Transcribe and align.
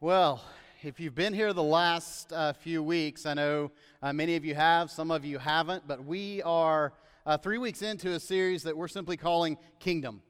Well, 0.00 0.44
if 0.82 1.00
you've 1.00 1.16
been 1.16 1.34
here 1.34 1.52
the 1.52 1.60
last 1.60 2.32
uh, 2.32 2.52
few 2.52 2.84
weeks, 2.84 3.26
I 3.26 3.34
know 3.34 3.72
uh, 4.00 4.12
many 4.12 4.36
of 4.36 4.44
you 4.44 4.54
have, 4.54 4.92
some 4.92 5.10
of 5.10 5.24
you 5.24 5.38
haven't, 5.38 5.88
but 5.88 6.04
we 6.04 6.40
are 6.42 6.92
uh, 7.26 7.36
three 7.36 7.58
weeks 7.58 7.82
into 7.82 8.12
a 8.12 8.20
series 8.20 8.62
that 8.62 8.76
we're 8.76 8.86
simply 8.86 9.16
calling 9.16 9.58
Kingdom. 9.80 10.22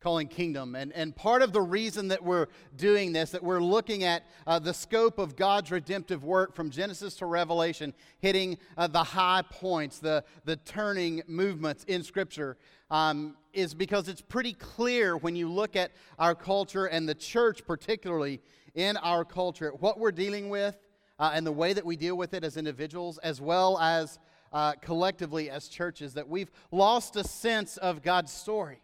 Calling 0.00 0.28
Kingdom. 0.28 0.74
And, 0.74 0.92
and 0.92 1.16
part 1.16 1.40
of 1.40 1.54
the 1.54 1.62
reason 1.62 2.08
that 2.08 2.22
we're 2.22 2.48
doing 2.76 3.14
this, 3.14 3.30
that 3.30 3.42
we're 3.42 3.62
looking 3.62 4.04
at 4.04 4.24
uh, 4.46 4.58
the 4.58 4.74
scope 4.74 5.18
of 5.18 5.36
God's 5.36 5.70
redemptive 5.70 6.22
work 6.22 6.54
from 6.54 6.68
Genesis 6.68 7.14
to 7.16 7.24
Revelation, 7.24 7.94
hitting 8.18 8.58
uh, 8.76 8.88
the 8.88 9.02
high 9.02 9.42
points, 9.48 10.00
the, 10.00 10.22
the 10.44 10.56
turning 10.56 11.22
movements 11.26 11.82
in 11.84 12.02
Scripture, 12.02 12.58
um, 12.90 13.38
is 13.54 13.72
because 13.72 14.06
it's 14.06 14.20
pretty 14.20 14.52
clear 14.52 15.16
when 15.16 15.34
you 15.34 15.50
look 15.50 15.76
at 15.76 15.92
our 16.18 16.34
culture 16.34 16.84
and 16.84 17.08
the 17.08 17.14
church, 17.14 17.64
particularly 17.66 18.42
in 18.76 18.96
our 18.98 19.24
culture, 19.24 19.72
what 19.80 19.98
we're 19.98 20.12
dealing 20.12 20.48
with 20.50 20.76
uh, 21.18 21.32
and 21.34 21.46
the 21.46 21.52
way 21.52 21.72
that 21.72 21.84
we 21.84 21.96
deal 21.96 22.16
with 22.16 22.34
it 22.34 22.44
as 22.44 22.56
individuals, 22.56 23.18
as 23.18 23.40
well 23.40 23.78
as 23.78 24.18
uh, 24.52 24.74
collectively 24.82 25.50
as 25.50 25.66
churches, 25.66 26.14
that 26.14 26.28
we've 26.28 26.50
lost 26.70 27.16
a 27.16 27.24
sense 27.24 27.78
of 27.78 28.02
God's 28.02 28.30
story. 28.30 28.82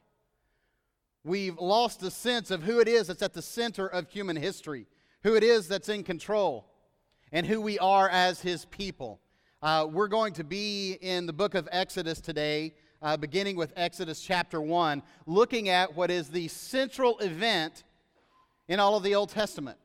We've 1.25 1.59
lost 1.59 2.03
a 2.03 2.11
sense 2.11 2.51
of 2.51 2.63
who 2.63 2.81
it 2.81 2.89
is 2.89 3.07
that's 3.07 3.23
at 3.23 3.35
the 3.35 3.43
center 3.43 3.87
of 3.87 4.11
human 4.11 4.35
history, 4.35 4.87
who 5.23 5.37
it 5.37 5.45
is 5.45 5.69
that's 5.69 5.89
in 5.89 6.03
control, 6.03 6.67
and 7.31 7.47
who 7.47 7.61
we 7.61 7.79
are 7.79 8.09
as 8.09 8.41
His 8.41 8.65
people. 8.65 9.21
Uh, 9.63 9.87
we're 9.89 10.09
going 10.09 10.33
to 10.33 10.43
be 10.43 10.95
in 11.01 11.27
the 11.27 11.33
book 11.33 11.55
of 11.55 11.69
Exodus 11.71 12.21
today, 12.21 12.75
uh, 13.03 13.17
beginning 13.17 13.57
with 13.57 13.73
Exodus 13.77 14.21
chapter 14.21 14.61
1, 14.61 15.03
looking 15.27 15.69
at 15.69 15.95
what 15.95 16.11
is 16.11 16.29
the 16.29 16.49
central 16.49 17.19
event 17.19 17.85
in 18.69 18.81
all 18.81 18.97
of 18.97 19.03
the 19.03 19.15
Old 19.15 19.29
Testament 19.29 19.79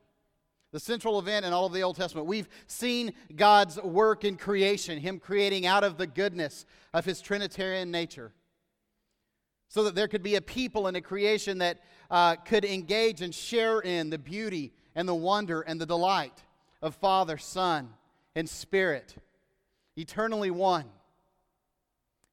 the 0.78 0.82
central 0.82 1.18
event 1.18 1.44
in 1.44 1.54
all 1.54 1.66
of 1.66 1.74
the 1.74 1.82
Old 1.82 1.96
Testament. 1.96 2.28
We've 2.28 2.48
seen 2.68 3.14
God's 3.36 3.82
work 3.82 4.24
in 4.24 4.36
creation, 4.36 5.00
Him 5.00 5.18
creating 5.18 5.66
out 5.66 5.84
of 5.84 5.98
the 5.98 6.06
goodness 6.06 6.68
of 6.94 7.04
His 7.04 7.20
Trinitarian 7.20 7.90
nature. 7.90 8.32
So 9.70 9.86
that 9.86 9.96
there 9.96 10.08
could 10.08 10.22
be 10.22 10.36
a 10.36 10.42
people 10.42 10.86
and 10.86 10.96
a 10.96 11.02
creation 11.02 11.58
that 11.58 11.80
uh, 12.12 12.36
could 12.36 12.64
engage 12.64 13.24
and 13.24 13.34
share 13.34 13.80
in 13.80 14.12
the 14.12 14.20
beauty 14.20 14.72
and 14.94 15.10
the 15.10 15.16
wonder 15.16 15.62
and 15.62 15.82
the 15.82 15.86
delight 15.88 16.44
of 16.84 16.94
Father, 16.94 17.40
Son, 17.40 17.90
and 18.36 18.48
Spirit, 18.48 19.16
eternally 19.96 20.52
one, 20.52 20.86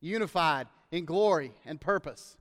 unified 0.02 0.66
in 0.90 1.06
glory 1.06 1.52
and 1.64 1.80
purpose. 1.80 2.36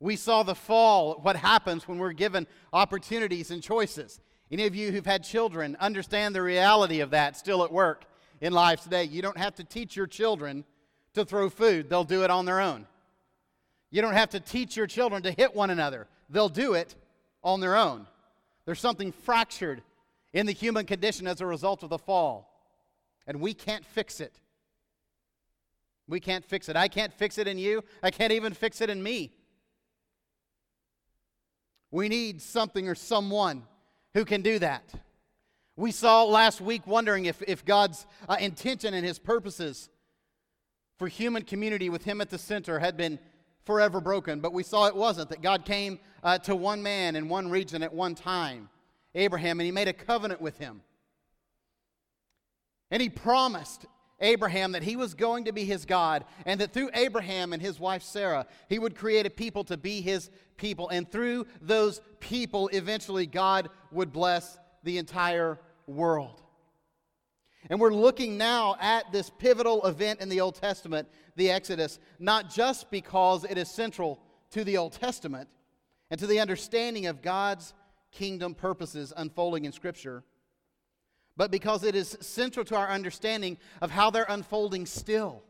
We 0.00 0.16
saw 0.16 0.44
the 0.44 0.54
fall, 0.54 1.20
what 1.20 1.36
happens 1.36 1.86
when 1.86 1.98
we're 1.98 2.12
given 2.12 2.46
opportunities 2.72 3.50
and 3.50 3.62
choices. 3.62 4.18
Any 4.50 4.66
of 4.66 4.76
you 4.76 4.92
who've 4.92 5.06
had 5.06 5.24
children 5.24 5.76
understand 5.80 6.34
the 6.34 6.42
reality 6.42 7.00
of 7.00 7.10
that 7.10 7.36
still 7.36 7.64
at 7.64 7.72
work 7.72 8.04
in 8.40 8.52
life 8.52 8.82
today. 8.82 9.04
You 9.04 9.22
don't 9.22 9.38
have 9.38 9.54
to 9.56 9.64
teach 9.64 9.96
your 9.96 10.06
children 10.06 10.64
to 11.14 11.24
throw 11.24 11.48
food, 11.48 11.88
they'll 11.88 12.04
do 12.04 12.24
it 12.24 12.30
on 12.30 12.44
their 12.44 12.60
own. 12.60 12.86
You 13.90 14.02
don't 14.02 14.12
have 14.12 14.30
to 14.30 14.40
teach 14.40 14.76
your 14.76 14.86
children 14.86 15.22
to 15.22 15.32
hit 15.32 15.54
one 15.54 15.70
another, 15.70 16.06
they'll 16.28 16.48
do 16.48 16.74
it 16.74 16.94
on 17.42 17.60
their 17.60 17.76
own. 17.76 18.06
There's 18.66 18.80
something 18.80 19.12
fractured 19.12 19.82
in 20.32 20.44
the 20.44 20.52
human 20.52 20.84
condition 20.84 21.26
as 21.26 21.40
a 21.40 21.46
result 21.46 21.82
of 21.82 21.88
the 21.88 21.98
fall, 21.98 22.52
and 23.26 23.40
we 23.40 23.54
can't 23.54 23.84
fix 23.84 24.20
it. 24.20 24.38
We 26.08 26.20
can't 26.20 26.44
fix 26.44 26.68
it. 26.68 26.76
I 26.76 26.88
can't 26.88 27.12
fix 27.12 27.38
it 27.38 27.48
in 27.48 27.58
you. 27.58 27.82
I 28.02 28.10
can't 28.10 28.32
even 28.32 28.52
fix 28.52 28.80
it 28.80 28.90
in 28.90 29.02
me. 29.02 29.32
We 31.90 32.08
need 32.08 32.42
something 32.42 32.88
or 32.88 32.94
someone 32.94 33.64
who 34.16 34.24
can 34.24 34.40
do 34.40 34.58
that. 34.58 34.82
We 35.76 35.92
saw 35.92 36.24
last 36.24 36.62
week 36.62 36.86
wondering 36.86 37.26
if, 37.26 37.42
if 37.46 37.66
God's 37.66 38.06
uh, 38.26 38.38
intention 38.40 38.94
and 38.94 39.04
his 39.04 39.18
purposes 39.18 39.90
for 40.98 41.06
human 41.06 41.42
community 41.42 41.90
with 41.90 42.04
him 42.04 42.22
at 42.22 42.30
the 42.30 42.38
center 42.38 42.78
had 42.78 42.96
been 42.96 43.18
forever 43.66 44.00
broken, 44.00 44.40
but 44.40 44.54
we 44.54 44.62
saw 44.62 44.86
it 44.86 44.96
wasn't, 44.96 45.28
that 45.28 45.42
God 45.42 45.66
came 45.66 45.98
uh, 46.22 46.38
to 46.38 46.56
one 46.56 46.82
man 46.82 47.14
in 47.14 47.28
one 47.28 47.50
region 47.50 47.82
at 47.82 47.92
one 47.92 48.14
time, 48.14 48.70
Abraham, 49.14 49.60
and 49.60 49.66
he 49.66 49.70
made 49.70 49.86
a 49.86 49.92
covenant 49.92 50.40
with 50.40 50.56
him. 50.56 50.80
And 52.90 53.02
he 53.02 53.10
promised 53.10 53.84
Abraham 54.20 54.72
that 54.72 54.82
he 54.82 54.96
was 54.96 55.14
going 55.14 55.44
to 55.44 55.52
be 55.52 55.64
his 55.64 55.84
God, 55.84 56.24
and 56.46 56.60
that 56.60 56.72
through 56.72 56.90
Abraham 56.94 57.52
and 57.52 57.60
his 57.60 57.78
wife 57.78 58.02
Sarah, 58.02 58.46
he 58.68 58.78
would 58.78 58.96
create 58.96 59.26
a 59.26 59.30
people 59.30 59.64
to 59.64 59.76
be 59.76 60.00
his 60.00 60.30
people. 60.56 60.88
And 60.88 61.10
through 61.10 61.46
those 61.60 62.00
people, 62.20 62.68
eventually, 62.68 63.26
God 63.26 63.68
would 63.92 64.12
bless 64.12 64.58
the 64.84 64.98
entire 64.98 65.58
world. 65.86 66.40
And 67.68 67.80
we're 67.80 67.92
looking 67.92 68.38
now 68.38 68.76
at 68.80 69.10
this 69.12 69.28
pivotal 69.28 69.84
event 69.86 70.20
in 70.20 70.28
the 70.28 70.40
Old 70.40 70.54
Testament, 70.54 71.08
the 71.34 71.50
Exodus, 71.50 71.98
not 72.18 72.48
just 72.48 72.90
because 72.90 73.44
it 73.44 73.58
is 73.58 73.68
central 73.68 74.20
to 74.52 74.64
the 74.64 74.76
Old 74.76 74.92
Testament 74.92 75.48
and 76.10 76.20
to 76.20 76.26
the 76.26 76.40
understanding 76.40 77.06
of 77.06 77.22
God's 77.22 77.74
kingdom 78.12 78.54
purposes 78.54 79.12
unfolding 79.16 79.64
in 79.64 79.72
Scripture 79.72 80.22
but 81.36 81.50
because 81.50 81.84
it 81.84 81.94
is 81.94 82.16
central 82.20 82.64
to 82.66 82.76
our 82.76 82.88
understanding 82.88 83.58
of 83.80 83.90
how 83.90 84.10
they're 84.10 84.26
unfolding 84.28 84.86
still. 84.86 85.42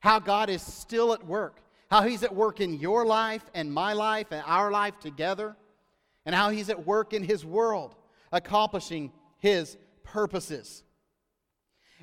How 0.00 0.18
God 0.18 0.50
is 0.50 0.62
still 0.62 1.12
at 1.12 1.24
work. 1.26 1.60
How 1.90 2.02
He's 2.02 2.22
at 2.22 2.34
work 2.34 2.60
in 2.60 2.74
your 2.74 3.04
life 3.04 3.42
and 3.54 3.72
my 3.72 3.92
life 3.92 4.28
and 4.30 4.42
our 4.46 4.70
life 4.70 4.98
together. 5.00 5.56
And 6.24 6.34
how 6.34 6.50
He's 6.50 6.70
at 6.70 6.86
work 6.86 7.12
in 7.12 7.22
His 7.22 7.44
world, 7.44 7.94
accomplishing 8.32 9.12
His 9.38 9.76
purposes. 10.02 10.82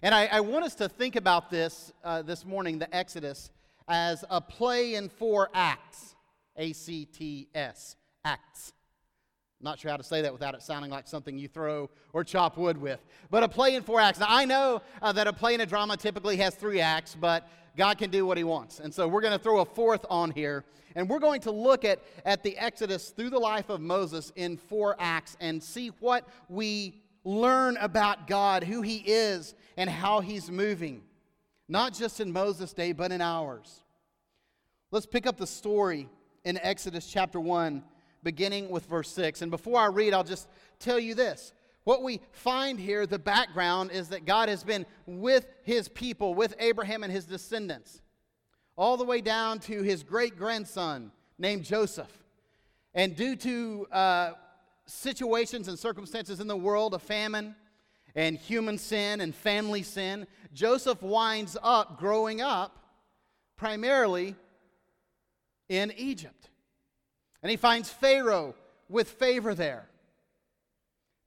And 0.01 0.13
I, 0.13 0.27
I 0.27 0.39
want 0.41 0.65
us 0.65 0.75
to 0.75 0.89
think 0.89 1.15
about 1.15 1.49
this 1.49 1.91
uh, 2.03 2.21
this 2.21 2.45
morning, 2.45 2.79
the 2.79 2.95
Exodus, 2.95 3.51
as 3.87 4.23
a 4.29 4.39
play 4.41 4.95
in 4.95 5.09
four 5.09 5.49
acts. 5.53 6.15
A 6.59 6.73
C 6.73 7.05
T 7.05 7.47
S, 7.53 7.95
acts. 8.25 8.73
Not 9.59 9.79
sure 9.79 9.89
how 9.89 9.97
to 9.97 10.03
say 10.03 10.21
that 10.21 10.31
without 10.31 10.53
it 10.53 10.61
sounding 10.61 10.91
like 10.91 11.07
something 11.07 11.37
you 11.37 11.47
throw 11.47 11.89
or 12.13 12.23
chop 12.23 12.57
wood 12.57 12.77
with. 12.77 13.03
But 13.31 13.43
a 13.43 13.47
play 13.47 13.73
in 13.73 13.81
four 13.81 13.99
acts. 13.99 14.19
Now, 14.19 14.27
I 14.29 14.45
know 14.45 14.81
uh, 15.01 15.11
that 15.13 15.25
a 15.25 15.33
play 15.33 15.55
in 15.55 15.61
a 15.61 15.65
drama 15.65 15.97
typically 15.97 16.37
has 16.37 16.53
three 16.53 16.79
acts, 16.79 17.15
but 17.19 17.49
God 17.75 17.97
can 17.97 18.11
do 18.11 18.25
what 18.25 18.37
He 18.37 18.43
wants. 18.43 18.79
And 18.79 18.93
so 18.93 19.07
we're 19.07 19.21
going 19.21 19.33
to 19.33 19.39
throw 19.39 19.59
a 19.61 19.65
fourth 19.65 20.05
on 20.09 20.29
here. 20.29 20.63
And 20.95 21.09
we're 21.09 21.19
going 21.19 21.41
to 21.41 21.51
look 21.51 21.85
at, 21.85 22.01
at 22.23 22.43
the 22.43 22.55
Exodus 22.57 23.09
through 23.09 23.31
the 23.31 23.39
life 23.39 23.69
of 23.69 23.81
Moses 23.81 24.31
in 24.35 24.57
four 24.57 24.95
acts 24.99 25.35
and 25.39 25.61
see 25.61 25.89
what 25.99 26.27
we 26.49 27.01
learn 27.23 27.77
about 27.77 28.27
God, 28.27 28.63
who 28.63 28.83
He 28.83 28.97
is, 28.97 29.55
and 29.75 29.89
how 29.89 30.21
He's 30.21 30.51
moving. 30.51 31.01
Not 31.67 31.93
just 31.93 32.19
in 32.19 32.31
Moses' 32.31 32.73
day, 32.73 32.91
but 32.91 33.11
in 33.11 33.21
ours. 33.21 33.81
Let's 34.91 35.05
pick 35.07 35.25
up 35.25 35.37
the 35.37 35.47
story 35.47 36.09
in 36.45 36.57
Exodus 36.59 37.07
chapter 37.07 37.39
1 37.39 37.83
beginning 38.27 38.67
with 38.67 38.85
verse 38.87 39.09
6. 39.11 39.41
And 39.41 39.49
before 39.49 39.79
I 39.79 39.85
read, 39.85 40.13
I'll 40.13 40.21
just 40.21 40.49
tell 40.79 40.99
you 40.99 41.15
this. 41.15 41.53
What 41.85 42.03
we 42.03 42.19
find 42.33 42.77
here, 42.77 43.05
the 43.05 43.17
background, 43.17 43.91
is 43.91 44.09
that 44.09 44.25
God 44.25 44.49
has 44.49 44.65
been 44.65 44.85
with 45.05 45.47
his 45.63 45.87
people, 45.87 46.35
with 46.35 46.53
Abraham 46.59 47.03
and 47.03 47.11
his 47.11 47.23
descendants, 47.23 48.01
all 48.75 48.97
the 48.97 49.05
way 49.05 49.21
down 49.21 49.59
to 49.59 49.81
his 49.81 50.03
great 50.03 50.37
grandson 50.37 51.13
named 51.39 51.63
Joseph. 51.63 52.11
And 52.93 53.15
due 53.15 53.37
to 53.37 53.87
uh, 53.93 54.31
situations 54.87 55.69
and 55.69 55.79
circumstances 55.79 56.41
in 56.41 56.47
the 56.47 56.57
world 56.57 56.93
of 56.93 57.01
famine 57.01 57.55
and 58.13 58.37
human 58.37 58.77
sin 58.77 59.21
and 59.21 59.33
family 59.33 59.83
sin, 59.83 60.27
Joseph 60.53 61.01
winds 61.01 61.55
up 61.63 61.97
growing 61.97 62.41
up 62.41 62.77
primarily 63.55 64.35
in 65.69 65.93
Egypt. 65.95 66.49
And 67.41 67.49
he 67.49 67.57
finds 67.57 67.89
Pharaoh 67.89 68.55
with 68.89 69.09
favor 69.09 69.53
there. 69.53 69.87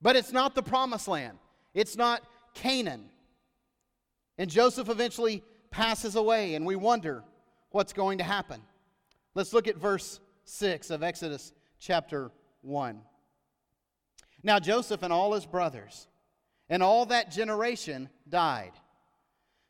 But 0.03 0.17
it's 0.17 0.33
not 0.33 0.55
the 0.55 0.62
promised 0.62 1.09
land, 1.09 1.39
it's 1.75 1.97
not 1.97 2.23
Canaan. 2.55 3.07
And 4.39 4.49
Joseph 4.49 4.89
eventually 4.89 5.43
passes 5.71 6.17
away, 6.17 6.55
and 6.55 6.65
we 6.65 6.75
wonder 6.75 7.23
what's 7.71 7.93
going 7.93 8.19
to 8.19 8.25
happen. 8.25 8.62
Let's 9.35 9.53
look 9.53 9.69
at 9.69 9.77
verse 9.77 10.19
6 10.45 10.91
of 10.91 11.03
Exodus 11.03 11.53
chapter 11.79 12.31
1. 12.62 13.01
Now, 14.43 14.59
Joseph 14.59 15.03
and 15.03 15.12
all 15.12 15.35
his 15.35 15.45
brothers 15.45 16.09
and 16.69 16.83
all 16.83 17.07
that 17.07 17.31
generation 17.31 18.09
died. 18.29 18.73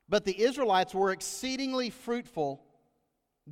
But 0.08 0.24
the 0.24 0.40
Israelites 0.40 0.94
were 0.94 1.10
exceedingly 1.10 1.90
fruitful 1.90 2.62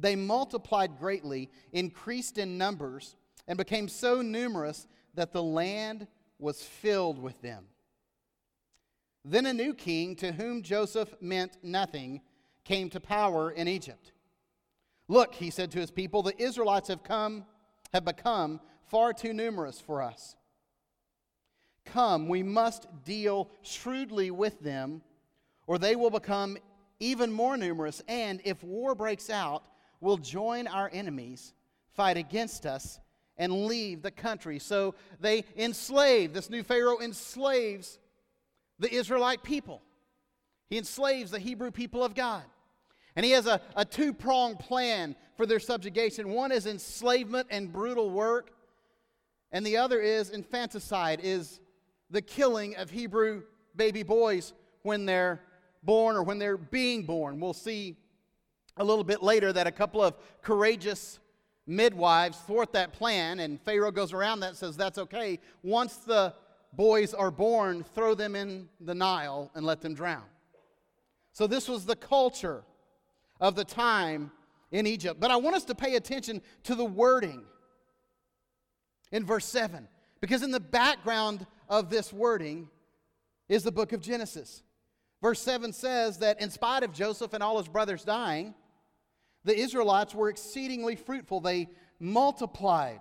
they 0.00 0.16
multiplied 0.16 0.98
greatly, 0.98 1.50
increased 1.72 2.38
in 2.38 2.58
numbers, 2.58 3.16
and 3.46 3.56
became 3.56 3.88
so 3.88 4.22
numerous 4.22 4.86
that 5.14 5.32
the 5.32 5.42
land 5.42 6.06
was 6.38 6.62
filled 6.62 7.18
with 7.20 7.40
them. 7.42 7.64
Then 9.24 9.46
a 9.46 9.52
new 9.52 9.74
king, 9.74 10.14
to 10.16 10.32
whom 10.32 10.62
Joseph 10.62 11.14
meant 11.20 11.58
nothing, 11.62 12.20
came 12.64 12.90
to 12.90 13.00
power 13.00 13.50
in 13.50 13.66
Egypt. 13.66 14.12
Look, 15.08 15.34
he 15.34 15.50
said 15.50 15.70
to 15.72 15.80
his 15.80 15.90
people, 15.90 16.22
the 16.22 16.40
Israelites 16.40 16.88
have 16.88 17.02
come, 17.02 17.44
have 17.92 18.04
become 18.04 18.60
far 18.86 19.12
too 19.12 19.32
numerous 19.32 19.80
for 19.80 20.02
us. 20.02 20.36
Come, 21.84 22.28
we 22.28 22.42
must 22.42 22.86
deal 23.04 23.50
shrewdly 23.62 24.30
with 24.30 24.60
them, 24.60 25.02
or 25.66 25.78
they 25.78 25.96
will 25.96 26.10
become 26.10 26.58
even 27.00 27.32
more 27.32 27.56
numerous, 27.56 28.02
and 28.08 28.40
if 28.44 28.62
war 28.62 28.94
breaks 28.94 29.30
out, 29.30 29.64
will 30.00 30.16
join 30.16 30.66
our 30.66 30.90
enemies, 30.92 31.52
fight 31.94 32.16
against 32.16 32.66
us, 32.66 33.00
and 33.36 33.66
leave 33.66 34.02
the 34.02 34.10
country. 34.10 34.58
So 34.58 34.94
they 35.20 35.44
enslave, 35.56 36.32
this 36.32 36.50
new 36.50 36.62
Pharaoh 36.62 37.00
enslaves 37.00 37.98
the 38.78 38.92
Israelite 38.92 39.42
people. 39.42 39.82
He 40.68 40.78
enslaves 40.78 41.30
the 41.30 41.38
Hebrew 41.38 41.70
people 41.70 42.04
of 42.04 42.14
God. 42.14 42.42
And 43.16 43.24
he 43.24 43.32
has 43.32 43.46
a, 43.46 43.60
a 43.74 43.84
two 43.84 44.12
pronged 44.12 44.58
plan 44.60 45.16
for 45.36 45.46
their 45.46 45.60
subjugation 45.60 46.30
one 46.30 46.52
is 46.52 46.66
enslavement 46.66 47.48
and 47.50 47.72
brutal 47.72 48.10
work, 48.10 48.50
and 49.50 49.64
the 49.64 49.76
other 49.76 50.00
is 50.00 50.30
infanticide, 50.30 51.20
is 51.22 51.60
the 52.10 52.20
killing 52.20 52.76
of 52.76 52.90
Hebrew 52.90 53.42
baby 53.74 54.02
boys 54.02 54.52
when 54.82 55.06
they're 55.06 55.40
born 55.82 56.16
or 56.16 56.22
when 56.22 56.38
they're 56.38 56.56
being 56.56 57.04
born. 57.04 57.40
We'll 57.40 57.54
see 57.54 57.96
a 58.78 58.84
little 58.84 59.04
bit 59.04 59.22
later 59.22 59.52
that 59.52 59.66
a 59.66 59.72
couple 59.72 60.02
of 60.02 60.14
courageous 60.42 61.20
midwives 61.66 62.38
thwart 62.38 62.72
that 62.72 62.92
plan, 62.92 63.40
and 63.40 63.60
Pharaoh 63.60 63.90
goes 63.92 64.12
around 64.12 64.40
that 64.40 64.56
says, 64.56 64.76
That's 64.76 64.98
okay. 64.98 65.38
Once 65.62 65.96
the 65.96 66.34
boys 66.72 67.14
are 67.14 67.30
born, 67.30 67.84
throw 67.94 68.14
them 68.14 68.34
in 68.34 68.68
the 68.80 68.94
Nile 68.94 69.50
and 69.54 69.64
let 69.64 69.80
them 69.80 69.94
drown. 69.94 70.24
So, 71.32 71.46
this 71.46 71.68
was 71.68 71.84
the 71.84 71.96
culture 71.96 72.64
of 73.40 73.54
the 73.54 73.64
time 73.64 74.32
in 74.72 74.86
Egypt. 74.86 75.20
But 75.20 75.30
I 75.30 75.36
want 75.36 75.56
us 75.56 75.64
to 75.66 75.74
pay 75.74 75.96
attention 75.96 76.42
to 76.64 76.74
the 76.74 76.84
wording 76.84 77.44
in 79.12 79.24
verse 79.24 79.44
7, 79.46 79.86
because 80.20 80.42
in 80.42 80.50
the 80.50 80.60
background 80.60 81.46
of 81.68 81.90
this 81.90 82.12
wording 82.12 82.68
is 83.48 83.62
the 83.62 83.72
book 83.72 83.92
of 83.92 84.00
Genesis. 84.00 84.62
Verse 85.22 85.40
7 85.40 85.72
says 85.72 86.18
that 86.18 86.40
in 86.40 86.50
spite 86.50 86.82
of 86.82 86.92
Joseph 86.92 87.32
and 87.32 87.42
all 87.42 87.58
his 87.58 87.68
brothers 87.68 88.04
dying, 88.04 88.54
the 89.48 89.58
Israelites 89.58 90.14
were 90.14 90.28
exceedingly 90.28 90.94
fruitful. 90.94 91.40
They 91.40 91.68
multiplied 91.98 93.00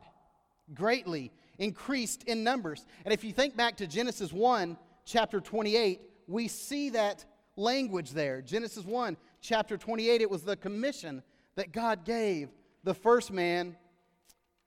greatly, 0.74 1.32
increased 1.60 2.24
in 2.24 2.44
numbers. 2.44 2.86
And 3.04 3.14
if 3.14 3.24
you 3.24 3.34
think 3.34 3.58
back 3.58 3.78
to 3.78 3.88
Genesis 3.88 4.32
1, 4.32 4.78
chapter 5.06 5.42
28, 5.42 6.02
we 6.28 6.48
see 6.48 6.92
that 6.92 7.26
language 7.58 8.12
there. 8.12 8.42
Genesis 8.42 8.86
1, 8.86 9.18
chapter 9.42 9.78
28, 9.78 10.22
it 10.22 10.30
was 10.30 10.44
the 10.44 10.56
commission 10.56 11.22
that 11.56 11.74
God 11.74 12.06
gave 12.06 12.50
the 12.84 12.94
first 12.94 13.32
man 13.32 13.76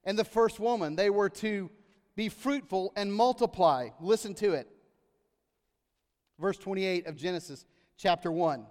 and 0.05 0.19
the 0.19 0.25
first 0.25 0.61
woman. 0.61 0.97
They 0.97 1.11
were 1.11 1.31
to 1.31 1.71
be 2.15 2.29
fruitful 2.29 2.93
and 2.95 3.13
multiply. 3.13 3.89
Listen 4.01 4.35
to 4.35 4.53
it. 4.53 4.69
Verse 6.39 6.59
28 6.59 7.07
of 7.07 7.17
Genesis 7.17 7.65
chapter 7.97 8.31
1. 8.31 8.67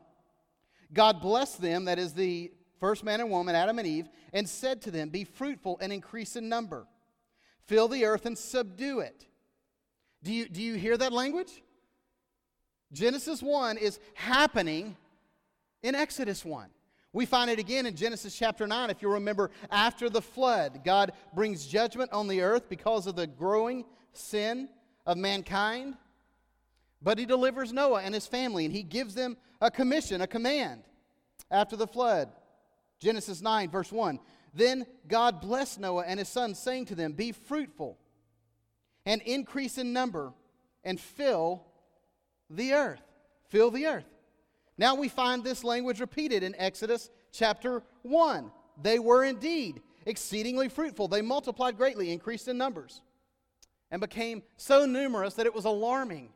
God 0.91 1.21
blessed 1.21 1.61
them, 1.61 1.85
that 1.85 1.99
is 1.99 2.13
the 2.13 2.51
first 2.79 3.03
man 3.03 3.21
and 3.21 3.29
woman, 3.29 3.55
Adam 3.55 3.79
and 3.79 3.87
Eve, 3.87 4.09
and 4.33 4.47
said 4.47 4.81
to 4.83 4.91
them, 4.91 5.09
Be 5.09 5.23
fruitful 5.23 5.77
and 5.81 5.91
increase 5.91 6.35
in 6.35 6.49
number, 6.49 6.87
fill 7.65 7.87
the 7.87 8.05
earth 8.05 8.25
and 8.25 8.37
subdue 8.37 8.99
it. 8.99 9.25
Do 10.23 10.33
you, 10.33 10.49
do 10.49 10.61
you 10.61 10.75
hear 10.75 10.97
that 10.97 11.13
language? 11.13 11.63
Genesis 12.91 13.41
1 13.41 13.77
is 13.77 13.99
happening 14.15 14.97
in 15.83 15.95
Exodus 15.95 16.43
1. 16.43 16.69
We 17.11 17.25
find 17.25 17.49
it 17.49 17.57
again 17.57 17.85
in 17.85 17.95
Genesis 17.95 18.37
chapter 18.37 18.67
9. 18.67 18.89
If 18.89 19.01
you 19.01 19.11
remember, 19.11 19.49
after 19.71 20.09
the 20.09 20.21
flood, 20.21 20.81
God 20.83 21.13
brings 21.33 21.65
judgment 21.65 22.11
on 22.11 22.27
the 22.27 22.41
earth 22.41 22.69
because 22.69 23.07
of 23.07 23.15
the 23.15 23.27
growing 23.27 23.85
sin 24.13 24.69
of 25.05 25.17
mankind. 25.17 25.95
But 27.01 27.17
he 27.17 27.25
delivers 27.25 27.73
Noah 27.73 28.01
and 28.01 28.13
his 28.13 28.27
family, 28.27 28.65
and 28.65 28.73
he 28.73 28.83
gives 28.83 29.15
them 29.15 29.37
a 29.61 29.71
commission, 29.71 30.21
a 30.21 30.27
command 30.27 30.83
after 31.49 31.75
the 31.75 31.87
flood. 31.87 32.29
Genesis 32.99 33.41
9, 33.41 33.69
verse 33.69 33.91
1. 33.91 34.19
Then 34.53 34.85
God 35.07 35.41
blessed 35.41 35.79
Noah 35.79 36.03
and 36.05 36.19
his 36.19 36.29
sons, 36.29 36.59
saying 36.59 36.85
to 36.85 36.95
them, 36.95 37.13
Be 37.13 37.31
fruitful 37.31 37.97
and 39.05 39.21
increase 39.21 39.77
in 39.77 39.93
number 39.93 40.33
and 40.83 40.99
fill 40.99 41.65
the 42.49 42.73
earth. 42.73 43.01
Fill 43.49 43.71
the 43.71 43.87
earth. 43.87 44.05
Now 44.77 44.95
we 44.95 45.09
find 45.09 45.43
this 45.43 45.63
language 45.63 45.99
repeated 45.99 46.43
in 46.43 46.55
Exodus 46.55 47.09
chapter 47.31 47.83
1. 48.03 48.51
They 48.81 48.99
were 48.99 49.23
indeed 49.23 49.81
exceedingly 50.05 50.69
fruitful. 50.69 51.07
They 51.07 51.21
multiplied 51.21 51.77
greatly, 51.77 52.11
increased 52.11 52.47
in 52.47 52.57
numbers, 52.57 53.01
and 53.91 53.99
became 53.99 54.43
so 54.57 54.85
numerous 54.85 55.33
that 55.35 55.45
it 55.45 55.53
was 55.53 55.65
alarming 55.65 56.29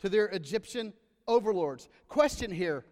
to 0.00 0.08
their 0.08 0.26
Egyptian 0.26 0.92
overlords. 1.26 1.88
Question 2.08 2.50
here 2.50 2.84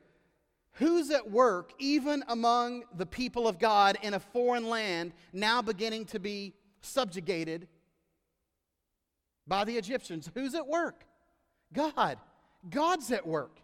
Who's 0.76 1.10
at 1.10 1.30
work, 1.30 1.72
even 1.78 2.22
among 2.28 2.84
the 2.94 3.06
people 3.06 3.48
of 3.48 3.58
God 3.58 3.96
in 4.02 4.12
a 4.12 4.20
foreign 4.20 4.68
land, 4.68 5.12
now 5.32 5.62
beginning 5.62 6.04
to 6.06 6.20
be 6.20 6.52
subjugated 6.82 7.66
by 9.46 9.64
the 9.64 9.78
Egyptians? 9.78 10.30
Who's 10.34 10.54
at 10.54 10.66
work? 10.66 11.04
God. 11.72 12.18
God's 12.68 13.10
at 13.10 13.26
work. 13.26 13.58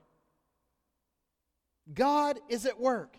God 1.92 2.38
is 2.48 2.64
at 2.64 2.80
work 2.80 3.16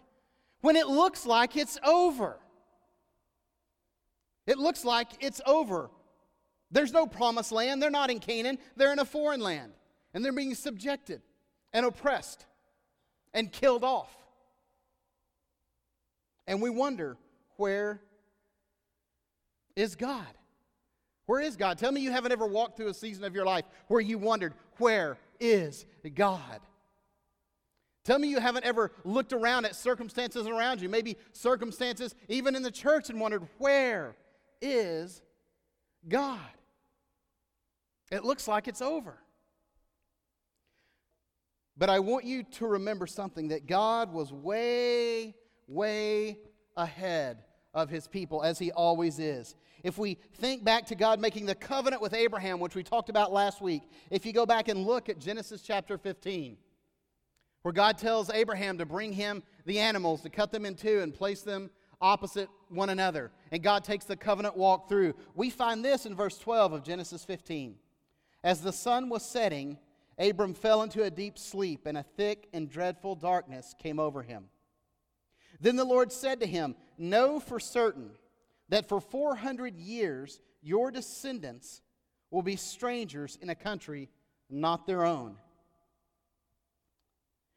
when 0.62 0.76
it 0.76 0.88
looks 0.88 1.26
like 1.26 1.56
it's 1.56 1.78
over. 1.86 2.40
It 4.48 4.58
looks 4.58 4.84
like 4.84 5.10
it's 5.20 5.42
over. 5.46 5.92
There's 6.72 6.94
no 6.94 7.06
promised 7.06 7.52
land. 7.52 7.82
They're 7.82 7.92
not 7.92 8.10
in 8.10 8.20
Canaan. 8.20 8.58
They're 8.76 8.92
in 8.92 9.00
a 9.00 9.06
foreign 9.06 9.42
land. 9.42 9.74
And 10.16 10.26
they're 10.26 10.34
being 10.34 10.56
subjected 10.56 11.22
and 11.74 11.86
oppressed 11.86 12.48
and 13.34 13.52
killed 13.52 13.84
off. 13.84 14.16
And 16.46 16.62
we 16.62 16.70
wonder, 16.70 17.18
where 17.58 18.02
is 19.76 19.96
God? 19.96 20.28
Where 21.26 21.40
is 21.40 21.56
God? 21.56 21.78
Tell 21.78 21.92
me 21.92 22.02
you 22.02 22.12
haven't 22.12 22.32
ever 22.32 22.46
walked 22.46 22.78
through 22.78 22.90
a 22.90 22.94
season 22.94 23.24
of 23.24 23.34
your 23.34 23.46
life 23.46 23.66
where 23.88 24.02
you 24.02 24.18
wondered, 24.18 24.54
where 24.78 25.18
is 25.40 25.86
God? 26.16 26.60
Tell 28.04 28.20
me 28.20 28.28
you 28.28 28.42
haven't 28.42 28.66
ever 28.66 28.92
looked 29.06 29.32
around 29.32 29.66
at 29.66 29.76
circumstances 29.78 30.46
around 30.46 30.82
you, 30.82 30.90
maybe 30.90 31.16
circumstances 31.32 32.14
even 32.28 32.56
in 32.56 32.62
the 32.62 32.72
church, 32.72 33.10
and 33.10 33.20
wondered, 33.22 33.48
where 33.58 34.18
is 34.62 35.22
God? 36.10 36.40
It 38.12 38.26
looks 38.26 38.48
like 38.48 38.68
it's 38.68 38.82
over. 38.82 39.18
But 41.78 41.90
I 41.90 42.00
want 42.00 42.26
you 42.26 42.44
to 42.44 42.68
remember 42.68 43.08
something 43.08 43.48
that 43.50 43.68
God 43.68 44.14
was 44.14 44.32
way, 44.32 45.36
way 45.68 46.38
ahead 46.78 47.44
of 47.74 47.90
his 47.90 48.08
people, 48.08 48.44
as 48.44 48.60
he 48.60 48.72
always 48.72 49.18
is. 49.20 49.56
If 49.84 49.98
we 49.98 50.18
think 50.36 50.64
back 50.64 50.86
to 50.88 50.96
God 50.96 51.20
making 51.20 51.46
the 51.46 51.56
covenant 51.56 52.02
with 52.02 52.14
Abraham, 52.14 52.60
which 52.60 52.76
we 52.76 52.84
talked 52.84 53.10
about 53.10 53.34
last 53.34 53.62
week, 53.62 53.84
if 54.12 54.26
you 54.26 54.32
go 54.32 54.46
back 54.46 54.68
and 54.68 54.86
look 54.86 55.10
at 55.10 55.20
Genesis 55.20 55.62
chapter 55.62 55.98
15, 55.98 56.58
where 57.64 57.74
God 57.74 57.98
tells 57.98 58.30
Abraham 58.30 58.78
to 58.78 58.86
bring 58.86 59.12
him 59.12 59.42
the 59.66 59.80
animals, 59.80 60.22
to 60.22 60.30
cut 60.30 60.52
them 60.52 60.66
in 60.66 60.76
two 60.76 61.00
and 61.00 61.14
place 61.14 61.42
them 61.42 61.70
opposite 62.00 62.50
one 62.70 62.90
another. 62.90 63.32
And 63.52 63.64
God 63.64 63.84
takes 63.84 64.06
the 64.06 64.16
covenant 64.16 64.58
walk 64.58 64.90
through. 64.90 65.16
We 65.34 65.50
find 65.50 65.84
this 65.84 66.06
in 66.06 66.16
verse 66.16 66.38
12 66.38 66.74
of 66.74 66.84
Genesis 66.84 67.24
15. 67.26 67.76
As 68.44 68.62
the 68.62 68.74
sun 68.74 69.10
was 69.10 69.26
setting, 69.26 69.78
Abram 70.18 70.54
fell 70.54 70.84
into 70.84 71.04
a 71.04 71.10
deep 71.10 71.38
sleep, 71.38 71.86
and 71.86 71.98
a 71.98 72.04
thick 72.04 72.48
and 72.54 72.70
dreadful 72.70 73.16
darkness 73.16 73.74
came 73.82 74.00
over 74.00 74.22
him. 74.22 74.46
Then 75.60 75.76
the 75.76 75.86
Lord 75.86 76.12
said 76.12 76.40
to 76.42 76.48
him, 76.48 76.76
Know 76.98 77.40
for 77.40 77.60
certain 77.60 78.12
that 78.70 78.90
for 78.90 79.00
400 79.00 79.78
years 79.78 80.40
your 80.62 80.92
descendants 80.92 81.82
will 82.32 82.42
be 82.42 82.56
strangers 82.56 83.38
in 83.42 83.50
a 83.50 83.56
country 83.56 84.10
not 84.50 84.86
their 84.86 85.04
own 85.04 85.38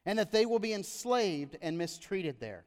and 0.07 0.21
that 0.21 0.31
they 0.31 0.47
will 0.47 0.61
be 0.61 0.73
enslaved 0.73 1.59
and 1.61 1.77
mistreated 1.77 2.39
there. 2.39 2.65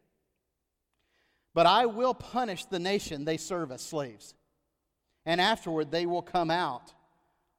But 1.54 1.66
I 1.66 1.86
will 1.88 2.14
punish 2.14 2.66
the 2.66 2.80
nation 2.80 3.24
they 3.24 3.38
serve 3.38 3.72
as 3.72 3.82
slaves, 3.82 4.36
and 5.26 5.42
afterward 5.42 5.90
they 5.90 6.06
will 6.06 6.22
come 6.22 6.52
out 6.52 6.94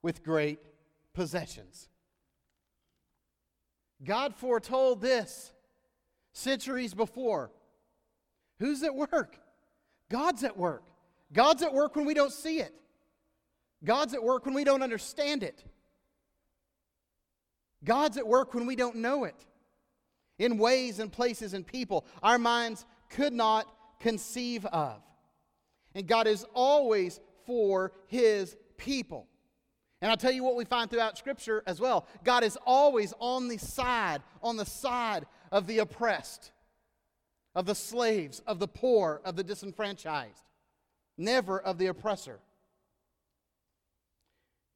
with 0.03 0.23
great 0.23 0.61
possessions. 1.15 1.89
God 4.05 4.35
foretold 4.35 5.01
this 5.01 5.53
centuries 6.33 6.95
before. 6.95 7.51
Who's 8.59 8.83
at 8.83 8.95
work? 8.95 9.39
God's 10.09 10.45
at 10.45 10.57
work. 10.57 10.85
God's 11.33 11.63
at 11.63 11.73
work 11.73 11.97
when 11.97 12.07
we 12.07 12.15
don't 12.15 12.33
see 12.33 12.59
it. 12.61 12.75
God's 13.85 14.15
at 14.15 14.23
work 14.23 14.45
when 14.45 14.55
we 14.55 14.65
don't 14.65 14.83
understand 14.83 15.43
it. 15.43 15.65
God's 17.85 18.17
at 18.19 18.27
work 18.27 18.53
when 18.53 18.67
we 18.67 18.77
don't 18.77 18.97
know 18.97 19.25
it 19.25 19.47
in 20.39 20.59
ways 20.59 20.99
and 20.99 21.11
places 21.11 21.55
and 21.55 21.67
people 21.67 22.05
our 22.23 22.39
minds 22.39 22.85
could 23.09 23.33
not 23.33 23.67
conceive 24.01 24.67
of. 24.67 25.03
And 25.95 26.07
God 26.07 26.27
is 26.27 26.45
always 26.55 27.21
for 27.47 27.93
his 28.07 28.57
people. 28.77 29.27
And 30.01 30.11
I'll 30.11 30.17
tell 30.17 30.33
you 30.33 30.43
what 30.43 30.57
we 30.57 30.65
find 30.65 30.91
throughout 30.91 31.19
Scripture 31.19 31.63
as 31.67 31.81
well 31.81 32.07
God 32.25 32.45
is 32.45 32.59
always 32.65 33.13
on 33.19 33.49
the 33.49 33.59
side, 33.59 34.23
on 34.43 34.57
the 34.57 34.67
side 34.67 35.27
of 35.53 35.67
the 35.67 35.79
oppressed, 35.79 36.53
of 37.55 37.67
the 37.67 37.75
slaves, 37.75 38.41
of 38.47 38.59
the 38.59 38.69
poor, 38.69 39.21
of 39.25 39.37
the 39.37 39.45
disenfranchised, 39.45 40.45
never 41.19 41.61
of 41.61 41.79
the 41.79 41.87
oppressor. 41.87 42.41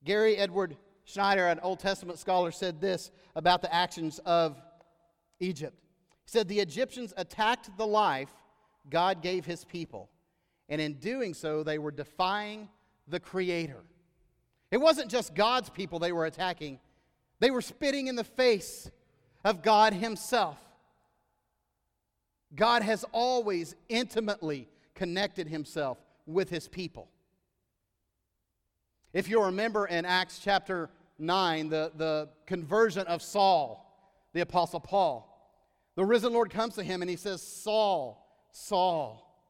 Gary 0.04 0.36
Edward 0.36 0.76
Schnittjer, 1.06 1.50
an 1.50 1.60
Old 1.60 1.80
Testament 1.80 2.18
scholar, 2.18 2.50
said 2.50 2.80
this 2.80 3.10
about 3.34 3.62
the 3.62 3.74
actions 3.74 4.20
of 4.26 4.60
Egypt. 5.40 5.78
He 6.26 6.30
said, 6.30 6.48
The 6.48 6.60
Egyptians 6.60 7.14
attacked 7.16 7.76
the 7.76 7.86
life 7.86 8.30
God 8.90 9.22
gave 9.22 9.46
his 9.46 9.64
people, 9.64 10.10
and 10.68 10.80
in 10.80 10.94
doing 10.94 11.32
so, 11.32 11.62
they 11.62 11.78
were 11.78 11.90
defying 11.90 12.68
the 13.08 13.20
Creator. 13.20 13.82
It 14.74 14.80
wasn't 14.80 15.08
just 15.08 15.36
God's 15.36 15.70
people 15.70 16.00
they 16.00 16.10
were 16.10 16.26
attacking, 16.26 16.80
they 17.38 17.52
were 17.52 17.62
spitting 17.62 18.08
in 18.08 18.16
the 18.16 18.24
face 18.24 18.90
of 19.44 19.62
God 19.62 19.92
Himself. 19.92 20.58
God 22.56 22.82
has 22.82 23.04
always 23.12 23.76
intimately 23.88 24.68
connected 24.96 25.46
Himself 25.46 25.98
with 26.26 26.50
His 26.50 26.66
people. 26.66 27.08
If 29.12 29.28
you 29.28 29.44
remember 29.44 29.86
in 29.86 30.04
Acts 30.04 30.40
chapter 30.42 30.90
9, 31.20 31.68
the, 31.68 31.92
the 31.96 32.30
conversion 32.44 33.06
of 33.06 33.22
Saul, 33.22 34.26
the 34.32 34.40
Apostle 34.40 34.80
Paul, 34.80 35.30
the 35.94 36.04
risen 36.04 36.32
Lord 36.32 36.50
comes 36.50 36.74
to 36.74 36.82
him 36.82 37.00
and 37.00 37.08
he 37.08 37.14
says, 37.16 37.40
Saul, 37.40 38.28
Saul, 38.50 39.40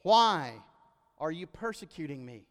why 0.00 0.54
are 1.18 1.30
you 1.30 1.46
persecuting 1.46 2.24
me? 2.24 2.46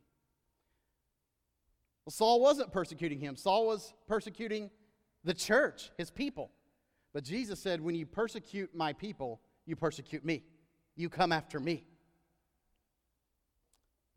Well, 2.05 2.11
Saul 2.11 2.39
wasn't 2.41 2.71
persecuting 2.71 3.19
him, 3.19 3.35
Saul 3.35 3.67
was 3.67 3.93
persecuting 4.07 4.69
the 5.23 5.33
church, 5.33 5.91
his 5.97 6.09
people. 6.09 6.51
But 7.13 7.23
Jesus 7.23 7.59
said, 7.59 7.81
When 7.81 7.95
you 7.95 8.05
persecute 8.05 8.73
my 8.73 8.93
people, 8.93 9.41
you 9.65 9.75
persecute 9.75 10.25
me. 10.25 10.43
You 10.95 11.09
come 11.09 11.31
after 11.31 11.59
me. 11.59 11.85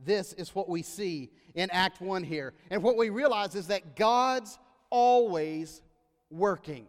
This 0.00 0.33
is 0.35 0.55
what 0.55 0.69
we 0.69 0.83
see 0.83 1.31
in 1.55 1.71
Act 1.71 2.00
1 2.00 2.25
here. 2.25 2.55
And 2.71 2.83
what 2.83 2.97
we 2.97 3.11
realize 3.11 3.55
is 3.55 3.69
that 3.69 3.97
God's 3.97 4.59
always 4.91 5.83
working. 6.31 6.87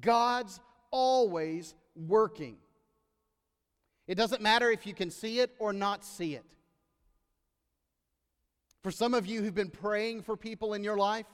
God's 0.00 0.60
always 0.90 1.74
working. 1.94 2.56
It 4.06 4.14
doesn't 4.14 4.40
matter 4.42 4.70
if 4.70 4.86
you 4.86 4.94
can 4.94 5.10
see 5.10 5.40
it 5.40 5.50
or 5.58 5.72
not 5.72 6.04
see 6.04 6.34
it. 6.34 6.44
For 8.82 8.90
some 8.90 9.14
of 9.14 9.26
you 9.26 9.42
who've 9.42 9.54
been 9.54 9.70
praying 9.70 10.22
for 10.22 10.36
people 10.36 10.74
in 10.74 10.82
your 10.82 10.96
life 10.96 11.26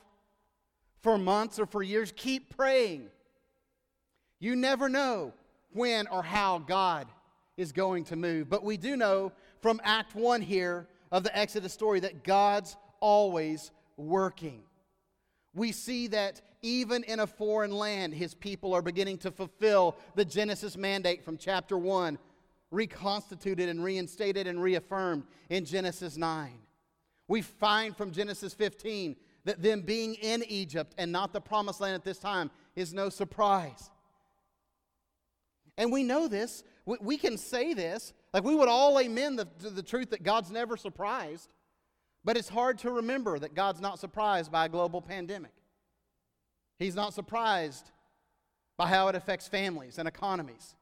for 1.02 1.16
months 1.16 1.58
or 1.58 1.66
for 1.66 1.82
years, 1.82 2.12
keep 2.14 2.56
praying. 2.56 3.08
You 4.38 4.54
never 4.54 4.88
know 4.88 5.32
when 5.72 6.06
or 6.08 6.22
how 6.22 6.58
God 6.58 7.06
is 7.56 7.72
going 7.72 8.04
to 8.04 8.16
move. 8.16 8.48
But 8.50 8.64
we 8.64 8.76
do 8.76 8.96
know 8.96 9.32
from 9.60 9.80
Act 9.82 10.14
1 10.14 10.42
here 10.42 10.86
of 11.10 11.24
the 11.24 11.36
Exodus 11.36 11.72
story 11.72 12.00
that 12.00 12.22
God's 12.22 12.76
always 13.00 13.70
working. 13.96 14.62
We 15.54 15.72
see 15.72 16.08
that 16.08 16.40
even 16.62 17.04
in 17.04 17.20
a 17.20 17.26
foreign 17.26 17.72
land, 17.72 18.14
his 18.14 18.34
people 18.34 18.74
are 18.74 18.82
beginning 18.82 19.18
to 19.18 19.30
fulfill 19.30 19.96
the 20.14 20.24
Genesis 20.24 20.76
mandate 20.76 21.24
from 21.24 21.36
chapter 21.36 21.78
1, 21.78 22.18
reconstituted 22.70 23.68
and 23.68 23.82
reinstated 23.82 24.46
and 24.46 24.62
reaffirmed 24.62 25.24
in 25.48 25.64
Genesis 25.64 26.16
9. 26.16 26.50
We 27.28 27.42
find 27.42 27.96
from 27.96 28.10
Genesis 28.10 28.54
15 28.54 29.16
that 29.44 29.62
them 29.62 29.82
being 29.82 30.14
in 30.14 30.42
Egypt 30.48 30.94
and 30.98 31.12
not 31.12 31.32
the 31.32 31.40
promised 31.40 31.80
land 31.80 31.94
at 31.94 32.04
this 32.04 32.18
time 32.18 32.50
is 32.74 32.92
no 32.92 33.10
surprise. 33.10 33.90
And 35.76 35.92
we 35.92 36.02
know 36.02 36.26
this. 36.26 36.64
We, 36.86 36.96
we 37.00 37.16
can 37.16 37.38
say 37.38 37.74
this. 37.74 38.12
Like 38.32 38.44
we 38.44 38.54
would 38.54 38.68
all 38.68 38.98
amen 38.98 39.36
the, 39.36 39.46
the 39.60 39.82
truth 39.82 40.10
that 40.10 40.22
God's 40.22 40.50
never 40.50 40.76
surprised. 40.76 41.50
But 42.24 42.36
it's 42.36 42.48
hard 42.48 42.78
to 42.78 42.90
remember 42.90 43.38
that 43.38 43.54
God's 43.54 43.80
not 43.80 43.98
surprised 43.98 44.50
by 44.50 44.66
a 44.66 44.68
global 44.68 45.00
pandemic. 45.00 45.52
He's 46.78 46.94
not 46.94 47.14
surprised 47.14 47.90
by 48.76 48.88
how 48.88 49.08
it 49.08 49.14
affects 49.14 49.48
families 49.48 49.98
and 49.98 50.08
economies. 50.08 50.74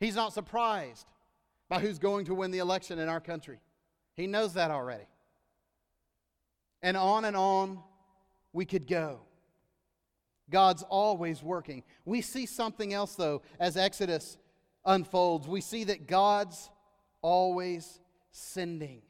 He's 0.00 0.16
not 0.16 0.32
surprised 0.32 1.06
by 1.68 1.80
who's 1.80 1.98
going 1.98 2.26
to 2.26 2.34
win 2.34 2.50
the 2.50 2.58
election 2.58 2.98
in 2.98 3.08
our 3.08 3.20
country. 3.20 3.58
He 4.14 4.26
knows 4.26 4.54
that 4.54 4.70
already. 4.70 5.04
And 6.82 6.96
on 6.96 7.24
and 7.24 7.36
on 7.36 7.80
we 8.52 8.64
could 8.64 8.86
go. 8.86 9.20
God's 10.50 10.82
always 10.84 11.42
working. 11.42 11.82
We 12.04 12.20
see 12.20 12.46
something 12.46 12.92
else, 12.92 13.16
though, 13.16 13.42
as 13.58 13.76
Exodus 13.76 14.38
unfolds. 14.84 15.48
We 15.48 15.60
see 15.60 15.84
that 15.84 16.06
God's 16.06 16.70
always 17.20 18.00
sending. 18.30 19.02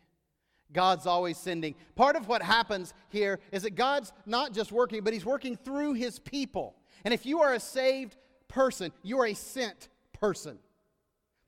God's 0.72 1.06
always 1.06 1.36
sending. 1.36 1.74
Part 1.94 2.16
of 2.16 2.28
what 2.28 2.42
happens 2.42 2.94
here 3.10 3.38
is 3.52 3.62
that 3.62 3.74
God's 3.74 4.12
not 4.24 4.52
just 4.52 4.72
working, 4.72 5.04
but 5.04 5.12
He's 5.12 5.24
working 5.24 5.56
through 5.56 5.94
His 5.94 6.18
people. 6.18 6.74
And 7.04 7.12
if 7.12 7.26
you 7.26 7.42
are 7.42 7.52
a 7.52 7.60
saved 7.60 8.16
person, 8.48 8.92
you 9.02 9.20
are 9.20 9.26
a 9.26 9.34
sent 9.34 9.88
person. 10.12 10.58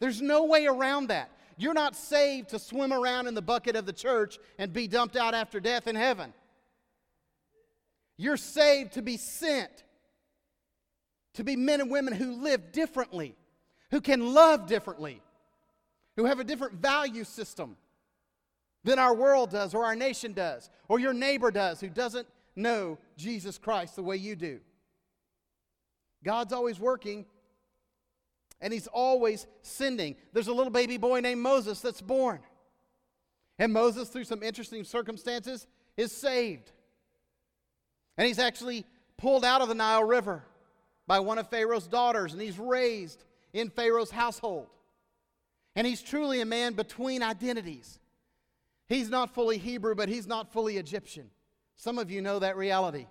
There's 0.01 0.23
no 0.23 0.45
way 0.45 0.67
around 0.67 1.09
that. 1.09 1.31
You're 1.59 1.75
not 1.75 1.97
saved 1.97 2.51
to 2.51 2.59
swim 2.61 2.93
around 2.93 3.27
in 3.27 3.35
the 3.35 3.43
bucket 3.43 3.75
of 3.75 3.85
the 3.85 3.93
church 3.93 4.39
and 4.59 4.73
be 4.73 4.87
dumped 4.87 5.17
out 5.17 5.35
after 5.35 5.59
death 5.59 5.89
in 5.89 5.97
heaven. 5.97 6.33
You're 8.17 8.37
saved 8.37 8.93
to 8.93 9.03
be 9.03 9.17
sent, 9.17 9.85
to 11.35 11.43
be 11.43 11.57
men 11.57 11.81
and 11.81 11.91
women 11.91 12.15
who 12.15 12.41
live 12.41 12.71
differently, 12.71 13.35
who 13.91 14.01
can 14.01 14.33
love 14.35 14.67
differently, 14.67 15.21
who 16.17 16.27
have 16.27 16.39
a 16.39 16.45
different 16.45 16.75
value 16.75 17.25
system 17.25 17.77
than 18.85 19.01
our 19.01 19.15
world 19.15 19.51
does, 19.51 19.75
or 19.75 19.85
our 19.85 19.97
nation 19.97 20.33
does, 20.33 20.71
or 20.89 21.01
your 21.01 21.13
neighbor 21.13 21.51
does 21.51 21.81
who 21.81 21.89
doesn't 21.89 22.29
know 22.55 22.99
Jesus 23.17 23.59
Christ 23.59 23.97
the 23.97 24.03
way 24.03 24.17
you 24.17 24.37
do. 24.37 24.61
God's 26.25 26.53
always 26.53 26.79
working 26.79 27.27
and 28.61 28.73
he's 28.73 28.87
always 28.89 29.47
sending. 29.63 30.17
There's 30.33 30.49
a 30.49 30.53
little 30.53 30.73
baby 30.73 30.97
boy 30.97 31.21
named 31.21 31.41
Moses 31.41 31.81
that's 31.81 32.01
born. 32.01 32.41
And 33.59 33.73
Moses, 33.73 34.09
through 34.09 34.25
some 34.25 34.43
interesting 34.43 34.85
circumstances, 34.85 35.67
is 35.97 36.13
saved. 36.13 36.71
And 38.17 38.27
he's 38.27 38.39
actually 38.39 38.85
pulled 39.17 39.45
out 39.45 39.63
of 39.63 39.69
the 39.69 39.75
Nile 39.75 40.05
River 40.05 40.45
by 41.07 41.21
one 41.21 41.39
of 41.39 41.49
Pharaoh's 41.49 41.87
daughters, 41.87 42.33
and 42.33 42.43
he's 42.43 42.59
raised 42.59 43.25
in 43.53 43.71
Pharaoh's 43.71 44.11
household. 44.11 44.69
And 45.75 45.87
he's 45.87 46.03
truly 46.03 46.41
a 46.41 46.47
man 46.47 46.75
between 46.75 47.23
identities. 47.23 47.99
He's 48.89 49.09
not 49.09 49.35
fully 49.35 49.59
Hebrew, 49.59 49.95
but 49.95 50.09
he's 50.09 50.27
not 50.27 50.53
fully 50.53 50.77
Egyptian. 50.77 51.31
Some 51.77 51.99
of 51.99 52.11
you 52.11 52.21
know 52.23 52.39
that 52.41 52.57
reality. 52.57 53.07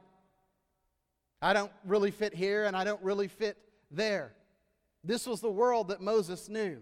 I 1.41 1.53
don't 1.53 1.71
really 1.85 2.11
fit 2.11 2.33
here, 2.33 2.65
and 2.65 2.75
I 2.75 2.83
don't 2.83 3.01
really 3.01 3.27
fit 3.27 3.57
there. 3.91 4.33
This 5.07 5.25
was 5.25 5.39
the 5.39 5.49
world 5.49 5.87
that 5.87 6.01
Moses 6.01 6.49
knew. 6.49 6.81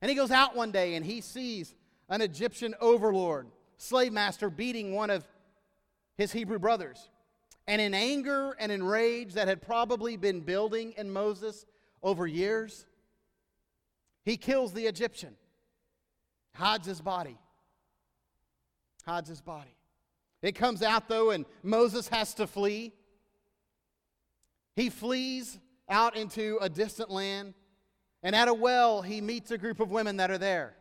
And 0.00 0.08
he 0.08 0.16
goes 0.16 0.30
out 0.30 0.56
one 0.56 0.72
day 0.72 0.94
and 0.94 1.04
he 1.04 1.20
sees 1.20 1.74
an 2.08 2.22
Egyptian 2.22 2.74
overlord, 2.80 3.48
slave 3.76 4.12
master, 4.12 4.48
beating 4.48 4.94
one 4.94 5.10
of 5.10 5.26
his 6.16 6.32
Hebrew 6.32 6.58
brothers. 6.58 7.10
And 7.66 7.80
in 7.80 7.94
anger 7.94 8.56
and 8.58 8.72
in 8.72 8.82
rage 8.82 9.34
that 9.34 9.48
had 9.48 9.60
probably 9.60 10.16
been 10.16 10.40
building 10.40 10.94
in 10.96 11.12
Moses 11.12 11.66
over 12.02 12.26
years, 12.26 12.86
he 14.24 14.36
kills 14.36 14.72
the 14.72 14.86
Egyptian, 14.86 15.36
hides 16.54 16.86
his 16.86 17.00
body. 17.00 17.36
Hides 19.04 19.28
his 19.28 19.40
body. 19.40 19.76
It 20.42 20.54
comes 20.54 20.82
out 20.82 21.08
though, 21.08 21.30
and 21.30 21.44
Moses 21.62 22.08
has 22.08 22.34
to 22.34 22.46
flee. 22.46 22.92
He 24.74 24.90
flees 24.90 25.58
out 25.88 26.16
into 26.16 26.58
a 26.60 26.68
distant 26.68 27.10
land, 27.10 27.54
and 28.26 28.34
at 28.34 28.48
a 28.48 28.54
well, 28.54 29.02
he 29.02 29.20
meets 29.20 29.52
a 29.52 29.56
group 29.56 29.78
of 29.78 29.92
women 29.92 30.16
that 30.16 30.32
are 30.32 30.36
there. 30.36 30.74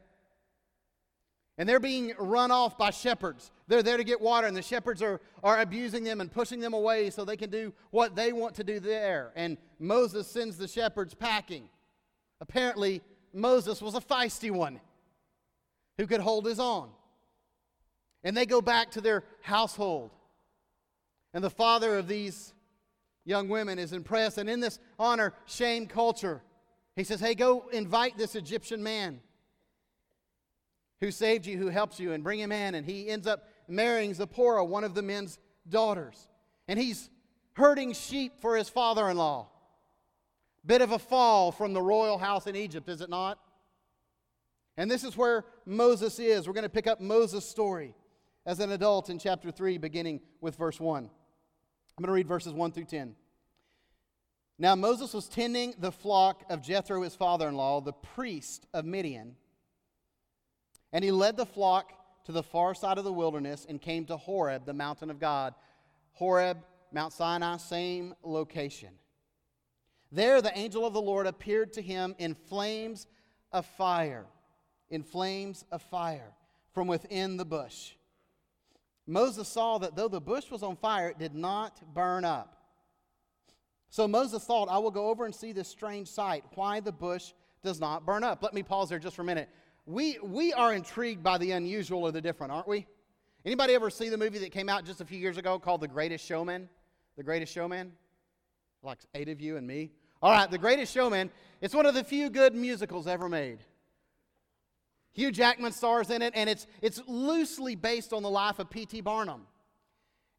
And 1.59 1.69
they're 1.69 1.79
being 1.79 2.11
run 2.17 2.49
off 2.49 2.75
by 2.75 2.89
shepherds. 2.89 3.51
They're 3.67 3.83
there 3.83 3.97
to 3.97 4.03
get 4.03 4.19
water, 4.19 4.47
and 4.47 4.57
the 4.57 4.63
shepherds 4.63 4.99
are, 5.03 5.21
are 5.43 5.61
abusing 5.61 6.03
them 6.03 6.21
and 6.21 6.31
pushing 6.31 6.59
them 6.59 6.73
away 6.73 7.11
so 7.11 7.23
they 7.23 7.37
can 7.37 7.51
do 7.51 7.71
what 7.91 8.15
they 8.15 8.33
want 8.33 8.55
to 8.55 8.63
do 8.63 8.79
there. 8.79 9.31
And 9.35 9.59
Moses 9.77 10.25
sends 10.25 10.57
the 10.57 10.67
shepherds 10.67 11.13
packing. 11.13 11.69
Apparently, 12.41 13.03
Moses 13.31 13.79
was 13.79 13.93
a 13.93 14.01
feisty 14.01 14.49
one 14.49 14.81
who 15.99 16.07
could 16.07 16.21
hold 16.21 16.47
his 16.47 16.59
own. 16.59 16.89
And 18.23 18.35
they 18.35 18.47
go 18.47 18.59
back 18.59 18.89
to 18.93 19.01
their 19.01 19.23
household. 19.43 20.09
And 21.31 21.43
the 21.43 21.51
father 21.51 21.95
of 21.95 22.07
these 22.07 22.55
young 23.23 23.49
women 23.49 23.77
is 23.77 23.93
impressed. 23.93 24.39
And 24.39 24.49
in 24.49 24.61
this 24.61 24.79
honor 24.97 25.35
shame 25.45 25.85
culture, 25.85 26.41
he 26.95 27.03
says, 27.03 27.19
Hey, 27.19 27.35
go 27.35 27.67
invite 27.71 28.17
this 28.17 28.35
Egyptian 28.35 28.81
man 28.81 29.19
who 31.01 31.11
saved 31.11 31.45
you, 31.45 31.57
who 31.57 31.67
helps 31.67 31.99
you, 31.99 32.13
and 32.13 32.23
bring 32.23 32.39
him 32.39 32.51
in. 32.51 32.75
And 32.75 32.85
he 32.85 33.09
ends 33.09 33.27
up 33.27 33.49
marrying 33.67 34.13
Zipporah, 34.13 34.63
one 34.63 34.83
of 34.83 34.93
the 34.93 35.01
men's 35.01 35.39
daughters. 35.67 36.27
And 36.67 36.79
he's 36.79 37.09
herding 37.53 37.93
sheep 37.93 38.39
for 38.39 38.55
his 38.55 38.69
father 38.69 39.09
in 39.09 39.17
law. 39.17 39.49
Bit 40.65 40.81
of 40.81 40.91
a 40.91 40.99
fall 40.99 41.51
from 41.51 41.73
the 41.73 41.81
royal 41.81 42.17
house 42.17 42.47
in 42.47 42.55
Egypt, 42.55 42.89
is 42.89 43.01
it 43.01 43.09
not? 43.09 43.39
And 44.77 44.89
this 44.89 45.03
is 45.03 45.15
where 45.15 45.45
Moses 45.65 46.19
is. 46.19 46.47
We're 46.47 46.53
going 46.53 46.63
to 46.63 46.69
pick 46.69 46.87
up 46.87 46.99
Moses' 46.99 47.47
story 47.47 47.93
as 48.45 48.59
an 48.59 48.71
adult 48.71 49.09
in 49.09 49.19
chapter 49.19 49.51
3, 49.51 49.77
beginning 49.77 50.21
with 50.41 50.55
verse 50.55 50.79
1. 50.79 51.03
I'm 51.03 51.09
going 52.01 52.07
to 52.07 52.13
read 52.13 52.27
verses 52.27 52.53
1 52.53 52.71
through 52.71 52.85
10. 52.85 53.15
Now 54.57 54.75
Moses 54.75 55.13
was 55.13 55.27
tending 55.27 55.75
the 55.77 55.91
flock 55.91 56.43
of 56.50 56.62
Jethro, 56.62 57.01
his 57.01 57.15
father 57.15 57.47
in 57.47 57.55
law, 57.55 57.81
the 57.81 57.93
priest 57.93 58.65
of 58.74 58.85
Midian. 58.85 59.35
And 60.93 61.03
he 61.03 61.12
led 61.12 61.35
the 61.35 61.45
flock 61.45 61.91
to 62.25 62.31
the 62.31 62.43
far 62.43 62.74
side 62.74 62.97
of 62.97 63.03
the 63.03 63.12
wilderness 63.12 63.65
and 63.67 63.81
came 63.81 64.05
to 64.05 64.17
Horeb, 64.17 64.65
the 64.65 64.74
mountain 64.74 65.09
of 65.09 65.19
God. 65.19 65.53
Horeb, 66.13 66.59
Mount 66.93 67.12
Sinai, 67.12 67.57
same 67.57 68.15
location. 68.24 68.91
There 70.12 70.41
the 70.41 70.57
angel 70.57 70.85
of 70.85 70.93
the 70.93 71.01
Lord 71.01 71.27
appeared 71.27 71.74
to 71.74 71.81
him 71.81 72.15
in 72.17 72.33
flames 72.33 73.07
of 73.51 73.65
fire, 73.65 74.25
in 74.89 75.03
flames 75.03 75.65
of 75.71 75.81
fire 75.81 76.33
from 76.74 76.88
within 76.88 77.35
the 77.35 77.45
bush. 77.45 77.93
Moses 79.05 79.47
saw 79.47 79.77
that 79.79 79.95
though 79.95 80.07
the 80.07 80.21
bush 80.21 80.50
was 80.50 80.63
on 80.63 80.77
fire, 80.77 81.09
it 81.09 81.19
did 81.19 81.35
not 81.35 81.93
burn 81.93 82.24
up. 82.24 82.64
So 83.89 84.08
Moses 84.08 84.44
thought, 84.44 84.68
I 84.70 84.77
will 84.77 84.92
go 84.92 85.10
over 85.10 85.25
and 85.25 85.34
see 85.34 85.51
this 85.51 85.68
strange 85.68 86.08
sight, 86.08 86.44
why 86.56 86.80
the 86.80 86.92
bush 86.92 87.34
does 87.63 87.80
not 87.80 88.06
burn 88.06 88.24
up. 88.24 88.44
Let 88.44 88.54
me 88.54 88.63
pause 88.63 88.89
there 88.89 89.00
just 89.00 89.15
for 89.15 89.22
a 89.22 89.25
minute. 89.25 89.50
We, 89.86 90.18
we 90.24 90.54
are 90.54 90.74
intrigued 90.74 91.24
by 91.24 91.38
the 91.38 91.51
unusual 91.51 92.04
or 92.04 92.12
the 92.12 92.22
different, 92.22 92.51
aren't 92.51 92.68
we? 92.68 92.88
Anybody 93.46 93.75
ever 93.75 93.89
see 93.89 94.10
the 94.10 94.18
movie 94.18 94.39
that 94.39 94.51
came 94.51 94.70
out 94.70 94.86
just 94.86 95.01
a 95.01 95.06
few 95.06 95.20
years 95.20 95.38
ago 95.38 95.60
called 95.60 95.82
The 95.82 95.88
Greatest 95.88 96.25
Showman? 96.25 96.68
The 97.15 97.24
Greatest 97.24 97.54
Showman? 97.54 97.92
Like 98.82 98.98
eight 99.13 99.30
of 99.30 99.39
you 99.39 99.58
and 99.58 99.68
me. 99.68 99.92
All 100.22 100.32
right, 100.32 100.50
The 100.50 100.58
Greatest 100.58 100.94
Showman. 100.94 101.30
It's 101.62 101.75
one 101.75 101.86
of 101.86 101.94
the 101.94 102.04
few 102.04 102.30
good 102.30 102.56
musicals 102.56 103.06
ever 103.06 103.30
made. 103.30 103.60
Hugh 105.13 105.32
Jackman 105.32 105.72
stars 105.72 106.10
in 106.10 106.22
it, 106.22 106.34
and 106.36 106.50
it's, 106.50 106.68
it's 106.82 107.01
loosely 107.08 107.75
based 107.75 108.12
on 108.12 108.24
the 108.24 108.30
life 108.30 108.60
of 108.60 108.70
P.T. 108.70 109.01
Barnum. 109.01 109.48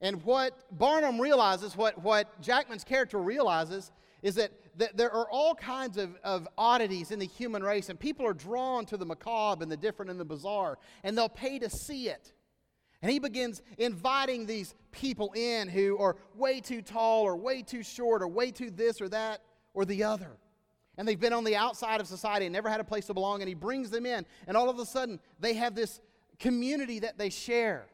And 0.01 0.23
what 0.25 0.53
Barnum 0.77 1.21
realizes, 1.21 1.77
what, 1.77 2.03
what 2.03 2.41
Jackman's 2.43 2.85
character 2.85 3.19
realizes, 3.19 3.91
is 4.23 4.35
that, 4.35 4.51
that 4.77 4.97
there 4.97 5.11
are 5.11 5.29
all 5.31 5.55
kinds 5.55 5.97
of, 5.97 6.17
of 6.23 6.49
oddities 6.59 7.11
in 7.11 7.19
the 7.19 7.27
human 7.27 7.63
race, 7.63 7.89
and 7.89 7.99
people 7.99 8.27
are 8.27 8.35
drawn 8.35 8.85
to 8.87 8.97
the 8.97 9.07
macabre 9.07 9.63
and 9.63 9.73
the 9.73 9.77
different 9.77 10.11
and 10.11 10.21
the 10.21 10.25
bizarre, 10.25 10.79
and 11.03 11.17
they'll 11.17 11.29
pay 11.29 11.59
to 11.59 11.71
see 11.71 12.09
it. 12.09 12.33
And 13.03 13.11
he 13.11 13.19
begins 13.19 13.63
inviting 13.79 14.47
these 14.47 14.75
people 14.91 15.33
in 15.35 15.69
who 15.69 15.99
are 15.99 16.17
way 16.35 16.61
too 16.61 16.83
tall, 16.83 17.25
or 17.25 17.37
way 17.37 17.63
too 17.63 17.83
short, 17.83 18.23
or 18.23 18.29
way 18.29 18.51
too 18.51 18.71
this 18.71 19.01
or 19.01 19.09
that 19.11 19.43
or 19.75 19.85
the 19.85 20.05
other. 20.05 20.39
And 20.99 21.07
they've 21.07 21.21
been 21.21 21.35
on 21.35 21.45
the 21.45 21.57
outside 21.57 22.01
of 22.01 22.07
society 22.07 22.47
and 22.47 22.53
never 22.53 22.71
had 22.71 22.81
a 22.81 22.85
place 22.85 23.07
to 23.07 23.15
belong, 23.15 23.43
and 23.43 23.49
he 23.49 23.55
brings 23.55 23.91
them 23.91 24.07
in, 24.07 24.27
and 24.47 24.57
all 24.57 24.69
of 24.69 24.79
a 24.79 24.87
sudden 24.87 25.21
they 25.39 25.55
have 25.55 25.75
this 25.75 26.01
community 26.39 26.99
that 27.01 27.19
they 27.19 27.31
share. 27.31 27.87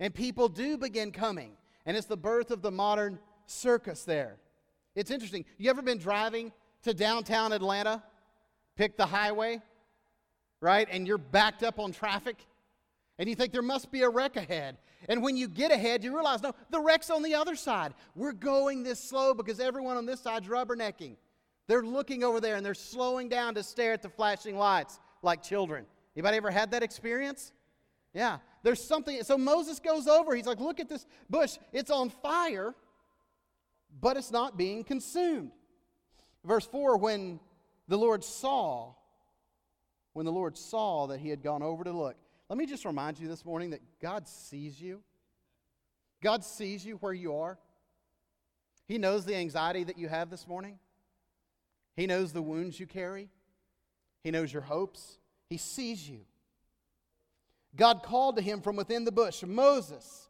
And 0.00 0.14
people 0.14 0.48
do 0.48 0.76
begin 0.76 1.12
coming. 1.12 1.52
And 1.86 1.96
it's 1.96 2.06
the 2.06 2.16
birth 2.16 2.50
of 2.50 2.62
the 2.62 2.70
modern 2.70 3.18
circus 3.46 4.04
there. 4.04 4.36
It's 4.94 5.10
interesting. 5.10 5.44
You 5.56 5.70
ever 5.70 5.82
been 5.82 5.98
driving 5.98 6.52
to 6.82 6.94
downtown 6.94 7.52
Atlanta, 7.52 8.02
pick 8.76 8.96
the 8.96 9.06
highway, 9.06 9.60
right? 10.60 10.88
And 10.90 11.06
you're 11.06 11.18
backed 11.18 11.62
up 11.62 11.78
on 11.78 11.92
traffic? 11.92 12.36
And 13.18 13.28
you 13.28 13.34
think 13.34 13.52
there 13.52 13.62
must 13.62 13.90
be 13.90 14.02
a 14.02 14.08
wreck 14.08 14.36
ahead. 14.36 14.76
And 15.08 15.22
when 15.22 15.36
you 15.36 15.48
get 15.48 15.70
ahead, 15.70 16.04
you 16.04 16.14
realize, 16.14 16.42
no, 16.42 16.52
the 16.70 16.80
wreck's 16.80 17.10
on 17.10 17.22
the 17.22 17.34
other 17.34 17.56
side. 17.56 17.94
We're 18.14 18.32
going 18.32 18.82
this 18.82 19.02
slow 19.02 19.34
because 19.34 19.60
everyone 19.60 19.96
on 19.96 20.06
this 20.06 20.20
side's 20.20 20.48
rubbernecking. 20.48 21.16
They're 21.66 21.82
looking 21.82 22.24
over 22.24 22.40
there 22.40 22.56
and 22.56 22.64
they're 22.64 22.74
slowing 22.74 23.28
down 23.28 23.54
to 23.54 23.62
stare 23.62 23.92
at 23.92 24.02
the 24.02 24.08
flashing 24.08 24.56
lights 24.56 24.98
like 25.22 25.42
children. 25.42 25.84
Anybody 26.16 26.36
ever 26.38 26.50
had 26.50 26.70
that 26.72 26.82
experience? 26.82 27.52
Yeah. 28.18 28.38
There's 28.64 28.82
something. 28.82 29.22
So 29.22 29.38
Moses 29.38 29.78
goes 29.78 30.08
over. 30.08 30.34
He's 30.34 30.44
like, 30.44 30.58
look 30.58 30.80
at 30.80 30.88
this 30.88 31.06
bush. 31.30 31.56
It's 31.72 31.88
on 31.88 32.10
fire, 32.10 32.74
but 34.00 34.16
it's 34.16 34.32
not 34.32 34.58
being 34.58 34.82
consumed. 34.82 35.52
Verse 36.44 36.66
4 36.66 36.96
when 36.96 37.38
the 37.86 37.96
Lord 37.96 38.24
saw, 38.24 38.94
when 40.14 40.26
the 40.26 40.32
Lord 40.32 40.58
saw 40.58 41.06
that 41.06 41.20
he 41.20 41.28
had 41.28 41.44
gone 41.44 41.62
over 41.62 41.84
to 41.84 41.92
look. 41.92 42.16
Let 42.48 42.58
me 42.58 42.66
just 42.66 42.84
remind 42.84 43.20
you 43.20 43.28
this 43.28 43.44
morning 43.44 43.70
that 43.70 43.82
God 44.02 44.26
sees 44.26 44.80
you. 44.80 45.00
God 46.20 46.44
sees 46.44 46.84
you 46.84 46.96
where 46.96 47.12
you 47.12 47.36
are. 47.36 47.56
He 48.88 48.98
knows 48.98 49.26
the 49.26 49.36
anxiety 49.36 49.84
that 49.84 49.96
you 49.96 50.08
have 50.08 50.28
this 50.28 50.48
morning. 50.48 50.80
He 51.94 52.08
knows 52.08 52.32
the 52.32 52.42
wounds 52.42 52.80
you 52.80 52.86
carry. 52.88 53.28
He 54.24 54.32
knows 54.32 54.52
your 54.52 54.62
hopes. 54.62 55.18
He 55.48 55.56
sees 55.56 56.08
you. 56.08 56.22
God 57.76 58.02
called 58.02 58.36
to 58.36 58.42
him 58.42 58.60
from 58.60 58.76
within 58.76 59.04
the 59.04 59.12
bush, 59.12 59.42
Moses, 59.42 60.28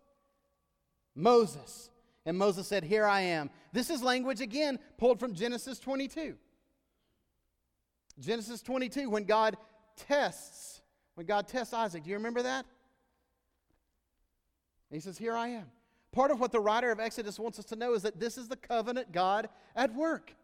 Moses. 1.14 1.90
And 2.26 2.36
Moses 2.36 2.66
said, 2.66 2.84
Here 2.84 3.06
I 3.06 3.22
am. 3.22 3.48
This 3.72 3.88
is 3.88 4.02
language 4.02 4.42
again 4.42 4.78
pulled 4.98 5.18
from 5.18 5.34
Genesis 5.34 5.78
22. 5.78 6.36
Genesis 8.18 8.60
22, 8.60 9.08
when 9.08 9.24
God 9.24 9.56
tests, 9.96 10.82
when 11.14 11.26
God 11.26 11.48
tests 11.48 11.72
Isaac. 11.72 12.04
Do 12.04 12.10
you 12.10 12.16
remember 12.16 12.42
that? 12.42 12.66
And 14.90 14.96
he 14.96 15.00
says, 15.00 15.16
Here 15.16 15.34
I 15.34 15.48
am. 15.48 15.66
Part 16.12 16.30
of 16.30 16.40
what 16.40 16.52
the 16.52 16.60
writer 16.60 16.90
of 16.90 17.00
Exodus 17.00 17.38
wants 17.38 17.58
us 17.58 17.64
to 17.66 17.76
know 17.76 17.94
is 17.94 18.02
that 18.02 18.18
this 18.18 18.38
is 18.38 18.48
the 18.48 18.56
covenant 18.56 19.12
God 19.12 19.48
at 19.76 19.94
work. 19.94 20.34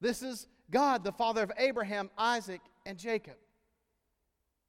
This 0.00 0.22
is 0.22 0.46
God, 0.70 1.04
the 1.04 1.12
father 1.12 1.42
of 1.42 1.52
Abraham, 1.58 2.10
Isaac, 2.16 2.60
and 2.86 2.98
Jacob. 2.98 3.36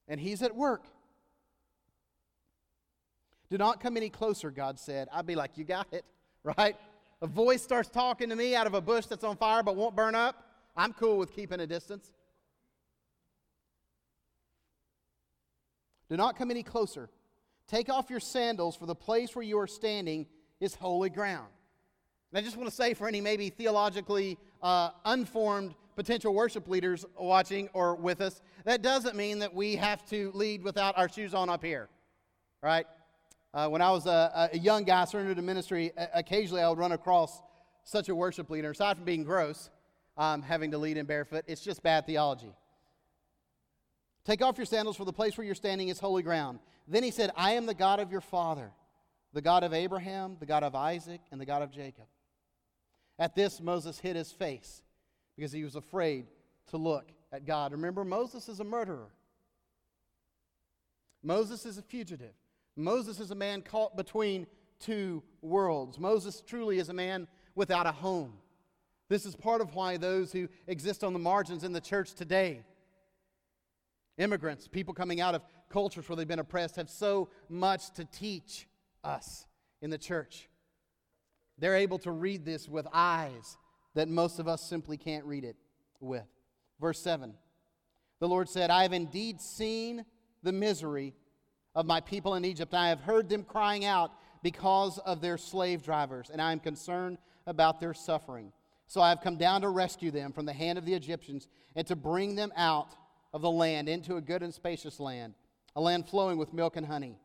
And 0.08 0.20
he's 0.20 0.42
at 0.42 0.56
work. 0.56 0.86
Do 3.50 3.58
not 3.58 3.80
come 3.80 3.98
any 3.98 4.10
closer, 4.10 4.52
God 4.52 4.80
said. 4.80 5.08
I'd 5.12 5.26
be 5.26 5.36
like, 5.36 5.58
You 5.58 5.64
got 5.64 5.88
it, 5.92 6.06
right? 6.44 6.76
A 7.22 7.28
voice 7.28 7.62
starts 7.62 7.90
talking 7.90 8.30
to 8.30 8.36
me 8.36 8.56
out 8.56 8.68
of 8.68 8.74
a 8.74 8.82
bush 8.82 9.06
that's 9.06 9.24
on 9.24 9.36
fire 9.36 9.64
but 9.64 9.76
won't 9.76 9.96
burn 9.96 10.16
up. 10.16 10.46
I'm 10.76 10.94
cool 10.94 11.18
with 11.18 11.34
keeping 11.34 11.60
a 11.60 11.68
distance. 11.68 12.12
Do 16.10 16.18
not 16.18 16.38
come 16.38 16.50
any 16.50 16.64
closer. 16.64 17.10
Take 17.68 17.90
off 17.90 18.10
your 18.10 18.20
sandals, 18.20 18.76
for 18.76 18.88
the 18.88 18.96
place 18.96 19.36
where 19.36 19.44
you 19.44 19.60
are 19.60 19.68
standing 19.68 20.26
is 20.60 20.74
holy 20.74 21.10
ground. 21.10 21.50
And 22.32 22.40
I 22.40 22.42
just 22.42 22.58
want 22.58 22.70
to 22.70 22.76
say 22.76 22.94
for 22.94 23.08
any 23.08 23.22
maybe 23.22 23.50
theologically 23.50 24.38
uh, 24.62 24.90
unformed 25.06 25.76
potential 25.96 26.34
worship 26.34 26.68
leaders 26.68 27.06
watching 27.20 27.70
or 27.74 27.96
with 27.96 28.22
us, 28.22 28.42
that 28.64 28.82
doesn't 28.82 29.16
mean 29.16 29.40
that 29.40 29.54
we 29.54 29.76
have 29.76 30.08
to 30.10 30.32
lead 30.34 30.64
without 30.64 30.98
our 30.98 31.10
shoes 31.10 31.34
on 31.34 31.50
up 31.50 31.64
here, 31.64 31.90
right? 32.64 32.88
Uh, 33.54 33.68
when 33.68 33.82
I 33.82 33.90
was 33.92 34.06
a, 34.06 34.50
a, 34.54 34.58
young 34.58 34.84
guy 34.84 35.06
surrendered 35.06 35.38
to 35.38 35.42
ministry, 35.42 35.92
occasionally 36.14 36.62
I 36.62 36.70
would 36.70 36.78
run 36.78 36.92
across 36.92 37.42
such 37.84 38.08
a 38.08 38.16
worship 38.16 38.50
leader. 38.50 38.70
Aside 38.70 38.98
from 38.98 39.06
being 39.06 39.24
gross, 39.24 39.72
um, 40.18 40.44
having 40.44 40.72
to 40.72 40.78
lead 40.78 40.98
in 40.98 41.08
barefoot, 41.08 41.46
it's 41.48 41.62
just 41.62 41.82
bad 41.82 42.06
theology. 42.06 42.54
Take 44.24 44.44
off 44.44 44.58
your 44.58 44.66
sandals, 44.66 44.98
for 44.98 45.06
the 45.06 45.14
place 45.14 45.36
where 45.38 45.46
you're 45.46 45.56
standing 45.56 45.88
is 45.88 46.00
holy 46.00 46.22
ground. 46.22 46.60
Then 46.88 47.02
he 47.02 47.10
said, 47.10 47.32
I 47.36 47.54
am 47.54 47.66
the 47.66 47.74
God 47.74 48.00
of 48.00 48.12
your 48.12 48.22
father, 48.22 48.72
the 49.34 49.42
God 49.42 49.64
of 49.64 49.74
Abraham, 49.74 50.38
the 50.40 50.46
God 50.46 50.64
of 50.64 50.76
Isaac, 50.76 51.22
and 51.32 51.42
the 51.42 51.46
God 51.46 51.64
of 51.64 51.72
Jacob. 51.72 52.06
At 53.18 53.34
this, 53.34 53.60
Moses 53.60 53.98
hid 53.98 54.16
his 54.16 54.32
face 54.32 54.84
because 55.36 55.52
he 55.52 55.64
was 55.64 55.76
afraid 55.76 56.28
to 56.68 56.78
look 56.78 57.12
at 57.32 57.46
God. 57.46 57.72
Remember, 57.72 58.06
Moses 58.06 58.48
is 58.48 58.60
a 58.60 58.64
murderer, 58.64 59.10
Moses 61.24 61.66
is 61.66 61.80
a 61.80 61.82
fugitive. 61.82 62.36
Moses 62.80 63.20
is 63.20 63.32
a 63.32 63.36
man 63.36 63.62
caught 63.62 63.98
between 63.98 64.48
two 64.80 65.22
worlds. 65.42 66.00
Moses 66.00 66.42
truly 66.42 66.80
is 66.80 66.90
a 66.90 66.94
man 66.94 67.28
without 67.54 67.86
a 67.86 67.92
home. 67.92 68.34
This 69.10 69.26
is 69.26 69.36
part 69.36 69.60
of 69.60 69.76
why 69.76 69.98
those 69.98 70.32
who 70.32 70.48
exist 70.66 71.04
on 71.04 71.14
the 71.14 71.20
margins 71.20 71.64
in 71.64 71.74
the 71.74 71.82
church 71.82 72.14
today, 72.14 72.64
immigrants, 74.18 74.68
people 74.68 74.94
coming 74.94 75.20
out 75.20 75.36
of 75.36 75.44
cultures 75.70 76.08
where 76.08 76.16
they've 76.16 76.28
been 76.28 76.40
oppressed, 76.40 76.78
have 76.78 76.90
so 76.90 77.30
much 77.50 77.92
to 77.92 78.06
teach 78.06 78.68
us 79.04 79.46
in 79.82 79.90
the 79.90 79.98
church. 79.98 80.48
They're 81.58 81.76
able 81.76 82.00
to 82.00 82.12
read 82.12 82.46
this 82.46 82.70
with 82.70 82.88
eyes 82.94 83.58
that 83.96 84.08
most 84.08 84.40
of 84.40 84.48
us 84.48 84.62
simply 84.62 84.96
can't 84.96 85.26
read 85.26 85.44
it 85.44 85.58
with. 86.00 86.28
Verse 86.80 87.02
7 87.02 87.34
The 88.22 88.28
Lord 88.28 88.48
said, 88.48 88.70
I 88.70 88.84
have 88.84 88.94
indeed 88.94 89.42
seen 89.42 90.06
the 90.44 90.54
misery 90.54 91.14
of 91.76 91.86
my 91.86 92.02
people 92.02 92.36
in 92.36 92.46
Egypt. 92.46 92.74
I 92.74 92.90
have 92.90 93.02
heard 93.02 93.30
them 93.30 93.44
crying 93.44 93.86
out 93.86 94.12
because 94.42 94.98
of 95.00 95.22
their 95.22 95.38
slave 95.38 95.84
drivers, 95.84 96.30
and 96.32 96.42
I 96.42 96.52
am 96.52 96.60
concerned 96.60 97.18
about 97.46 97.80
their 97.80 97.94
suffering. 97.94 98.52
So 98.88 99.02
I 99.02 99.10
have 99.10 99.22
come 99.22 99.38
down 99.38 99.62
to 99.62 99.70
rescue 99.70 100.12
them 100.12 100.32
from 100.32 100.46
the 100.46 100.54
hand 100.54 100.78
of 100.78 100.86
the 100.86 100.94
Egyptians 100.94 101.48
and 101.76 101.86
to 101.88 101.96
bring 101.96 102.36
them 102.36 102.52
out 102.56 102.96
of 103.34 103.42
the 103.42 103.52
land 103.52 103.88
into 103.88 104.16
a 104.16 104.22
good 104.22 104.42
and 104.42 104.54
spacious 104.54 105.00
land, 105.00 105.36
a 105.76 105.82
land 105.82 106.08
flowing 106.08 106.38
with 106.38 106.54
milk 106.54 106.76
and 106.76 106.86
honey. 106.86 107.18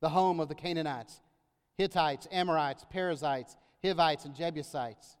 the 0.00 0.08
home 0.08 0.40
of 0.40 0.48
the 0.48 0.54
Canaanites, 0.54 1.20
Hittites, 1.76 2.26
Amorites, 2.32 2.84
Perizzites, 2.90 3.56
Hivites, 3.82 4.24
and 4.24 4.34
Jebusites. 4.34 5.16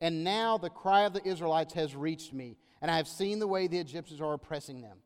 And 0.00 0.24
now 0.24 0.58
the 0.58 0.70
cry 0.70 1.02
of 1.02 1.12
the 1.12 1.26
Israelites 1.26 1.74
has 1.74 1.94
reached 1.94 2.32
me, 2.32 2.56
and 2.80 2.90
I 2.90 2.96
have 2.96 3.08
seen 3.08 3.38
the 3.38 3.46
way 3.48 3.66
the 3.66 3.78
Egyptians 3.78 4.20
are 4.20 4.32
oppressing 4.32 4.80
them. 4.80 4.98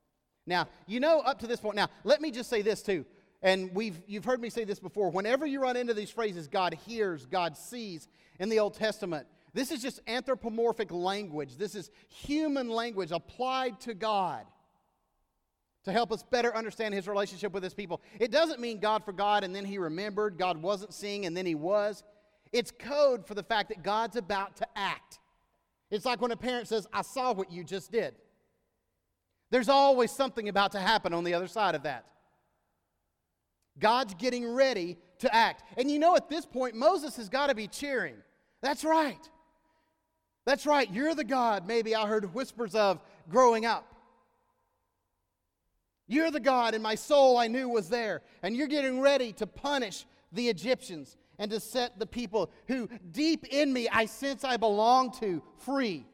Now, 0.48 0.68
you 0.86 0.98
know, 0.98 1.20
up 1.20 1.38
to 1.40 1.46
this 1.46 1.60
point, 1.60 1.76
now, 1.76 1.88
let 2.04 2.20
me 2.20 2.30
just 2.30 2.50
say 2.50 2.62
this 2.62 2.82
too. 2.82 3.04
And 3.42 3.72
we've, 3.74 4.00
you've 4.06 4.24
heard 4.24 4.40
me 4.40 4.50
say 4.50 4.64
this 4.64 4.80
before. 4.80 5.10
Whenever 5.10 5.46
you 5.46 5.60
run 5.60 5.76
into 5.76 5.94
these 5.94 6.10
phrases, 6.10 6.48
God 6.48 6.74
hears, 6.74 7.26
God 7.26 7.56
sees, 7.56 8.08
in 8.40 8.48
the 8.48 8.58
Old 8.58 8.74
Testament, 8.74 9.26
this 9.54 9.70
is 9.70 9.80
just 9.80 10.00
anthropomorphic 10.08 10.90
language. 10.90 11.56
This 11.56 11.74
is 11.74 11.90
human 12.08 12.68
language 12.68 13.12
applied 13.12 13.80
to 13.80 13.94
God 13.94 14.44
to 15.84 15.92
help 15.92 16.12
us 16.12 16.22
better 16.22 16.54
understand 16.54 16.94
his 16.94 17.06
relationship 17.08 17.52
with 17.52 17.62
his 17.62 17.74
people. 17.74 18.02
It 18.18 18.30
doesn't 18.30 18.60
mean 18.60 18.80
God 18.80 19.04
forgot 19.04 19.44
and 19.44 19.54
then 19.54 19.64
he 19.64 19.78
remembered, 19.78 20.36
God 20.36 20.60
wasn't 20.60 20.92
seeing 20.92 21.24
and 21.24 21.36
then 21.36 21.46
he 21.46 21.54
was. 21.54 22.02
It's 22.52 22.70
code 22.70 23.26
for 23.26 23.34
the 23.34 23.42
fact 23.42 23.68
that 23.68 23.82
God's 23.82 24.16
about 24.16 24.56
to 24.56 24.66
act. 24.76 25.18
It's 25.90 26.04
like 26.04 26.20
when 26.20 26.30
a 26.30 26.36
parent 26.36 26.68
says, 26.68 26.86
I 26.92 27.02
saw 27.02 27.32
what 27.32 27.50
you 27.52 27.64
just 27.64 27.92
did. 27.92 28.14
There's 29.50 29.68
always 29.68 30.10
something 30.10 30.48
about 30.48 30.72
to 30.72 30.80
happen 30.80 31.12
on 31.12 31.24
the 31.24 31.34
other 31.34 31.46
side 31.46 31.74
of 31.74 31.84
that. 31.84 32.04
God's 33.78 34.14
getting 34.14 34.46
ready 34.46 34.98
to 35.20 35.34
act. 35.34 35.62
And 35.76 35.90
you 35.90 35.98
know, 35.98 36.16
at 36.16 36.28
this 36.28 36.44
point, 36.44 36.74
Moses 36.74 37.16
has 37.16 37.28
got 37.28 37.48
to 37.48 37.54
be 37.54 37.68
cheering. 37.68 38.16
That's 38.60 38.84
right. 38.84 39.28
That's 40.44 40.66
right. 40.66 40.90
You're 40.90 41.14
the 41.14 41.24
God, 41.24 41.66
maybe 41.66 41.94
I 41.94 42.06
heard 42.06 42.34
whispers 42.34 42.74
of 42.74 43.00
growing 43.28 43.66
up. 43.66 43.94
You're 46.06 46.30
the 46.30 46.40
God 46.40 46.72
and 46.72 46.82
my 46.82 46.94
soul 46.94 47.36
I 47.36 47.48
knew 47.48 47.68
was 47.68 47.90
there. 47.90 48.22
And 48.42 48.56
you're 48.56 48.66
getting 48.66 49.00
ready 49.00 49.32
to 49.34 49.46
punish 49.46 50.06
the 50.32 50.48
Egyptians 50.48 51.16
and 51.38 51.50
to 51.50 51.60
set 51.60 51.98
the 51.98 52.06
people 52.06 52.50
who 52.66 52.88
deep 53.10 53.44
in 53.50 53.72
me 53.72 53.88
I 53.90 54.06
sense 54.06 54.42
I 54.42 54.56
belong 54.56 55.12
to 55.20 55.42
free. 55.58 56.06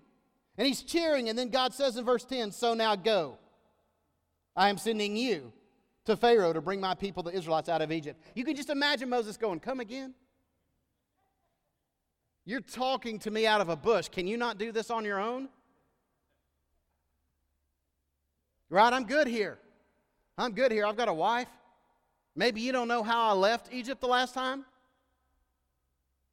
And 0.56 0.66
he's 0.66 0.82
cheering, 0.82 1.28
and 1.28 1.38
then 1.38 1.48
God 1.48 1.74
says 1.74 1.96
in 1.96 2.04
verse 2.04 2.24
10 2.24 2.52
So 2.52 2.74
now 2.74 2.96
go. 2.96 3.38
I 4.56 4.68
am 4.68 4.78
sending 4.78 5.16
you 5.16 5.52
to 6.04 6.16
Pharaoh 6.16 6.52
to 6.52 6.60
bring 6.60 6.80
my 6.80 6.94
people, 6.94 7.22
the 7.22 7.32
Israelites, 7.32 7.68
out 7.68 7.82
of 7.82 7.90
Egypt. 7.90 8.22
You 8.34 8.44
can 8.44 8.54
just 8.54 8.70
imagine 8.70 9.08
Moses 9.08 9.36
going, 9.36 9.60
Come 9.60 9.80
again? 9.80 10.14
You're 12.44 12.60
talking 12.60 13.18
to 13.20 13.30
me 13.30 13.46
out 13.46 13.60
of 13.60 13.68
a 13.70 13.76
bush. 13.76 14.08
Can 14.08 14.26
you 14.26 14.36
not 14.36 14.58
do 14.58 14.70
this 14.70 14.90
on 14.90 15.04
your 15.04 15.18
own? 15.18 15.48
Right? 18.68 18.92
I'm 18.92 19.04
good 19.04 19.26
here. 19.26 19.58
I'm 20.36 20.52
good 20.52 20.70
here. 20.70 20.84
I've 20.84 20.96
got 20.96 21.08
a 21.08 21.14
wife. 21.14 21.48
Maybe 22.36 22.60
you 22.60 22.72
don't 22.72 22.88
know 22.88 23.02
how 23.02 23.30
I 23.30 23.32
left 23.32 23.72
Egypt 23.72 24.00
the 24.00 24.08
last 24.08 24.34
time, 24.34 24.64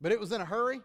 but 0.02 0.12
it 0.12 0.20
was 0.20 0.32
in 0.32 0.42
a 0.42 0.46
hurry. 0.46 0.82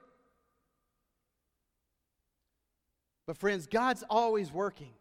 But, 3.27 3.37
friends, 3.37 3.67
God's 3.67 4.05
always 4.09 4.53
working, 4.53 4.93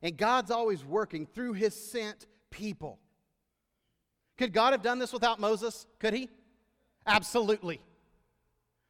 and 0.00 0.16
God's 0.16 0.50
always 0.50 0.84
working 0.84 1.26
through 1.26 1.54
His 1.54 1.74
sent 1.74 2.26
people. 2.50 2.98
Could 4.38 4.52
God 4.52 4.72
have 4.72 4.82
done 4.82 4.98
this 4.98 5.12
without 5.12 5.40
Moses? 5.40 5.86
Could 5.98 6.14
He? 6.14 6.28
Absolutely. 7.06 7.80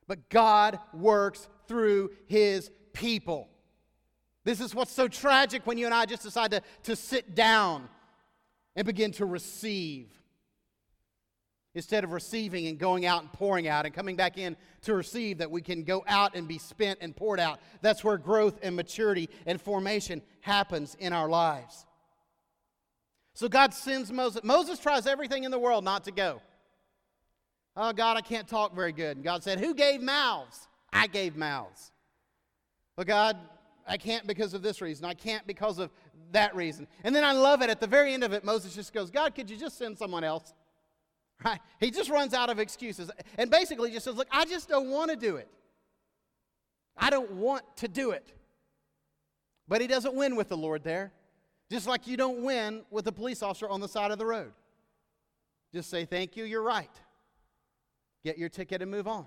But 0.07 0.28
God 0.28 0.78
works 0.92 1.48
through 1.66 2.11
His 2.26 2.70
people. 2.92 3.48
This 4.44 4.61
is 4.61 4.74
what's 4.74 4.92
so 4.92 5.09
tragic 5.09 5.66
when 5.66 5.78
you 5.78 5.87
and 5.87 5.94
I 5.94 6.05
just 6.05 6.22
decide 6.22 6.50
to, 6.50 6.62
to 6.85 6.96
sit 6.96 7.35
down 7.35 7.88
and 8.74 8.87
begin 8.87 9.12
to 9.12 9.24
receive. 9.26 10.09
Instead 11.74 12.04
of 12.04 12.12
receiving 12.12 12.66
and 12.66 12.78
going 12.78 13.06
out 13.06 13.22
and 13.22 13.32
pouring 13.32 13.66
out 13.66 13.87
and 13.87 13.94
coming 13.94 14.14
back 14.14 14.37
in 14.37 14.56
to 14.82 14.94
receive, 14.94 15.38
that 15.38 15.50
we 15.50 15.62
can 15.62 15.85
go 15.85 16.04
out 16.06 16.35
and 16.35 16.46
be 16.46 16.58
spent 16.58 16.98
and 17.00 17.16
poured 17.16 17.40
out. 17.40 17.61
That's 17.80 18.04
where 18.04 18.18
growth 18.18 18.58
and 18.62 18.76
maturity 18.76 19.30
and 19.46 19.61
formation 19.61 20.20
happens 20.42 20.94
in 20.98 21.14
our 21.14 21.28
lives. 21.28 21.87
So 23.35 23.48
God 23.48 23.72
sends 23.72 24.12
Moses. 24.12 24.44
Moses 24.44 24.78
tries 24.78 25.06
everything 25.06 25.44
in 25.44 25.50
the 25.50 25.58
world 25.58 25.85
not 25.85 26.04
to 26.04 26.12
go. 26.12 26.42
Oh, 27.74 27.92
God, 27.92 28.18
I 28.18 28.20
can't 28.20 28.46
talk 28.46 28.74
very 28.74 28.92
good. 28.92 29.16
And 29.16 29.24
God 29.24 29.42
said, 29.42 29.58
Who 29.58 29.74
gave 29.74 30.02
mouths? 30.02 30.68
I 30.92 31.06
gave 31.06 31.37
mouths. 31.37 31.90
But 32.96 33.06
God, 33.06 33.38
I 33.88 33.96
can't 33.96 34.26
because 34.26 34.52
of 34.52 34.62
this 34.62 34.82
reason. 34.82 35.06
I 35.06 35.14
can't 35.14 35.46
because 35.46 35.78
of 35.78 35.90
that 36.32 36.54
reason. 36.54 36.87
And 37.02 37.16
then 37.16 37.24
I 37.24 37.32
love 37.32 37.62
it. 37.62 37.70
At 37.70 37.80
the 37.80 37.87
very 37.87 38.12
end 38.12 38.24
of 38.24 38.35
it, 38.35 38.44
Moses 38.44 38.74
just 38.74 38.92
goes, 38.92 39.11
God, 39.11 39.35
could 39.35 39.48
you 39.48 39.56
just 39.56 39.78
send 39.78 39.96
someone 39.96 40.24
else? 40.24 40.52
Right? 41.44 41.61
He 41.81 41.90
just 41.90 42.11
runs 42.11 42.35
out 42.35 42.50
of 42.50 42.59
excuses 42.59 43.11
and 43.38 43.50
basically 43.50 43.90
just 43.90 44.05
says, 44.05 44.14
Look, 44.14 44.28
I 44.31 44.44
just 44.44 44.68
don't 44.68 44.90
want 44.90 45.11
to 45.11 45.16
do 45.16 45.37
it. 45.37 45.48
I 46.96 47.11
don't 47.11 47.33
want 47.33 47.64
to 47.78 47.88
do 47.88 48.11
it. 48.11 48.33
But 49.66 49.81
he 49.81 49.87
doesn't 49.87 50.14
win 50.14 50.37
with 50.37 50.48
the 50.48 50.57
Lord 50.57 50.85
there, 50.85 51.12
just 51.70 51.87
like 51.87 52.07
you 52.07 52.16
don't 52.16 52.42
win 52.42 52.83
with 52.90 53.07
a 53.07 53.12
police 53.12 53.42
officer 53.42 53.68
on 53.68 53.81
the 53.81 53.88
side 53.88 54.11
of 54.11 54.18
the 54.18 54.26
road. 54.26 54.52
Just 55.72 55.90
say, 55.90 56.05
Thank 56.05 56.37
you, 56.37 56.44
you're 56.44 56.62
right. 56.62 56.90
Get 58.24 58.38
your 58.38 58.48
ticket 58.48 58.83
and 58.83 58.90
move 58.90 59.09
on. 59.09 59.26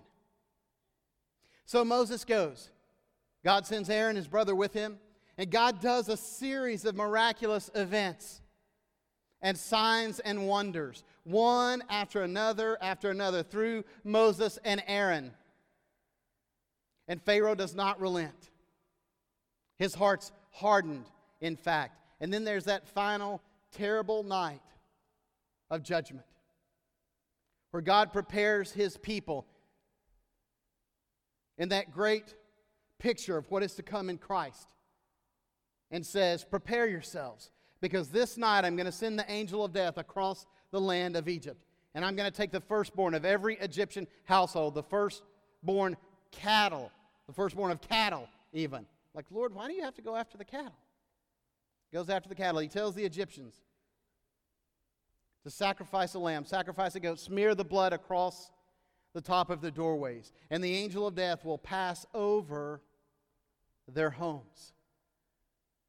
So 1.65 1.83
Moses 1.83 2.23
goes. 2.23 2.69
God 3.43 3.65
sends 3.65 3.89
Aaron, 3.89 4.15
his 4.15 4.27
brother, 4.27 4.55
with 4.55 4.73
him. 4.73 4.97
And 5.37 5.51
God 5.51 5.81
does 5.81 6.07
a 6.07 6.15
series 6.15 6.85
of 6.85 6.95
miraculous 6.95 7.69
events 7.75 8.41
and 9.45 9.55
signs 9.55 10.19
and 10.21 10.47
wonders, 10.47 11.03
one 11.23 11.83
after 11.87 12.23
another 12.23 12.79
after 12.81 13.11
another, 13.11 13.43
through 13.43 13.83
Moses 14.03 14.57
and 14.65 14.81
Aaron. 14.87 15.31
And 17.07 17.21
Pharaoh 17.21 17.53
does 17.53 17.75
not 17.75 18.01
relent. 18.01 18.49
His 19.77 19.93
heart's 19.93 20.31
hardened, 20.49 21.05
in 21.41 21.57
fact. 21.57 21.99
And 22.19 22.33
then 22.33 22.43
there's 22.43 22.63
that 22.63 22.87
final 22.87 23.39
terrible 23.71 24.23
night 24.23 24.63
of 25.69 25.83
judgment 25.83 26.25
where 27.69 27.81
God 27.81 28.11
prepares 28.11 28.71
his 28.71 28.97
people 28.97 29.45
in 31.59 31.69
that 31.69 31.91
great 31.91 32.33
picture 32.97 33.37
of 33.37 33.51
what 33.51 33.61
is 33.61 33.75
to 33.75 33.83
come 33.83 34.09
in 34.09 34.17
Christ 34.17 34.69
and 35.91 36.03
says, 36.03 36.43
Prepare 36.43 36.87
yourselves, 36.87 37.51
because 37.81 38.09
this 38.09 38.37
night 38.37 38.65
I'm 38.65 38.75
going 38.75 38.85
to 38.85 38.91
send 38.91 39.19
the 39.19 39.29
angel 39.31 39.63
of 39.63 39.73
death 39.73 39.97
across 39.97 40.45
the 40.71 40.81
land 40.81 41.15
of 41.15 41.27
Egypt. 41.27 41.65
And 41.93 42.03
I'm 42.03 42.15
going 42.15 42.29
to 42.29 42.35
take 42.35 42.51
the 42.51 42.61
firstborn 42.61 43.13
of 43.13 43.25
every 43.25 43.55
Egyptian 43.55 44.07
household, 44.23 44.75
the 44.75 44.83
firstborn 44.83 45.95
cattle, 46.31 46.91
the 47.27 47.33
firstborn 47.33 47.71
of 47.71 47.81
cattle, 47.81 48.27
even. 48.53 48.85
Like, 49.13 49.25
Lord, 49.31 49.53
why 49.53 49.67
do 49.67 49.73
you 49.73 49.83
have 49.83 49.95
to 49.95 50.01
go 50.01 50.15
after 50.15 50.37
the 50.37 50.45
cattle? 50.45 50.75
He 51.91 51.97
goes 51.97 52.09
after 52.09 52.27
the 52.27 52.35
cattle. 52.35 52.59
He 52.59 52.67
tells 52.67 52.95
the 52.95 53.05
Egyptians 53.05 53.55
to 55.43 55.49
sacrifice 55.49 56.15
a 56.15 56.19
lamb, 56.19 56.43
sacrifice 56.45 56.95
a 56.95 56.99
goat, 56.99 57.19
smear 57.19 57.55
the 57.55 57.63
blood 57.63 57.93
across 57.93 58.51
the 59.13 59.21
top 59.21 59.49
of 59.49 59.61
the 59.61 59.71
doorways, 59.71 60.33
and 60.49 60.61
the 60.61 60.75
angel 60.75 61.07
of 61.07 61.15
death 61.15 61.45
will 61.45 61.57
pass 61.57 62.05
over 62.13 62.81
their 63.87 64.09
homes 64.09 64.73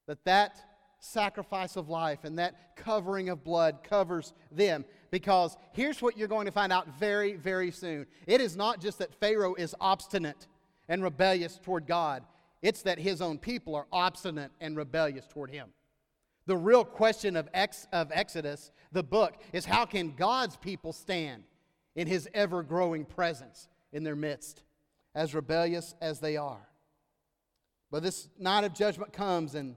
that 0.07 0.25
that 0.25 0.61
sacrifice 1.07 1.77
of 1.77 1.88
life 1.88 2.25
and 2.25 2.38
that 2.38 2.77
covering 2.77 3.29
of 3.29 3.45
blood 3.45 3.79
covers 3.83 4.35
them. 4.51 4.85
Because 5.11 5.57
here's 5.73 6.03
what 6.03 6.19
you're 6.19 6.29
going 6.29 6.47
to 6.47 6.53
find 6.53 6.73
out 6.73 6.99
very 6.99 7.37
very 7.37 7.71
soon. 7.71 8.07
It 8.27 8.40
is 8.40 8.57
not 8.57 8.81
just 8.81 8.99
that 8.99 9.14
pharaoh 9.14 9.55
is 9.55 9.75
obstinate 9.81 10.47
and 10.88 11.03
rebellious 11.03 11.59
toward 11.62 11.87
god. 11.87 12.25
It's 12.62 12.83
that 12.83 12.99
his 12.99 13.21
own 13.21 13.38
people 13.38 13.75
are 13.75 13.87
obstinate 13.92 14.51
and 14.61 14.77
rebellious 14.77 15.27
toward 15.27 15.51
him. 15.51 15.69
The 16.47 16.57
real 16.57 16.85
question 16.85 17.37
of, 17.37 17.49
ex, 17.53 17.87
of 17.92 18.11
exodus 18.12 18.71
the 18.92 19.03
book 19.03 19.35
is 19.53 19.64
how 19.64 19.85
can 19.85 20.14
god's 20.14 20.57
people 20.57 20.92
stand 20.92 21.45
in 21.95 22.07
his 22.07 22.29
ever-growing 22.35 23.05
presence 23.05 23.69
in 23.92 24.05
their 24.05 24.16
midst 24.16 24.62
as 25.14 25.35
rebellious 25.35 25.95
as 26.01 26.21
they 26.21 26.37
are? 26.37 26.69
But 27.90 28.03
this 28.03 28.29
night 28.38 28.64
of 28.64 28.75
judgment 28.75 29.12
comes 29.12 29.55
and 29.55 29.77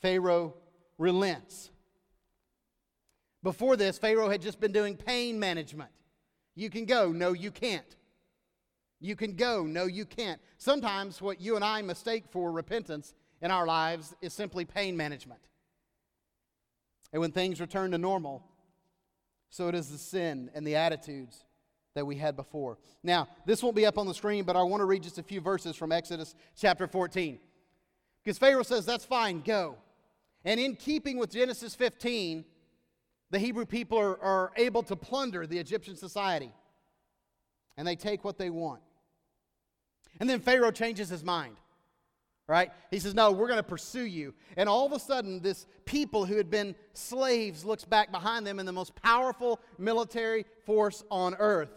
Pharaoh 0.00 0.54
relents. 0.98 1.70
Before 3.42 3.76
this, 3.76 3.98
Pharaoh 3.98 4.28
had 4.28 4.42
just 4.42 4.60
been 4.60 4.72
doing 4.72 4.96
pain 4.96 5.38
management. 5.38 5.90
You 6.54 6.70
can 6.70 6.84
go, 6.84 7.12
no, 7.12 7.32
you 7.32 7.50
can't. 7.50 7.96
You 9.00 9.14
can 9.14 9.34
go, 9.34 9.62
no, 9.62 9.86
you 9.86 10.04
can't. 10.04 10.40
Sometimes 10.58 11.22
what 11.22 11.40
you 11.40 11.54
and 11.54 11.64
I 11.64 11.82
mistake 11.82 12.24
for 12.30 12.50
repentance 12.50 13.14
in 13.40 13.52
our 13.52 13.64
lives 13.64 14.14
is 14.20 14.32
simply 14.32 14.64
pain 14.64 14.96
management. 14.96 15.40
And 17.12 17.20
when 17.20 17.30
things 17.30 17.60
return 17.60 17.92
to 17.92 17.98
normal, 17.98 18.44
so 19.50 19.68
it 19.68 19.74
is 19.74 19.88
the 19.88 19.98
sin 19.98 20.50
and 20.52 20.66
the 20.66 20.74
attitudes 20.74 21.44
that 21.94 22.04
we 22.04 22.16
had 22.16 22.36
before. 22.36 22.78
Now, 23.02 23.28
this 23.46 23.62
won't 23.62 23.76
be 23.76 23.86
up 23.86 23.98
on 23.98 24.06
the 24.06 24.14
screen, 24.14 24.44
but 24.44 24.56
I 24.56 24.62
want 24.62 24.80
to 24.80 24.84
read 24.84 25.02
just 25.02 25.18
a 25.18 25.22
few 25.22 25.40
verses 25.40 25.74
from 25.74 25.92
Exodus 25.92 26.34
chapter 26.56 26.86
14. 26.86 27.38
Because 28.22 28.36
Pharaoh 28.36 28.62
says, 28.62 28.84
That's 28.84 29.04
fine, 29.04 29.40
go. 29.40 29.76
And 30.44 30.60
in 30.60 30.76
keeping 30.76 31.18
with 31.18 31.30
Genesis 31.30 31.74
15, 31.74 32.44
the 33.30 33.38
Hebrew 33.38 33.66
people 33.66 33.98
are, 33.98 34.18
are 34.20 34.52
able 34.56 34.82
to 34.84 34.96
plunder 34.96 35.46
the 35.46 35.58
Egyptian 35.58 35.96
society, 35.96 36.52
and 37.76 37.86
they 37.86 37.96
take 37.96 38.24
what 38.24 38.38
they 38.38 38.50
want. 38.50 38.80
And 40.20 40.28
then 40.28 40.40
Pharaoh 40.40 40.70
changes 40.70 41.08
his 41.08 41.22
mind, 41.22 41.56
right? 42.46 42.70
He 42.90 42.98
says, 42.98 43.14
No, 43.14 43.30
we're 43.30 43.46
going 43.46 43.58
to 43.58 43.62
pursue 43.62 44.06
you. 44.06 44.34
And 44.56 44.68
all 44.68 44.86
of 44.86 44.92
a 44.92 44.98
sudden, 44.98 45.40
this 45.40 45.66
people 45.84 46.24
who 46.24 46.36
had 46.36 46.50
been 46.50 46.74
slaves 46.94 47.64
looks 47.64 47.84
back 47.84 48.10
behind 48.10 48.46
them, 48.46 48.58
and 48.58 48.66
the 48.66 48.72
most 48.72 48.94
powerful 48.96 49.60
military 49.76 50.44
force 50.64 51.04
on 51.10 51.34
earth 51.38 51.70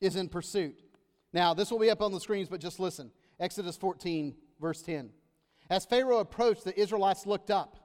is 0.00 0.16
in 0.16 0.28
pursuit. 0.28 0.78
Now, 1.32 1.52
this 1.54 1.70
will 1.70 1.80
be 1.80 1.90
up 1.90 2.00
on 2.00 2.12
the 2.12 2.20
screens, 2.20 2.48
but 2.48 2.60
just 2.60 2.78
listen. 2.78 3.10
Exodus 3.40 3.76
14, 3.76 4.34
verse 4.60 4.80
10. 4.82 5.10
As 5.70 5.86
Pharaoh 5.86 6.18
approached, 6.18 6.64
the 6.64 6.78
Israelites 6.78 7.26
looked 7.26 7.50
up, 7.50 7.76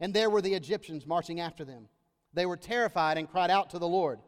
and 0.00 0.12
there 0.12 0.30
were 0.30 0.42
the 0.42 0.54
Egyptians 0.54 1.06
marching 1.06 1.40
after 1.40 1.64
them. 1.64 1.88
They 2.32 2.46
were 2.46 2.56
terrified 2.56 3.18
and 3.18 3.30
cried 3.30 3.50
out 3.50 3.70
to 3.70 3.78
the 3.78 3.88
Lord. 3.88 4.20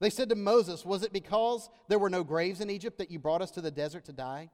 They 0.00 0.10
said 0.10 0.28
to 0.30 0.34
Moses, 0.34 0.84
Was 0.84 1.02
it 1.02 1.12
because 1.12 1.70
there 1.88 1.98
were 1.98 2.10
no 2.10 2.24
graves 2.24 2.60
in 2.60 2.70
Egypt 2.70 2.98
that 2.98 3.10
you 3.10 3.18
brought 3.18 3.42
us 3.42 3.50
to 3.52 3.60
the 3.60 3.70
desert 3.70 4.04
to 4.06 4.12
die? 4.12 4.50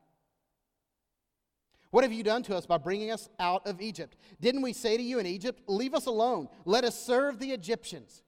What 1.91 2.05
have 2.05 2.13
you 2.13 2.23
done 2.23 2.43
to 2.45 2.57
us 2.57 2.67
by 2.67 2.77
bringing 2.77 3.11
us 3.11 3.31
out 3.41 3.67
of 3.67 3.81
Egypt? 3.81 4.17
Didn't 4.41 4.63
we 4.63 4.75
say 4.75 4.97
to 4.97 5.03
you 5.03 5.19
in 5.19 5.27
Egypt, 5.27 5.63
Leave 5.67 5.95
us 5.95 6.07
alone, 6.07 6.49
let 6.65 6.85
us 6.85 7.01
serve 7.01 7.39
the 7.39 7.53
Egyptians? 7.53 8.23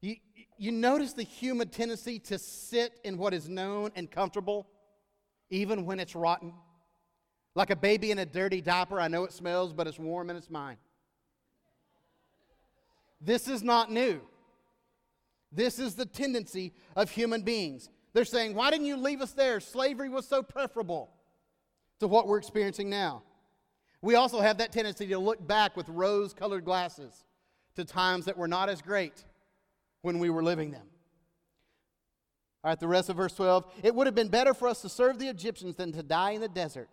You, 0.00 0.16
you 0.56 0.72
notice 0.72 1.12
the 1.12 1.22
human 1.22 1.68
tendency 1.68 2.18
to 2.20 2.38
sit 2.38 2.98
in 3.04 3.16
what 3.16 3.32
is 3.32 3.48
known 3.48 3.92
and 3.94 4.10
comfortable, 4.10 4.66
even 5.50 5.84
when 5.86 6.00
it's 6.00 6.16
rotten? 6.16 6.52
Like 7.54 7.70
a 7.70 7.76
baby 7.76 8.10
in 8.10 8.18
a 8.18 8.26
dirty 8.26 8.60
diaper, 8.60 9.00
I 9.00 9.08
know 9.08 9.24
it 9.24 9.32
smells, 9.32 9.72
but 9.72 9.86
it's 9.86 9.98
warm 9.98 10.30
and 10.30 10.38
it's 10.38 10.50
mine. 10.50 10.76
This 13.20 13.48
is 13.48 13.62
not 13.62 13.90
new. 13.90 14.20
This 15.52 15.78
is 15.78 15.94
the 15.94 16.06
tendency 16.06 16.72
of 16.96 17.10
human 17.10 17.42
beings. 17.42 17.90
They're 18.12 18.24
saying, 18.24 18.54
Why 18.54 18.70
didn't 18.70 18.86
you 18.86 18.96
leave 18.96 19.20
us 19.20 19.32
there? 19.32 19.60
Slavery 19.60 20.08
was 20.08 20.26
so 20.26 20.42
preferable 20.42 21.10
to 21.98 22.08
what 22.08 22.26
we're 22.26 22.38
experiencing 22.38 22.88
now. 22.88 23.22
We 24.02 24.14
also 24.14 24.40
have 24.40 24.58
that 24.58 24.72
tendency 24.72 25.06
to 25.08 25.18
look 25.18 25.46
back 25.46 25.76
with 25.76 25.88
rose 25.88 26.32
colored 26.32 26.64
glasses 26.64 27.24
to 27.76 27.84
times 27.84 28.24
that 28.24 28.38
were 28.38 28.48
not 28.48 28.68
as 28.68 28.80
great 28.80 29.24
when 30.02 30.18
we 30.18 30.30
were 30.30 30.42
living 30.42 30.70
them. 30.70 30.86
All 32.62 32.70
right, 32.70 32.80
the 32.80 32.88
rest 32.88 33.08
of 33.08 33.16
verse 33.16 33.34
12. 33.34 33.64
It 33.82 33.94
would 33.94 34.06
have 34.06 34.14
been 34.14 34.28
better 34.28 34.54
for 34.54 34.68
us 34.68 34.82
to 34.82 34.88
serve 34.88 35.18
the 35.18 35.28
Egyptians 35.28 35.76
than 35.76 35.92
to 35.92 36.02
die 36.02 36.32
in 36.32 36.40
the 36.40 36.48
desert. 36.48 36.88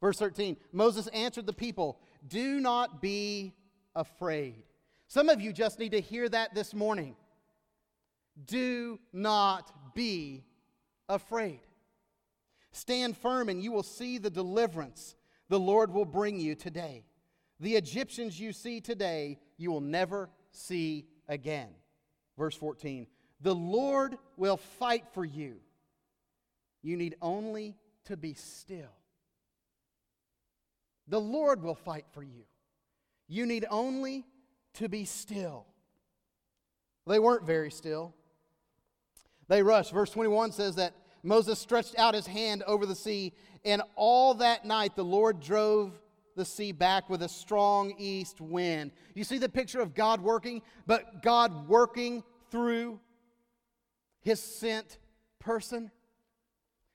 Verse 0.00 0.18
13 0.18 0.56
Moses 0.72 1.06
answered 1.08 1.46
the 1.46 1.52
people, 1.52 2.00
Do 2.26 2.60
not 2.60 3.00
be 3.00 3.54
afraid. 3.94 4.62
Some 5.08 5.28
of 5.28 5.40
you 5.40 5.52
just 5.52 5.78
need 5.78 5.92
to 5.92 6.00
hear 6.00 6.28
that 6.28 6.54
this 6.54 6.74
morning. 6.74 7.16
Do 8.46 8.98
not 9.12 9.94
be 9.94 10.44
afraid. 11.08 11.60
Stand 12.72 13.16
firm, 13.16 13.48
and 13.48 13.62
you 13.62 13.70
will 13.70 13.84
see 13.84 14.18
the 14.18 14.30
deliverance 14.30 15.14
the 15.48 15.60
Lord 15.60 15.92
will 15.92 16.04
bring 16.04 16.40
you 16.40 16.54
today. 16.54 17.04
The 17.60 17.76
Egyptians 17.76 18.40
you 18.40 18.52
see 18.52 18.80
today, 18.80 19.38
you 19.56 19.70
will 19.70 19.80
never 19.80 20.30
see 20.50 21.06
again. 21.28 21.68
Verse 22.36 22.56
14 22.56 23.06
The 23.40 23.54
Lord 23.54 24.16
will 24.36 24.56
fight 24.56 25.04
for 25.12 25.24
you. 25.24 25.60
You 26.82 26.96
need 26.96 27.14
only 27.22 27.76
to 28.06 28.16
be 28.16 28.34
still. 28.34 28.92
The 31.08 31.20
Lord 31.20 31.62
will 31.62 31.74
fight 31.74 32.06
for 32.12 32.22
you. 32.22 32.44
You 33.28 33.46
need 33.46 33.66
only 33.70 34.26
to 34.74 34.88
be 34.88 35.04
still. 35.04 35.66
They 37.06 37.18
weren't 37.18 37.46
very 37.46 37.70
still. 37.70 38.14
They 39.48 39.62
rushed. 39.62 39.92
Verse 39.92 40.10
21 40.10 40.52
says 40.52 40.76
that 40.76 40.94
Moses 41.22 41.58
stretched 41.58 41.98
out 41.98 42.14
his 42.14 42.26
hand 42.26 42.62
over 42.66 42.86
the 42.86 42.94
sea, 42.94 43.32
and 43.64 43.82
all 43.96 44.34
that 44.34 44.64
night 44.64 44.96
the 44.96 45.04
Lord 45.04 45.40
drove 45.40 45.98
the 46.36 46.44
sea 46.44 46.72
back 46.72 47.08
with 47.08 47.22
a 47.22 47.28
strong 47.28 47.94
east 47.98 48.40
wind. 48.40 48.90
You 49.14 49.24
see 49.24 49.38
the 49.38 49.48
picture 49.48 49.80
of 49.80 49.94
God 49.94 50.20
working, 50.20 50.62
but 50.86 51.22
God 51.22 51.68
working 51.68 52.24
through 52.50 53.00
his 54.20 54.40
sent 54.40 54.98
person, 55.38 55.90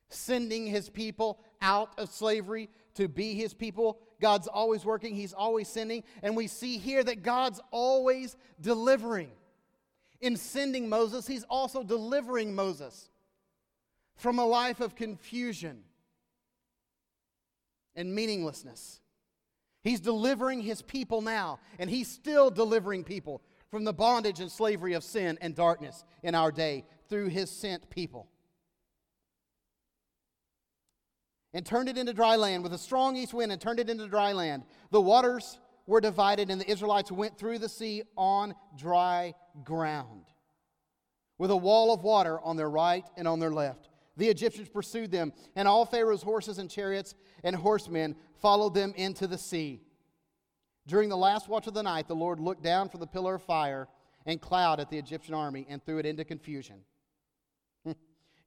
sending 0.10 0.66
his 0.66 0.90
people 0.90 1.40
out 1.62 1.98
of 1.98 2.10
slavery 2.10 2.70
to 2.96 3.08
be 3.08 3.34
his 3.34 3.54
people. 3.54 4.00
God's 4.22 4.48
always 4.48 4.86
working, 4.86 5.16
he's 5.16 5.34
always 5.34 5.68
sending, 5.68 6.04
and 6.22 6.36
we 6.36 6.48
see 6.48 6.78
here 6.78 7.04
that 7.04 7.24
God's 7.24 7.62
always 7.72 8.36
delivering. 8.60 9.32
In 10.22 10.36
sending 10.36 10.90
Moses, 10.90 11.26
he's 11.26 11.46
also 11.46 11.84
delivering 11.84 12.54
Moses 12.54 13.10
from 14.16 14.38
a 14.38 14.46
life 14.46 14.82
of 14.82 14.96
confusion 14.96 15.84
and 17.96 18.14
meaninglessness. 18.14 19.00
He's 19.82 20.02
delivering 20.02 20.62
his 20.62 20.82
people 20.82 21.22
now, 21.22 21.60
and 21.80 21.90
he's 21.90 22.10
still 22.10 22.50
delivering 22.52 23.06
people 23.06 23.42
from 23.70 23.86
the 23.86 23.94
bondage 23.94 24.40
and 24.42 24.52
slavery 24.52 24.94
of 24.94 25.04
sin 25.04 25.38
and 25.42 25.56
darkness 25.56 26.04
in 26.22 26.36
our 26.36 26.52
day 26.52 26.84
through 27.08 27.28
his 27.28 27.50
sent 27.50 27.90
people. 27.90 28.28
And 31.54 31.66
turned 31.66 31.90
it 31.90 31.98
into 31.98 32.14
dry 32.14 32.36
land 32.36 32.64
with 32.64 32.74
a 32.74 32.78
strong 32.78 33.16
east 33.16 33.34
wind 33.34 33.52
and 33.52 33.60
turned 33.60 33.80
it 33.80 33.90
into 33.90 34.08
dry 34.08 34.34
land. 34.34 34.64
The 34.92 35.02
waters 35.02 35.60
were 35.88 36.00
divided, 36.00 36.52
and 36.52 36.62
the 36.62 36.70
Israelites 36.70 37.12
went 37.12 37.38
through 37.38 37.58
the 37.58 37.70
sea 37.70 38.04
on 38.16 38.54
dry 38.78 39.34
ground 39.64 40.26
with 41.40 41.50
a 41.50 41.58
wall 41.58 41.92
of 41.92 42.04
water 42.04 42.40
on 42.42 42.56
their 42.58 42.70
right 42.70 43.06
and 43.18 43.28
on 43.28 43.40
their 43.40 43.50
left. 43.50 43.90
The 44.18 44.28
Egyptians 44.28 44.70
pursued 44.70 45.10
them, 45.10 45.34
and 45.56 45.68
all 45.68 45.86
Pharaoh's 45.86 46.22
horses 46.22 46.60
and 46.60 46.70
chariots 46.70 47.16
and 47.44 47.56
horsemen 47.56 48.16
followed 48.36 48.76
them 48.76 48.94
into 48.96 49.26
the 49.26 49.38
sea. 49.38 49.82
During 50.86 51.10
the 51.10 51.18
last 51.18 51.48
watch 51.48 51.68
of 51.68 51.74
the 51.74 51.84
night, 51.84 52.08
the 52.08 52.16
Lord 52.16 52.40
looked 52.40 52.62
down 52.62 52.90
from 52.90 53.00
the 53.00 53.08
pillar 53.08 53.36
of 53.36 53.44
fire 53.44 53.88
and 54.26 54.42
cloud 54.42 54.80
at 54.80 54.90
the 54.90 54.98
Egyptian 54.98 55.34
army 55.34 55.66
and 55.70 55.84
threw 55.84 55.98
it 55.98 56.06
into 56.06 56.26
confusion. 56.26 56.82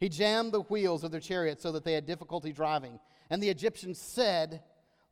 He 0.02 0.08
jammed 0.08 0.50
the 0.50 0.62
wheels 0.62 1.04
of 1.04 1.12
their 1.12 1.20
chariots 1.20 1.62
so 1.62 1.70
that 1.70 1.84
they 1.84 1.92
had 1.92 2.06
difficulty 2.06 2.52
driving. 2.52 2.98
And 3.30 3.40
the 3.40 3.48
Egyptians 3.48 4.00
said, 4.00 4.60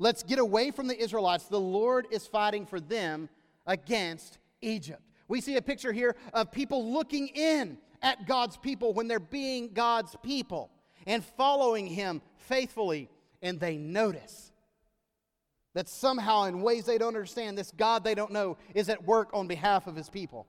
Let's 0.01 0.25
get 0.25 0.41
away 0.41 0.73
from 0.73 0.89
the 0.89 1.01
Israelites. 1.01 1.45
The 1.45 1.61
Lord 1.61 2.09
is 2.11 2.27
fighting 2.27 2.67
for 2.67 2.81
them 2.81 3.29
against 3.69 4.39
Egypt. 4.61 5.01
We 5.29 5.41
see 5.41 5.55
a 5.55 5.63
picture 5.63 5.93
here 5.93 6.17
of 6.35 6.51
people 6.51 6.93
looking 6.93 7.29
in 7.29 7.79
at 8.03 8.27
God's 8.27 8.57
people 8.57 8.93
when 8.93 9.07
they're 9.07 9.21
being 9.21 9.75
God's 9.75 10.17
people 10.25 10.73
and 11.07 11.25
following 11.25 11.87
Him 11.87 12.21
faithfully, 12.39 13.09
and 13.43 13.61
they 13.61 13.77
notice 13.77 14.51
that 15.75 15.89
somehow, 15.89 16.47
in 16.47 16.63
ways 16.63 16.85
they 16.85 16.99
don't 16.99 17.15
understand, 17.15 17.57
this 17.57 17.71
God 17.71 18.03
they 18.03 18.17
don't 18.17 18.33
know 18.33 18.57
is 18.75 18.89
at 18.89 19.05
work 19.05 19.31
on 19.35 19.47
behalf 19.47 19.87
of 19.87 19.95
His 19.95 20.11
people. 20.11 20.49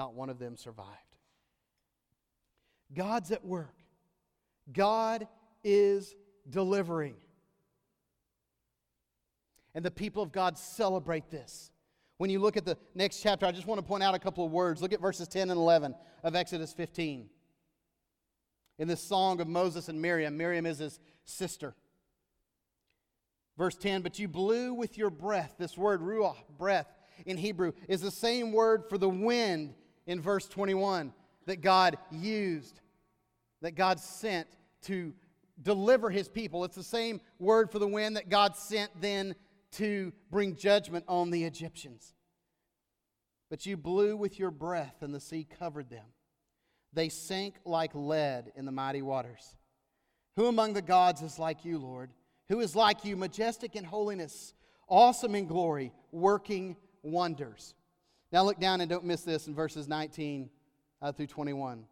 Not 0.00 0.14
one 0.14 0.30
of 0.30 0.38
them 0.38 0.56
survived. 0.56 0.88
God's 2.94 3.30
at 3.32 3.44
work. 3.44 3.74
God 4.72 5.28
is 5.62 6.14
delivering. 6.48 7.16
And 9.74 9.84
the 9.84 9.90
people 9.90 10.22
of 10.22 10.32
God 10.32 10.56
celebrate 10.56 11.30
this. 11.30 11.70
When 12.16 12.30
you 12.30 12.38
look 12.38 12.56
at 12.56 12.64
the 12.64 12.78
next 12.94 13.20
chapter, 13.20 13.44
I 13.44 13.52
just 13.52 13.66
want 13.66 13.78
to 13.78 13.86
point 13.86 14.02
out 14.02 14.14
a 14.14 14.18
couple 14.18 14.42
of 14.42 14.50
words. 14.50 14.80
Look 14.80 14.94
at 14.94 15.02
verses 15.02 15.28
10 15.28 15.50
and 15.50 15.58
11 15.58 15.94
of 16.24 16.34
Exodus 16.34 16.72
15. 16.72 17.28
In 18.78 18.88
this 18.88 19.02
song 19.02 19.42
of 19.42 19.48
Moses 19.48 19.90
and 19.90 20.00
Miriam, 20.00 20.34
Miriam 20.34 20.64
is 20.64 20.78
his 20.78 20.98
sister. 21.26 21.74
Verse 23.58 23.76
10, 23.76 24.00
but 24.00 24.18
you 24.18 24.28
blew 24.28 24.72
with 24.72 24.96
your 24.96 25.10
breath. 25.10 25.56
This 25.58 25.76
word, 25.76 26.00
ruach, 26.00 26.38
breath, 26.56 26.86
in 27.26 27.36
Hebrew, 27.36 27.72
is 27.86 28.00
the 28.00 28.10
same 28.10 28.50
word 28.50 28.84
for 28.88 28.96
the 28.96 29.10
wind 29.10 29.74
in 30.06 30.20
verse 30.20 30.46
21 30.48 31.12
that 31.46 31.60
God 31.60 31.98
used, 32.10 32.80
that 33.62 33.74
God 33.74 34.00
sent 34.00 34.48
to 34.82 35.12
deliver 35.62 36.10
his 36.10 36.28
people. 36.28 36.64
It's 36.64 36.76
the 36.76 36.82
same 36.82 37.20
word 37.38 37.70
for 37.70 37.78
the 37.78 37.88
wind 37.88 38.16
that 38.16 38.28
God 38.28 38.56
sent 38.56 38.90
then 39.00 39.34
to 39.72 40.12
bring 40.30 40.56
judgment 40.56 41.04
on 41.08 41.30
the 41.30 41.44
Egyptians. 41.44 42.14
But 43.50 43.66
you 43.66 43.76
blew 43.76 44.16
with 44.16 44.38
your 44.38 44.50
breath, 44.50 44.96
and 45.00 45.14
the 45.14 45.20
sea 45.20 45.46
covered 45.58 45.90
them. 45.90 46.06
They 46.92 47.08
sank 47.08 47.56
like 47.64 47.94
lead 47.94 48.52
in 48.56 48.64
the 48.64 48.72
mighty 48.72 49.02
waters. 49.02 49.56
Who 50.36 50.46
among 50.46 50.72
the 50.72 50.82
gods 50.82 51.22
is 51.22 51.38
like 51.38 51.64
you, 51.64 51.78
Lord? 51.78 52.10
Who 52.48 52.60
is 52.60 52.74
like 52.74 53.04
you, 53.04 53.16
majestic 53.16 53.76
in 53.76 53.84
holiness, 53.84 54.54
awesome 54.88 55.34
in 55.34 55.46
glory, 55.46 55.92
working 56.10 56.76
wonders? 57.02 57.74
Now 58.32 58.44
look 58.44 58.60
down 58.60 58.80
and 58.80 58.88
don't 58.88 59.04
miss 59.04 59.22
this 59.22 59.46
in 59.46 59.54
verses 59.54 59.88
19 59.88 60.50
uh, 61.02 61.12
through 61.12 61.26
21. 61.26 61.84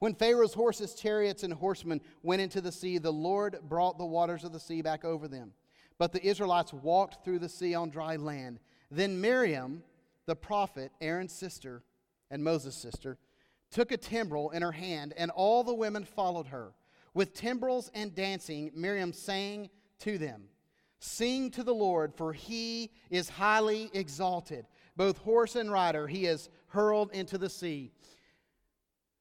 When 0.00 0.14
Pharaoh's 0.14 0.54
horses, 0.54 0.94
chariots, 0.94 1.44
and 1.44 1.52
horsemen 1.52 2.00
went 2.22 2.42
into 2.42 2.60
the 2.60 2.72
sea, 2.72 2.98
the 2.98 3.12
Lord 3.12 3.58
brought 3.68 3.96
the 3.96 4.04
waters 4.04 4.44
of 4.44 4.52
the 4.52 4.60
sea 4.60 4.82
back 4.82 5.04
over 5.04 5.28
them. 5.28 5.52
But 5.98 6.12
the 6.12 6.26
Israelites 6.26 6.72
walked 6.72 7.24
through 7.24 7.38
the 7.38 7.48
sea 7.48 7.74
on 7.74 7.90
dry 7.90 8.16
land. 8.16 8.58
Then 8.90 9.20
Miriam, 9.20 9.82
the 10.26 10.34
prophet, 10.34 10.90
Aaron's 11.00 11.32
sister 11.32 11.82
and 12.30 12.42
Moses' 12.42 12.74
sister, 12.74 13.18
took 13.70 13.92
a 13.92 13.96
timbrel 13.96 14.50
in 14.50 14.62
her 14.62 14.72
hand, 14.72 15.14
and 15.16 15.30
all 15.30 15.62
the 15.62 15.74
women 15.74 16.04
followed 16.04 16.48
her. 16.48 16.72
With 17.14 17.32
timbrels 17.32 17.90
and 17.94 18.14
dancing, 18.14 18.72
Miriam 18.74 19.12
sang 19.12 19.70
to 20.00 20.18
them 20.18 20.48
Sing 21.06 21.50
to 21.50 21.62
the 21.62 21.74
Lord, 21.74 22.14
for 22.16 22.32
he 22.32 22.90
is 23.10 23.28
highly 23.28 23.90
exalted. 23.92 24.64
Both 24.96 25.18
horse 25.18 25.56
and 25.56 25.70
rider 25.70 26.06
he 26.06 26.24
has 26.24 26.48
hurled 26.68 27.10
into 27.12 27.38
the 27.38 27.50
sea. 27.50 27.90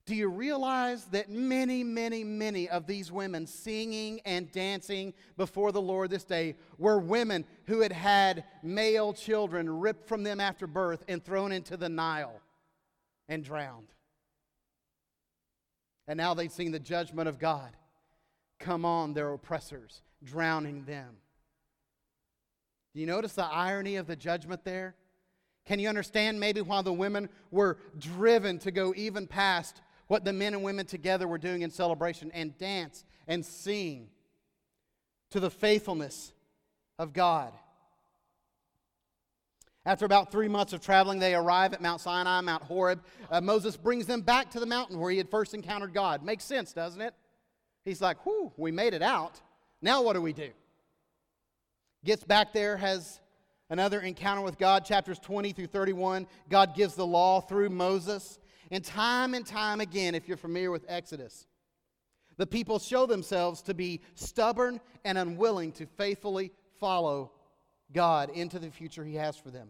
Do 0.06 0.16
you 0.16 0.28
realize 0.28 1.06
that 1.06 1.30
many, 1.30 1.82
many, 1.82 2.26
many 2.26 2.68
of 2.68 2.88
these 2.88 3.10
women 3.10 3.48
singing 3.48 4.20
and 4.26 4.52
dancing 4.52 5.14
before 5.38 5.72
the 5.72 5.82
Lord 5.82 6.10
this 6.10 6.26
day 6.26 6.56
were 6.78 7.00
women 7.00 7.46
who 7.68 7.80
had 7.80 7.94
had 7.94 8.44
male 8.62 9.14
children 9.14 9.80
ripped 9.80 10.06
from 10.08 10.24
them 10.24 10.42
after 10.42 10.68
birth 10.68 11.06
and 11.08 11.24
thrown 11.24 11.54
into 11.54 11.78
the 11.78 11.88
Nile 11.88 12.42
and 13.30 13.46
drowned? 13.46 13.94
And 16.06 16.18
now 16.18 16.34
they've 16.34 16.52
seen 16.52 16.74
the 16.74 16.80
judgment 16.80 17.30
of 17.30 17.40
God 17.40 17.78
come 18.60 18.84
on 18.84 19.14
their 19.14 19.32
oppressors, 19.32 20.02
drowning 20.22 20.84
them. 20.84 21.16
Do 22.94 23.00
you 23.00 23.08
notice 23.08 23.34
the 23.34 23.46
irony 23.46 23.96
of 23.96 24.08
the 24.08 24.18
judgment 24.18 24.66
there? 24.66 24.96
Can 25.66 25.80
you 25.80 25.88
understand 25.88 26.40
maybe 26.40 26.62
why 26.62 26.82
the 26.82 26.94
women 26.94 27.30
were 27.52 27.78
driven 27.98 28.60
to 28.60 28.72
go 28.72 28.94
even 28.96 29.28
past 29.28 29.82
what 30.08 30.26
the 30.26 30.34
men 30.34 30.54
and 30.54 30.64
women 30.64 30.86
together 30.86 31.28
were 31.28 31.38
doing 31.38 31.62
in 31.62 31.72
celebration 31.72 32.30
and 32.34 32.58
dance 32.58 33.06
and 33.28 33.46
sing 33.46 34.10
to 35.32 35.40
the 35.40 35.50
faithfulness 35.50 36.34
of 37.00 37.14
God. 37.14 37.52
After 39.86 40.06
about 40.06 40.32
three 40.32 40.48
months 40.48 40.72
of 40.72 40.82
traveling, 40.82 41.20
they 41.20 41.36
arrive 41.36 41.74
at 41.74 41.82
Mount 41.82 42.00
Sinai, 42.00 42.40
Mount 42.42 42.64
Horeb. 42.64 43.04
Uh, 43.30 43.42
Moses 43.42 43.76
brings 43.76 44.06
them 44.06 44.22
back 44.22 44.52
to 44.52 44.60
the 44.60 44.66
mountain 44.66 45.00
where 45.00 45.12
he 45.12 45.18
had 45.18 45.30
first 45.30 45.54
encountered 45.54 45.94
God. 45.94 46.24
Makes 46.24 46.46
sense, 46.46 46.72
doesn't 46.72 47.02
it? 47.02 47.14
He's 47.84 48.00
like, 48.00 48.24
whew, 48.26 48.54
we 48.56 48.72
made 48.72 48.94
it 48.94 49.02
out. 49.02 49.42
Now 49.82 50.04
what 50.04 50.14
do 50.14 50.22
we 50.22 50.32
do? 50.32 50.52
Gets 52.06 52.24
back 52.24 52.54
there, 52.54 52.78
has 52.78 53.20
another 53.74 54.02
encounter 54.02 54.44
with 54.44 54.60
God, 54.60 54.86
chapters 54.86 55.18
20 55.18 55.52
through 55.52 55.66
31. 55.66 56.28
God 56.48 56.76
gives 56.76 56.94
the 56.94 57.08
law 57.08 57.42
through 57.42 57.70
Moses. 57.70 58.38
And 58.70 58.86
time 58.86 59.34
and 59.34 59.46
time 59.46 59.82
again, 59.82 60.14
if 60.14 60.28
you're 60.28 60.38
familiar 60.38 60.70
with 60.70 60.86
Exodus, 60.88 61.48
the 62.38 62.46
people 62.46 62.78
show 62.78 63.08
themselves 63.08 63.64
to 63.64 63.74
be 63.74 64.02
stubborn 64.14 64.80
and 65.04 65.18
unwilling 65.18 65.72
to 65.74 65.88
faithfully 65.88 66.52
follow 66.80 67.32
God 67.92 68.30
into 68.30 68.60
the 68.60 68.70
future 68.70 69.04
He 69.04 69.16
has 69.16 69.38
for 69.38 69.50
them. 69.50 69.70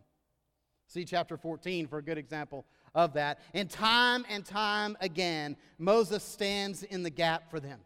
See 0.88 1.06
chapter 1.06 1.38
14 1.38 1.88
for 1.88 2.00
a 2.00 2.04
good 2.04 2.18
example 2.18 2.66
of 2.94 3.14
that. 3.14 3.40
And 3.54 3.70
time 3.70 4.26
and 4.30 4.46
time 4.46 4.98
again, 5.00 5.56
Moses 5.78 6.24
stands 6.24 6.84
in 6.84 7.04
the 7.04 7.10
gap 7.10 7.50
for 7.50 7.62
them, 7.62 7.80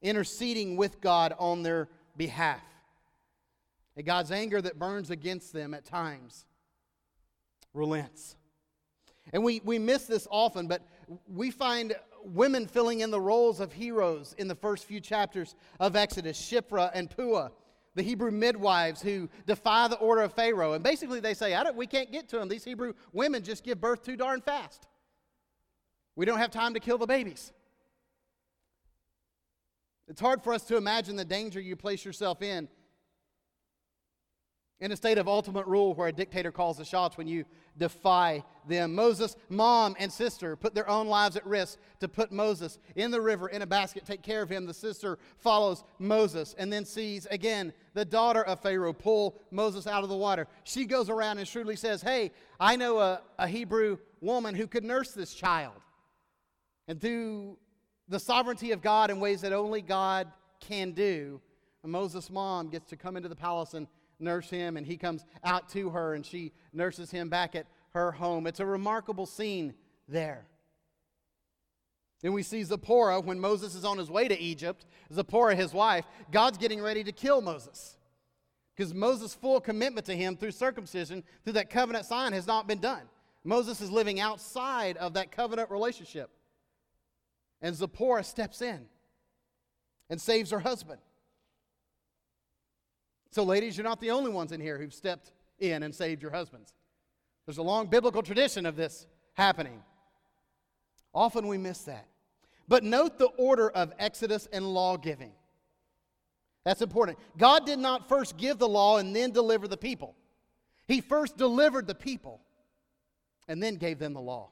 interceding 0.00 0.78
with 0.78 1.02
God 1.02 1.34
on 1.38 1.62
their 1.62 1.88
behalf. 2.16 2.62
And 3.96 4.04
God's 4.04 4.30
anger 4.30 4.60
that 4.60 4.78
burns 4.78 5.10
against 5.10 5.52
them 5.52 5.72
at 5.72 5.84
times 5.84 6.44
relents. 7.72 8.36
And 9.32 9.42
we, 9.42 9.60
we 9.64 9.78
miss 9.78 10.06
this 10.06 10.28
often, 10.30 10.68
but 10.68 10.82
we 11.26 11.50
find 11.50 11.94
women 12.24 12.66
filling 12.66 13.00
in 13.00 13.10
the 13.10 13.20
roles 13.20 13.60
of 13.60 13.72
heroes 13.72 14.34
in 14.38 14.48
the 14.48 14.54
first 14.54 14.84
few 14.84 15.00
chapters 15.00 15.54
of 15.80 15.96
Exodus 15.96 16.38
Shiphrah 16.40 16.90
and 16.94 17.10
Puah, 17.10 17.50
the 17.94 18.02
Hebrew 18.02 18.30
midwives 18.30 19.00
who 19.00 19.28
defy 19.46 19.88
the 19.88 19.96
order 19.96 20.22
of 20.22 20.32
Pharaoh. 20.32 20.74
And 20.74 20.84
basically, 20.84 21.20
they 21.20 21.34
say, 21.34 21.56
we 21.74 21.86
can't 21.86 22.12
get 22.12 22.28
to 22.28 22.38
them. 22.38 22.48
These 22.48 22.64
Hebrew 22.64 22.92
women 23.12 23.42
just 23.42 23.64
give 23.64 23.80
birth 23.80 24.04
too 24.04 24.16
darn 24.16 24.40
fast. 24.40 24.86
We 26.14 26.24
don't 26.24 26.38
have 26.38 26.50
time 26.50 26.74
to 26.74 26.80
kill 26.80 26.98
the 26.98 27.06
babies. 27.06 27.52
It's 30.08 30.20
hard 30.20 30.42
for 30.42 30.52
us 30.52 30.62
to 30.64 30.76
imagine 30.76 31.16
the 31.16 31.24
danger 31.24 31.60
you 31.60 31.74
place 31.74 32.04
yourself 32.04 32.42
in 32.42 32.68
in 34.78 34.92
a 34.92 34.96
state 34.96 35.16
of 35.16 35.26
ultimate 35.26 35.66
rule 35.66 35.94
where 35.94 36.08
a 36.08 36.12
dictator 36.12 36.52
calls 36.52 36.76
the 36.76 36.84
shots 36.84 37.16
when 37.16 37.26
you 37.26 37.44
defy 37.78 38.44
them. 38.68 38.94
Moses' 38.94 39.36
mom 39.48 39.96
and 39.98 40.12
sister 40.12 40.54
put 40.54 40.74
their 40.74 40.88
own 40.88 41.06
lives 41.06 41.36
at 41.36 41.46
risk 41.46 41.78
to 42.00 42.08
put 42.08 42.30
Moses 42.30 42.78
in 42.94 43.10
the 43.10 43.20
river 43.20 43.48
in 43.48 43.62
a 43.62 43.66
basket, 43.66 44.04
take 44.04 44.22
care 44.22 44.42
of 44.42 44.50
him. 44.50 44.66
The 44.66 44.74
sister 44.74 45.18
follows 45.38 45.82
Moses 45.98 46.54
and 46.58 46.70
then 46.70 46.84
sees 46.84 47.26
again 47.26 47.72
the 47.94 48.04
daughter 48.04 48.42
of 48.42 48.60
Pharaoh 48.60 48.92
pull 48.92 49.40
Moses 49.50 49.86
out 49.86 50.02
of 50.02 50.10
the 50.10 50.16
water. 50.16 50.46
She 50.64 50.84
goes 50.84 51.08
around 51.08 51.38
and 51.38 51.48
shrewdly 51.48 51.76
says, 51.76 52.02
Hey, 52.02 52.32
I 52.60 52.76
know 52.76 52.98
a, 52.98 53.22
a 53.38 53.48
Hebrew 53.48 53.96
woman 54.20 54.54
who 54.54 54.66
could 54.66 54.84
nurse 54.84 55.12
this 55.12 55.32
child. 55.32 55.74
And 56.86 57.00
through 57.00 57.56
the 58.08 58.20
sovereignty 58.20 58.72
of 58.72 58.82
God 58.82 59.10
in 59.10 59.20
ways 59.20 59.40
that 59.40 59.52
only 59.52 59.80
God 59.80 60.30
can 60.60 60.92
do, 60.92 61.40
Moses' 61.82 62.30
mom 62.30 62.68
gets 62.68 62.88
to 62.90 62.96
come 62.96 63.16
into 63.16 63.28
the 63.28 63.36
palace 63.36 63.74
and 63.74 63.86
nurse 64.18 64.48
him, 64.48 64.76
and 64.76 64.86
he 64.86 64.96
comes 64.96 65.24
out 65.44 65.68
to 65.70 65.90
her, 65.90 66.14
and 66.14 66.24
she 66.24 66.52
nurses 66.72 67.10
him 67.10 67.28
back 67.28 67.54
at 67.54 67.66
her 67.90 68.12
home. 68.12 68.46
It's 68.46 68.60
a 68.60 68.66
remarkable 68.66 69.26
scene 69.26 69.74
there. 70.08 70.46
Then 72.22 72.32
we 72.32 72.42
see 72.42 72.62
Zipporah 72.62 73.20
when 73.20 73.38
Moses 73.38 73.74
is 73.74 73.84
on 73.84 73.98
his 73.98 74.10
way 74.10 74.26
to 74.26 74.38
Egypt. 74.38 74.86
Zipporah, 75.12 75.54
his 75.54 75.72
wife, 75.72 76.06
God's 76.32 76.58
getting 76.58 76.80
ready 76.80 77.04
to 77.04 77.12
kill 77.12 77.42
Moses. 77.42 77.96
Because 78.74 78.92
Moses' 78.92 79.34
full 79.34 79.60
commitment 79.60 80.06
to 80.06 80.16
him 80.16 80.36
through 80.36 80.50
circumcision, 80.50 81.24
through 81.44 81.54
that 81.54 81.70
covenant 81.70 82.04
sign, 82.04 82.32
has 82.32 82.46
not 82.46 82.66
been 82.66 82.78
done. 82.78 83.02
Moses 83.44 83.80
is 83.80 83.90
living 83.90 84.18
outside 84.18 84.96
of 84.96 85.14
that 85.14 85.30
covenant 85.30 85.70
relationship. 85.70 86.30
And 87.62 87.74
Zipporah 87.74 88.24
steps 88.24 88.60
in 88.60 88.86
and 90.10 90.20
saves 90.20 90.50
her 90.50 90.60
husband. 90.60 91.00
So, 93.36 93.42
ladies, 93.42 93.76
you're 93.76 93.84
not 93.84 94.00
the 94.00 94.12
only 94.12 94.30
ones 94.30 94.50
in 94.50 94.62
here 94.62 94.78
who've 94.78 94.94
stepped 94.94 95.30
in 95.58 95.82
and 95.82 95.94
saved 95.94 96.22
your 96.22 96.30
husbands. 96.30 96.72
There's 97.44 97.58
a 97.58 97.62
long 97.62 97.86
biblical 97.86 98.22
tradition 98.22 98.64
of 98.64 98.76
this 98.76 99.06
happening. 99.34 99.82
Often 101.12 101.46
we 101.46 101.58
miss 101.58 101.80
that. 101.80 102.06
But 102.66 102.82
note 102.82 103.18
the 103.18 103.26
order 103.26 103.68
of 103.68 103.92
Exodus 103.98 104.48
and 104.54 104.72
law 104.72 104.96
giving. 104.96 105.32
That's 106.64 106.80
important. 106.80 107.18
God 107.36 107.66
did 107.66 107.78
not 107.78 108.08
first 108.08 108.38
give 108.38 108.56
the 108.56 108.70
law 108.70 108.96
and 108.96 109.14
then 109.14 109.32
deliver 109.32 109.68
the 109.68 109.76
people. 109.76 110.16
He 110.88 111.02
first 111.02 111.36
delivered 111.36 111.86
the 111.86 111.94
people 111.94 112.40
and 113.48 113.62
then 113.62 113.74
gave 113.74 113.98
them 113.98 114.14
the 114.14 114.20
law. 114.22 114.48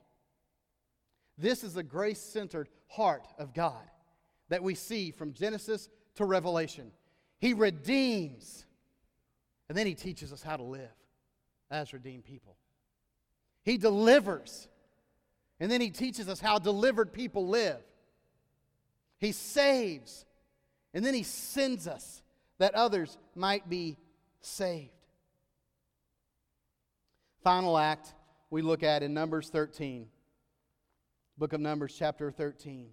This 1.39 1.65
is 1.65 1.73
the 1.73 1.83
grace 1.83 2.21
centered 2.21 2.69
heart 2.89 3.27
of 3.39 3.55
God 3.55 3.89
that 4.51 4.63
we 4.63 4.75
see 4.75 5.11
from 5.11 5.33
Genesis 5.33 5.89
to 6.17 6.27
Revelation. 6.27 6.93
He 7.39 7.55
redeems 7.55 8.67
and 9.69 9.77
then 9.77 9.87
he 9.87 9.95
teaches 9.95 10.33
us 10.33 10.43
how 10.43 10.57
to 10.57 10.63
live 10.63 10.91
as 11.71 11.93
redeemed 11.93 12.25
people. 12.25 12.57
He 13.65 13.79
delivers. 13.79 14.69
And 15.59 15.71
then 15.71 15.81
he 15.81 15.91
teaches 15.91 16.29
us 16.29 16.41
how 16.41 16.59
delivered 16.59 17.13
people 17.13 17.49
live. 17.49 17.81
He 19.19 19.33
saves. 19.33 20.27
And 20.93 21.05
then 21.05 21.15
he 21.15 21.23
sends 21.23 21.89
us 21.89 22.23
that 22.59 22.75
others 22.75 23.17
might 23.35 23.69
be 23.69 23.97
saved. 24.41 24.91
Final 27.43 27.77
act 27.79 28.15
we 28.51 28.63
look 28.63 28.83
at 28.83 29.03
in 29.03 29.15
Numbers 29.15 29.49
13. 29.49 30.09
Book 31.37 31.53
of 31.53 31.61
Numbers, 31.61 31.95
chapter 31.99 32.31
13. 32.31 32.91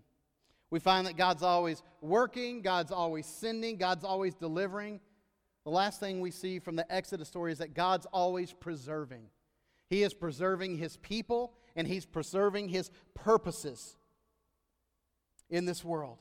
We 0.72 0.80
find 0.80 1.06
that 1.06 1.18
God's 1.18 1.44
always 1.44 1.84
working, 2.02 2.62
God's 2.62 2.92
always 2.92 3.26
sending, 3.26 3.78
God's 3.78 4.04
always 4.04 4.34
delivering. 4.34 5.00
The 5.64 5.70
last 5.70 6.00
thing 6.00 6.22
we 6.22 6.32
see 6.32 6.60
from 6.60 6.76
the 6.76 6.92
Exodus 6.92 7.28
story 7.28 7.52
is 7.52 7.60
that 7.60 7.74
God's 7.74 8.08
always 8.08 8.52
preserving. 8.54 9.28
He 9.90 10.04
is 10.04 10.14
preserving 10.14 10.78
his 10.78 10.98
people 10.98 11.54
and 11.76 11.88
he's 11.88 12.06
preserving 12.06 12.70
his 12.70 12.90
purposes 13.14 13.98
in 15.50 15.66
this 15.66 15.84
world. 15.84 16.18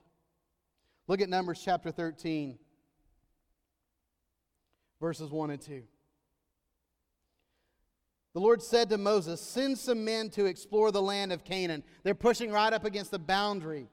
Look 1.07 1.21
at 1.21 1.29
Numbers 1.29 1.61
chapter 1.65 1.91
13, 1.91 2.59
verses 5.01 5.31
1 5.31 5.51
and 5.51 5.61
2. 5.61 5.83
The 8.33 8.41
Lord 8.41 8.63
said 8.63 8.91
to 8.91 8.99
Moses, 8.99 9.41
Send 9.41 9.77
some 9.77 10.05
men 10.05 10.31
to 10.31 10.45
explore 10.45 10.93
the 10.93 11.03
land 11.03 11.33
of 11.33 11.45
Canaan. 11.45 11.83
They're 12.05 12.15
pushing 12.15 12.53
right 12.53 12.73
up 12.73 12.85
against 12.85 13.11
the 13.11 13.19
boundary, 13.19 13.89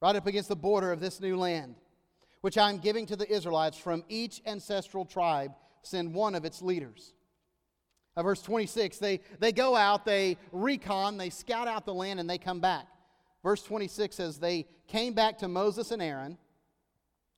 right 0.00 0.16
up 0.16 0.26
against 0.26 0.48
the 0.48 0.56
border 0.56 0.90
of 0.90 0.98
this 0.98 1.20
new 1.20 1.36
land, 1.36 1.76
which 2.46 2.56
I'm 2.56 2.78
giving 2.78 3.06
to 3.06 3.16
the 3.16 3.28
Israelites 3.28 3.76
from 3.76 4.04
each 4.08 4.40
ancestral 4.46 5.04
tribe. 5.04 5.50
Send 5.82 6.14
one 6.14 6.36
of 6.36 6.44
its 6.44 6.62
leaders. 6.62 7.12
Uh, 8.16 8.22
verse 8.22 8.40
26, 8.40 8.98
they, 8.98 9.18
they 9.40 9.50
go 9.50 9.74
out, 9.74 10.04
they 10.04 10.38
recon, 10.52 11.16
they 11.16 11.28
scout 11.28 11.66
out 11.66 11.84
the 11.84 11.92
land, 11.92 12.20
and 12.20 12.30
they 12.30 12.38
come 12.38 12.60
back. 12.60 12.86
Verse 13.42 13.64
26 13.64 14.14
says, 14.14 14.38
They 14.38 14.66
came 14.86 15.12
back 15.12 15.38
to 15.38 15.48
Moses 15.48 15.90
and 15.90 16.00
Aaron 16.00 16.38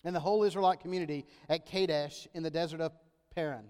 and 0.04 0.14
the 0.14 0.20
whole 0.20 0.42
Israelite 0.42 0.80
community 0.80 1.24
at 1.48 1.64
Kadesh 1.64 2.28
in 2.34 2.42
the 2.42 2.50
desert 2.50 2.82
of 2.82 2.92
Paran. 3.34 3.64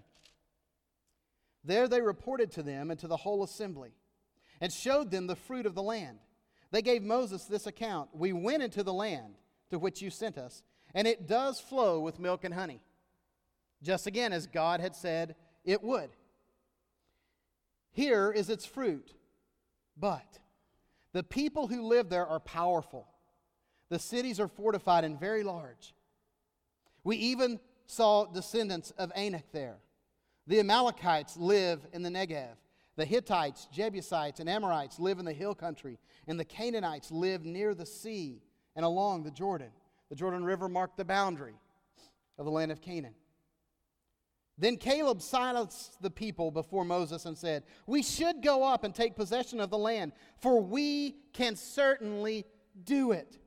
There 1.63 1.87
they 1.87 2.01
reported 2.01 2.51
to 2.51 2.63
them 2.63 2.91
and 2.91 2.99
to 2.99 3.07
the 3.07 3.15
whole 3.15 3.43
assembly 3.43 3.93
and 4.59 4.73
showed 4.73 5.09
them 5.09 5.27
the 5.27 5.37
fruit 5.37 5.65
of 5.65 5.73
the 5.73 5.83
land. 5.83 6.19
They 6.71 6.81
gave 6.81 7.01
Moses 7.01 7.45
this 7.45 7.65
account 7.65 8.09
We 8.11 8.33
went 8.33 8.61
into 8.61 8.83
the 8.83 8.91
land 8.91 9.35
to 9.69 9.79
which 9.79 10.01
you 10.01 10.09
sent 10.09 10.37
us, 10.37 10.63
and 10.93 11.07
it 11.07 11.27
does 11.27 11.59
flow 11.59 11.99
with 11.99 12.19
milk 12.19 12.43
and 12.43 12.53
honey, 12.53 12.81
just 13.81 14.07
again 14.07 14.33
as 14.33 14.47
God 14.47 14.79
had 14.79 14.95
said 14.95 15.35
it 15.63 15.83
would. 15.83 16.09
Here 17.91 18.31
is 18.31 18.49
its 18.49 18.65
fruit, 18.65 19.13
but 19.97 20.39
the 21.11 21.23
people 21.23 21.67
who 21.67 21.81
live 21.87 22.09
there 22.09 22.27
are 22.27 22.39
powerful. 22.39 23.07
The 23.89 23.99
cities 23.99 24.39
are 24.39 24.47
fortified 24.47 25.03
and 25.03 25.19
very 25.19 25.43
large. 25.43 25.93
We 27.03 27.17
even 27.17 27.59
saw 27.87 28.25
descendants 28.25 28.91
of 28.91 29.11
Anak 29.15 29.51
there. 29.51 29.77
The 30.45 30.59
Amalekites 30.59 31.37
live 31.37 31.85
in 31.91 32.03
the 32.03 32.09
Negev. 32.09 32.55
The 32.95 33.05
Hittites, 33.05 33.67
Jebusites, 33.71 34.39
and 34.39 34.49
Amorites 34.49 34.99
live 34.99 35.19
in 35.19 35.25
the 35.25 35.33
hill 35.33 35.55
country, 35.55 35.97
and 36.27 36.39
the 36.39 36.45
Canaanites 36.45 37.11
live 37.11 37.45
near 37.45 37.73
the 37.73 37.85
sea 37.85 38.41
and 38.75 38.83
along 38.83 39.23
the 39.23 39.31
Jordan. 39.31 39.71
The 40.09 40.15
Jordan 40.15 40.43
River 40.43 40.67
marked 40.67 40.97
the 40.97 41.05
boundary 41.05 41.55
of 42.37 42.45
the 42.45 42.51
land 42.51 42.71
of 42.71 42.81
Canaan. 42.81 43.13
Then 44.57 44.75
Caleb 44.75 45.21
silenced 45.21 46.01
the 46.01 46.09
people 46.09 46.51
before 46.51 46.83
Moses 46.83 47.25
and 47.25 47.37
said, 47.37 47.63
We 47.87 48.03
should 48.03 48.43
go 48.43 48.63
up 48.63 48.83
and 48.83 48.93
take 48.93 49.15
possession 49.15 49.59
of 49.61 49.69
the 49.69 49.77
land, 49.77 50.11
for 50.41 50.61
we 50.61 51.15
can 51.31 51.55
certainly 51.55 52.45
do 52.83 53.13
it. 53.13 53.37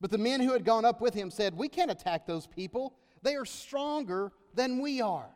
But 0.00 0.10
the 0.10 0.18
men 0.18 0.40
who 0.40 0.52
had 0.52 0.64
gone 0.64 0.84
up 0.84 1.00
with 1.00 1.14
him 1.14 1.30
said, 1.30 1.56
We 1.56 1.68
can't 1.68 1.90
attack 1.90 2.26
those 2.26 2.46
people. 2.46 2.98
They 3.22 3.36
are 3.36 3.46
stronger 3.46 4.32
than 4.54 4.80
we 4.80 5.00
are. 5.00 5.30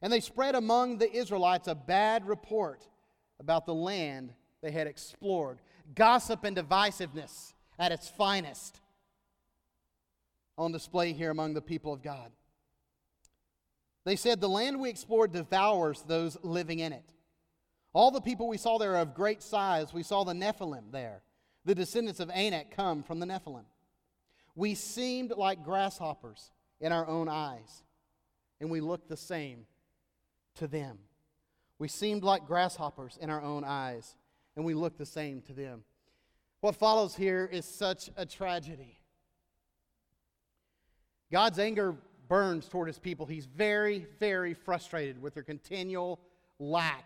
And 0.00 0.12
they 0.12 0.20
spread 0.20 0.54
among 0.54 0.98
the 0.98 1.12
Israelites 1.12 1.68
a 1.68 1.74
bad 1.74 2.26
report 2.26 2.86
about 3.38 3.66
the 3.66 3.74
land 3.74 4.32
they 4.62 4.70
had 4.70 4.86
explored. 4.86 5.60
Gossip 5.94 6.44
and 6.44 6.56
divisiveness 6.56 7.52
at 7.78 7.92
its 7.92 8.08
finest 8.08 8.80
on 10.58 10.72
display 10.72 11.12
here 11.12 11.30
among 11.30 11.54
the 11.54 11.62
people 11.62 11.92
of 11.92 12.02
God. 12.02 12.30
They 14.04 14.16
said, 14.16 14.40
The 14.40 14.48
land 14.48 14.80
we 14.80 14.88
explored 14.88 15.32
devours 15.32 16.02
those 16.02 16.38
living 16.42 16.78
in 16.78 16.92
it. 16.92 17.12
All 17.92 18.10
the 18.10 18.20
people 18.20 18.48
we 18.48 18.58
saw 18.58 18.78
there 18.78 18.94
are 18.94 19.02
of 19.02 19.14
great 19.14 19.42
size. 19.42 19.92
We 19.92 20.02
saw 20.02 20.24
the 20.24 20.32
Nephilim 20.32 20.92
there. 20.92 21.22
The 21.64 21.74
descendants 21.74 22.20
of 22.20 22.30
Anak 22.30 22.70
come 22.70 23.02
from 23.02 23.18
the 23.18 23.26
Nephilim. 23.26 23.64
We 24.54 24.74
seemed 24.74 25.32
like 25.36 25.64
grasshoppers 25.64 26.50
in 26.80 26.92
our 26.92 27.06
own 27.06 27.28
eyes, 27.28 27.82
and 28.60 28.70
we 28.70 28.80
looked 28.80 29.08
the 29.08 29.16
same 29.16 29.66
to 30.56 30.66
them. 30.66 30.98
We 31.78 31.88
seemed 31.88 32.22
like 32.22 32.46
grasshoppers 32.46 33.18
in 33.20 33.28
our 33.28 33.42
own 33.42 33.64
eyes, 33.64 34.14
and 34.56 34.64
we 34.64 34.74
look 34.74 34.96
the 34.96 35.06
same 35.06 35.42
to 35.42 35.52
them. 35.52 35.84
What 36.60 36.76
follows 36.76 37.14
here 37.14 37.48
is 37.52 37.64
such 37.64 38.10
a 38.16 38.24
tragedy. 38.24 38.98
God's 41.30 41.58
anger 41.58 41.94
burns 42.28 42.68
toward 42.68 42.88
his 42.88 42.98
people. 42.98 43.26
He's 43.26 43.46
very, 43.46 44.06
very 44.18 44.54
frustrated 44.54 45.20
with 45.20 45.34
their 45.34 45.42
continual 45.42 46.20
lack 46.58 47.04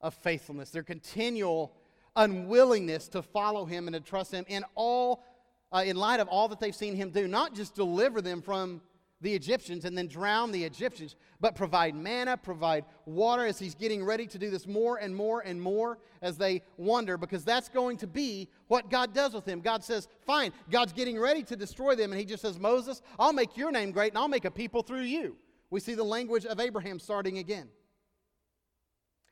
of 0.00 0.14
faithfulness, 0.14 0.70
their 0.70 0.82
continual 0.82 1.72
unwillingness 2.16 3.08
to 3.08 3.22
follow 3.22 3.64
him 3.64 3.86
and 3.86 3.94
to 3.94 4.00
trust 4.00 4.32
him 4.32 4.44
in 4.48 4.64
all 4.74 5.24
uh, 5.70 5.82
in 5.84 5.96
light 5.96 6.18
of 6.18 6.28
all 6.28 6.48
that 6.48 6.60
they've 6.60 6.74
seen 6.74 6.96
him 6.96 7.10
do, 7.10 7.28
not 7.28 7.54
just 7.54 7.74
deliver 7.74 8.22
them 8.22 8.40
from 8.40 8.80
the 9.20 9.34
Egyptians 9.34 9.84
and 9.84 9.98
then 9.98 10.06
drown 10.06 10.52
the 10.52 10.62
Egyptians, 10.62 11.16
but 11.40 11.56
provide 11.56 11.94
manna, 11.94 12.36
provide 12.36 12.84
water 13.04 13.44
as 13.44 13.58
he's 13.58 13.74
getting 13.74 14.04
ready 14.04 14.26
to 14.26 14.38
do 14.38 14.48
this 14.48 14.66
more 14.66 14.98
and 14.98 15.14
more 15.14 15.40
and 15.40 15.60
more 15.60 15.98
as 16.22 16.38
they 16.38 16.62
wonder, 16.76 17.18
because 17.18 17.44
that's 17.44 17.68
going 17.68 17.96
to 17.96 18.06
be 18.06 18.48
what 18.68 18.90
God 18.90 19.12
does 19.12 19.34
with 19.34 19.44
them. 19.44 19.60
God 19.60 19.82
says, 19.82 20.08
Fine, 20.24 20.52
God's 20.70 20.92
getting 20.92 21.18
ready 21.18 21.42
to 21.44 21.56
destroy 21.56 21.96
them, 21.96 22.12
and 22.12 22.20
he 22.20 22.26
just 22.26 22.42
says, 22.42 22.58
Moses, 22.58 23.02
I'll 23.18 23.32
make 23.32 23.56
your 23.56 23.72
name 23.72 23.90
great 23.90 24.12
and 24.12 24.18
I'll 24.18 24.28
make 24.28 24.44
a 24.44 24.50
people 24.50 24.82
through 24.82 25.02
you. 25.02 25.36
We 25.70 25.80
see 25.80 25.94
the 25.94 26.04
language 26.04 26.46
of 26.46 26.60
Abraham 26.60 26.98
starting 26.98 27.38
again. 27.38 27.68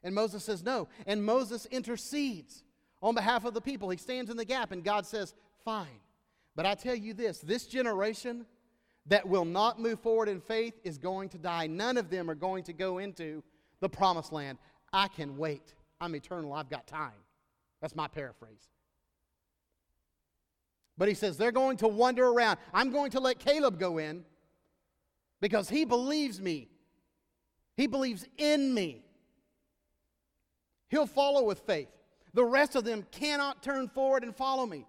And 0.02 0.14
Moses 0.14 0.44
says, 0.44 0.62
No. 0.62 0.88
And 1.06 1.24
Moses 1.24 1.66
intercedes 1.66 2.64
on 3.02 3.14
behalf 3.14 3.44
of 3.44 3.54
the 3.54 3.60
people. 3.60 3.88
He 3.90 3.98
stands 3.98 4.30
in 4.30 4.36
the 4.36 4.44
gap, 4.44 4.72
and 4.72 4.84
God 4.84 5.06
says, 5.06 5.34
Fine. 5.64 6.00
But 6.54 6.66
I 6.66 6.74
tell 6.74 6.94
you 6.94 7.14
this 7.14 7.38
this 7.38 7.66
generation 7.66 8.46
that 9.08 9.28
will 9.28 9.44
not 9.44 9.80
move 9.80 10.00
forward 10.00 10.28
in 10.28 10.40
faith 10.40 10.74
is 10.84 10.98
going 10.98 11.28
to 11.30 11.38
die. 11.38 11.66
None 11.66 11.96
of 11.96 12.10
them 12.10 12.30
are 12.30 12.34
going 12.34 12.64
to 12.64 12.72
go 12.72 12.98
into 12.98 13.42
the 13.80 13.88
promised 13.88 14.32
land. 14.32 14.58
I 14.92 15.08
can 15.08 15.36
wait. 15.36 15.74
I'm 16.00 16.14
eternal. 16.14 16.52
I've 16.52 16.68
got 16.68 16.86
time. 16.86 17.12
That's 17.80 17.94
my 17.94 18.08
paraphrase. 18.08 18.68
But 20.98 21.08
he 21.08 21.14
says 21.14 21.36
they're 21.36 21.52
going 21.52 21.76
to 21.78 21.88
wander 21.88 22.26
around. 22.26 22.58
I'm 22.72 22.90
going 22.90 23.10
to 23.12 23.20
let 23.20 23.38
Caleb 23.38 23.78
go 23.78 23.98
in 23.98 24.24
because 25.40 25.68
he 25.68 25.84
believes 25.84 26.40
me. 26.40 26.68
He 27.76 27.86
believes 27.86 28.26
in 28.38 28.72
me. 28.72 29.04
He'll 30.88 31.06
follow 31.06 31.44
with 31.44 31.60
faith. 31.60 31.88
The 32.32 32.44
rest 32.44 32.76
of 32.76 32.84
them 32.84 33.06
cannot 33.10 33.62
turn 33.62 33.88
forward 33.88 34.22
and 34.22 34.34
follow 34.34 34.66
me. 34.66 34.86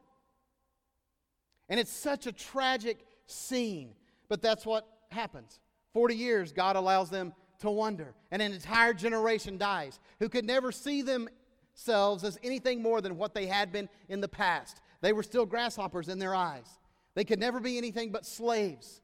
And 1.69 1.79
it's 1.79 1.91
such 1.91 2.27
a 2.27 2.31
tragic 2.31 3.05
scene, 3.25 3.91
but 4.29 4.41
that's 4.41 4.65
what 4.65 4.87
happens. 5.09 5.59
40 5.93 6.15
years, 6.15 6.51
God 6.51 6.75
allows 6.75 7.09
them 7.09 7.33
to 7.59 7.71
wonder, 7.71 8.13
and 8.31 8.41
an 8.41 8.53
entire 8.53 8.93
generation 8.93 9.57
dies 9.57 9.99
who 10.19 10.29
could 10.29 10.45
never 10.45 10.71
see 10.71 11.01
themselves 11.01 12.23
as 12.23 12.37
anything 12.43 12.81
more 12.81 13.01
than 13.01 13.17
what 13.17 13.33
they 13.33 13.47
had 13.47 13.71
been 13.71 13.89
in 14.09 14.21
the 14.21 14.27
past. 14.27 14.81
They 15.01 15.13
were 15.13 15.23
still 15.23 15.45
grasshoppers 15.45 16.07
in 16.07 16.19
their 16.19 16.35
eyes, 16.35 16.67
they 17.15 17.23
could 17.23 17.39
never 17.39 17.59
be 17.59 17.77
anything 17.77 18.11
but 18.11 18.25
slaves 18.25 19.01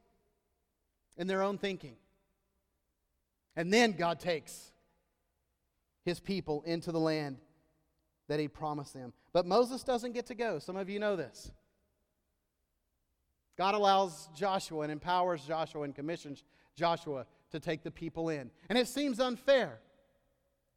in 1.18 1.28
their 1.28 1.42
own 1.42 1.58
thinking. 1.58 1.96
And 3.56 3.72
then 3.72 3.94
God 3.94 4.20
takes 4.20 4.72
his 6.06 6.20
people 6.20 6.64
into 6.66 6.92
the 6.92 7.00
land 7.00 7.38
that 8.28 8.40
he 8.40 8.48
promised 8.48 8.94
them. 8.94 9.14
But 9.32 9.46
Moses 9.46 9.84
doesn't 9.84 10.14
get 10.14 10.26
to 10.28 10.36
go. 10.36 10.60
Some 10.60 10.76
of 10.76 10.90
you 10.90 11.00
know 11.00 11.16
this. 11.16 11.52
God 13.58 13.76
allows 13.76 14.30
Joshua 14.36 14.82
and 14.82 14.92
empowers 14.92 15.44
Joshua 15.46 15.84
and 15.84 15.94
commissions 15.94 16.44
Joshua 16.76 17.26
to 17.52 17.60
take 17.60 17.84
the 17.84 17.92
people 17.92 18.30
in. 18.30 18.50
And 18.70 18.78
it 18.78 18.88
seems 18.88 19.20
unfair 19.20 19.80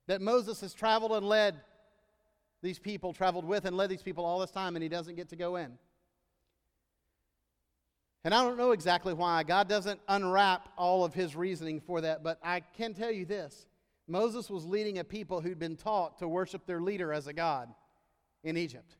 that 0.06 0.20
Moses 0.20 0.60
has 0.60 0.74
traveled 0.74 1.12
and 1.12 1.26
led 1.26 1.60
these 2.62 2.78
people, 2.78 3.12
traveled 3.12 3.44
with 3.44 3.64
and 3.64 3.76
led 3.76 3.90
these 3.90 4.02
people 4.02 4.24
all 4.24 4.40
this 4.40 4.50
time, 4.50 4.76
and 4.76 4.82
he 4.82 4.88
doesn't 4.88 5.16
get 5.16 5.28
to 5.30 5.36
go 5.36 5.56
in. 5.56 5.72
And 8.24 8.34
I 8.34 8.42
don't 8.42 8.58
know 8.58 8.72
exactly 8.72 9.14
why. 9.14 9.44
God 9.44 9.68
doesn't 9.68 10.00
unwrap 10.08 10.68
all 10.76 11.04
of 11.04 11.14
his 11.14 11.36
reasoning 11.36 11.80
for 11.80 12.00
that, 12.00 12.24
but 12.24 12.38
I 12.42 12.60
can 12.60 12.92
tell 12.92 13.10
you 13.10 13.24
this 13.24 13.66
Moses 14.08 14.50
was 14.50 14.64
leading 14.64 14.98
a 14.98 15.04
people 15.04 15.40
who'd 15.40 15.58
been 15.58 15.76
taught 15.76 16.18
to 16.18 16.28
worship 16.28 16.66
their 16.66 16.80
leader 16.80 17.12
as 17.12 17.26
a 17.26 17.32
god 17.32 17.68
in 18.42 18.56
Egypt. 18.56 18.96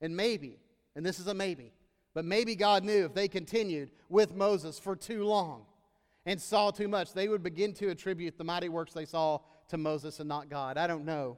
And 0.00 0.16
maybe, 0.16 0.58
and 0.94 1.04
this 1.04 1.18
is 1.18 1.26
a 1.26 1.34
maybe, 1.34 1.72
but 2.16 2.24
maybe 2.24 2.56
God 2.56 2.82
knew 2.82 3.04
if 3.04 3.12
they 3.12 3.28
continued 3.28 3.90
with 4.08 4.34
Moses 4.34 4.78
for 4.78 4.96
too 4.96 5.24
long 5.24 5.66
and 6.24 6.40
saw 6.40 6.70
too 6.70 6.88
much, 6.88 7.12
they 7.12 7.28
would 7.28 7.42
begin 7.42 7.74
to 7.74 7.90
attribute 7.90 8.38
the 8.38 8.42
mighty 8.42 8.70
works 8.70 8.94
they 8.94 9.04
saw 9.04 9.40
to 9.68 9.76
Moses 9.76 10.18
and 10.18 10.26
not 10.26 10.48
God. 10.48 10.78
I 10.78 10.86
don't 10.86 11.04
know. 11.04 11.36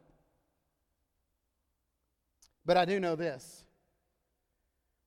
But 2.64 2.76
I 2.76 2.84
do 2.84 3.00
know 3.00 3.16
this 3.16 3.64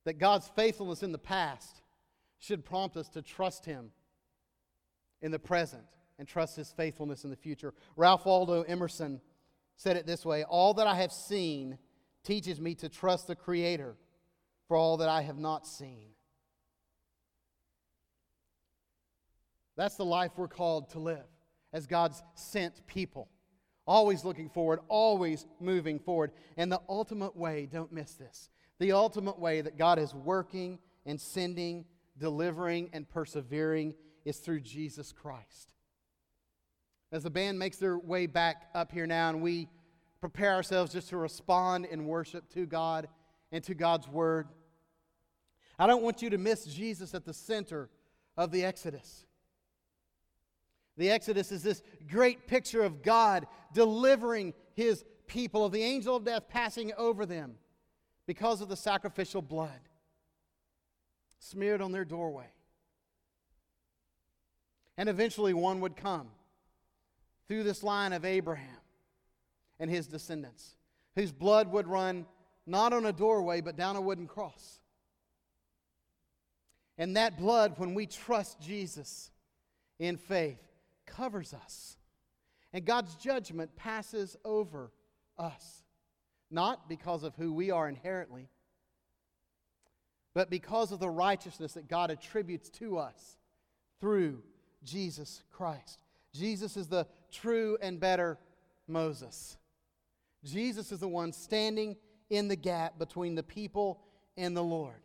that 0.04 0.18
God's 0.18 0.46
faithfulness 0.54 1.02
in 1.02 1.10
the 1.10 1.16
past 1.16 1.80
should 2.38 2.66
prompt 2.66 2.98
us 2.98 3.08
to 3.08 3.22
trust 3.22 3.64
Him 3.64 3.92
in 5.22 5.30
the 5.30 5.38
present 5.38 5.84
and 6.18 6.28
trust 6.28 6.54
His 6.54 6.70
faithfulness 6.70 7.24
in 7.24 7.30
the 7.30 7.36
future. 7.36 7.72
Ralph 7.96 8.26
Waldo 8.26 8.60
Emerson 8.60 9.22
said 9.76 9.96
it 9.96 10.04
this 10.04 10.26
way 10.26 10.44
All 10.44 10.74
that 10.74 10.86
I 10.86 10.96
have 10.96 11.12
seen 11.12 11.78
teaches 12.24 12.60
me 12.60 12.74
to 12.74 12.90
trust 12.90 13.26
the 13.26 13.34
Creator 13.34 13.96
for 14.72 14.76
all 14.78 14.96
that 14.96 15.10
I 15.10 15.20
have 15.20 15.36
not 15.36 15.66
seen. 15.66 16.12
That's 19.76 19.96
the 19.96 20.04
life 20.06 20.30
we're 20.34 20.48
called 20.48 20.88
to 20.92 20.98
live 20.98 21.26
as 21.74 21.86
God's 21.86 22.22
sent 22.36 22.86
people. 22.86 23.28
Always 23.86 24.24
looking 24.24 24.48
forward, 24.48 24.80
always 24.88 25.44
moving 25.60 25.98
forward. 25.98 26.30
And 26.56 26.72
the 26.72 26.80
ultimate 26.88 27.36
way, 27.36 27.68
don't 27.70 27.92
miss 27.92 28.14
this, 28.14 28.48
the 28.78 28.92
ultimate 28.92 29.38
way 29.38 29.60
that 29.60 29.76
God 29.76 29.98
is 29.98 30.14
working 30.14 30.78
and 31.04 31.20
sending, 31.20 31.84
delivering, 32.16 32.88
and 32.94 33.06
persevering 33.06 33.92
is 34.24 34.38
through 34.38 34.60
Jesus 34.60 35.12
Christ. 35.12 35.74
As 37.12 37.24
the 37.24 37.30
band 37.30 37.58
makes 37.58 37.76
their 37.76 37.98
way 37.98 38.24
back 38.24 38.70
up 38.74 38.90
here 38.90 39.06
now 39.06 39.28
and 39.28 39.42
we 39.42 39.68
prepare 40.22 40.54
ourselves 40.54 40.94
just 40.94 41.10
to 41.10 41.18
respond 41.18 41.84
in 41.84 42.06
worship 42.06 42.48
to 42.54 42.64
God 42.64 43.06
and 43.52 43.62
to 43.64 43.74
God's 43.74 44.08
Word, 44.08 44.48
I 45.78 45.86
don't 45.86 46.02
want 46.02 46.22
you 46.22 46.30
to 46.30 46.38
miss 46.38 46.64
Jesus 46.64 47.14
at 47.14 47.24
the 47.24 47.34
center 47.34 47.88
of 48.36 48.50
the 48.50 48.64
Exodus. 48.64 49.26
The 50.96 51.10
Exodus 51.10 51.50
is 51.50 51.62
this 51.62 51.82
great 52.10 52.46
picture 52.46 52.82
of 52.82 53.02
God 53.02 53.46
delivering 53.72 54.54
his 54.74 55.04
people, 55.26 55.64
of 55.64 55.72
the 55.72 55.82
angel 55.82 56.16
of 56.16 56.24
death 56.24 56.48
passing 56.48 56.92
over 56.98 57.24
them 57.24 57.54
because 58.26 58.60
of 58.60 58.68
the 58.68 58.76
sacrificial 58.76 59.42
blood 59.42 59.70
smeared 61.38 61.80
on 61.80 61.92
their 61.92 62.04
doorway. 62.04 62.46
And 64.96 65.08
eventually 65.08 65.54
one 65.54 65.80
would 65.80 65.96
come 65.96 66.28
through 67.48 67.64
this 67.64 67.82
line 67.82 68.12
of 68.12 68.24
Abraham 68.24 68.68
and 69.80 69.90
his 69.90 70.06
descendants, 70.06 70.76
whose 71.16 71.32
blood 71.32 71.72
would 71.72 71.88
run 71.88 72.26
not 72.66 72.92
on 72.92 73.06
a 73.06 73.12
doorway, 73.12 73.60
but 73.60 73.76
down 73.76 73.96
a 73.96 74.00
wooden 74.00 74.26
cross. 74.26 74.81
And 76.98 77.16
that 77.16 77.38
blood, 77.38 77.74
when 77.78 77.94
we 77.94 78.06
trust 78.06 78.60
Jesus 78.60 79.30
in 79.98 80.16
faith, 80.16 80.60
covers 81.06 81.54
us. 81.54 81.96
And 82.72 82.84
God's 82.84 83.14
judgment 83.16 83.74
passes 83.76 84.36
over 84.44 84.92
us, 85.38 85.82
not 86.50 86.88
because 86.88 87.22
of 87.22 87.34
who 87.36 87.52
we 87.52 87.70
are 87.70 87.88
inherently, 87.88 88.48
but 90.34 90.50
because 90.50 90.92
of 90.92 90.98
the 90.98 91.10
righteousness 91.10 91.74
that 91.74 91.88
God 91.88 92.10
attributes 92.10 92.70
to 92.70 92.98
us 92.98 93.36
through 94.00 94.42
Jesus 94.82 95.42
Christ. 95.50 96.02
Jesus 96.32 96.76
is 96.76 96.88
the 96.88 97.06
true 97.30 97.76
and 97.82 98.00
better 98.00 98.38
Moses. 98.88 99.56
Jesus 100.44 100.90
is 100.92 101.00
the 101.00 101.08
one 101.08 101.32
standing 101.32 101.96
in 102.30 102.48
the 102.48 102.56
gap 102.56 102.98
between 102.98 103.34
the 103.34 103.42
people 103.42 104.00
and 104.36 104.56
the 104.56 104.64
Lord. 104.64 105.02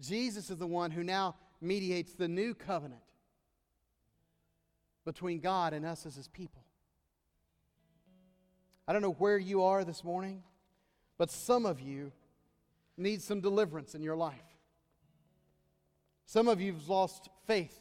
Jesus 0.00 0.50
is 0.50 0.58
the 0.58 0.66
one 0.66 0.90
who 0.90 1.02
now 1.02 1.36
mediates 1.60 2.14
the 2.14 2.28
new 2.28 2.54
covenant 2.54 3.02
between 5.04 5.40
God 5.40 5.72
and 5.72 5.84
us 5.84 6.06
as 6.06 6.16
His 6.16 6.28
people. 6.28 6.64
I 8.86 8.92
don't 8.92 9.02
know 9.02 9.12
where 9.12 9.38
you 9.38 9.62
are 9.62 9.84
this 9.84 10.04
morning, 10.04 10.42
but 11.16 11.30
some 11.30 11.64
of 11.64 11.80
you 11.80 12.12
need 12.96 13.22
some 13.22 13.40
deliverance 13.40 13.94
in 13.94 14.02
your 14.02 14.16
life. 14.16 14.34
Some 16.26 16.48
of 16.48 16.60
you 16.60 16.72
have 16.72 16.88
lost 16.88 17.28
faith 17.46 17.78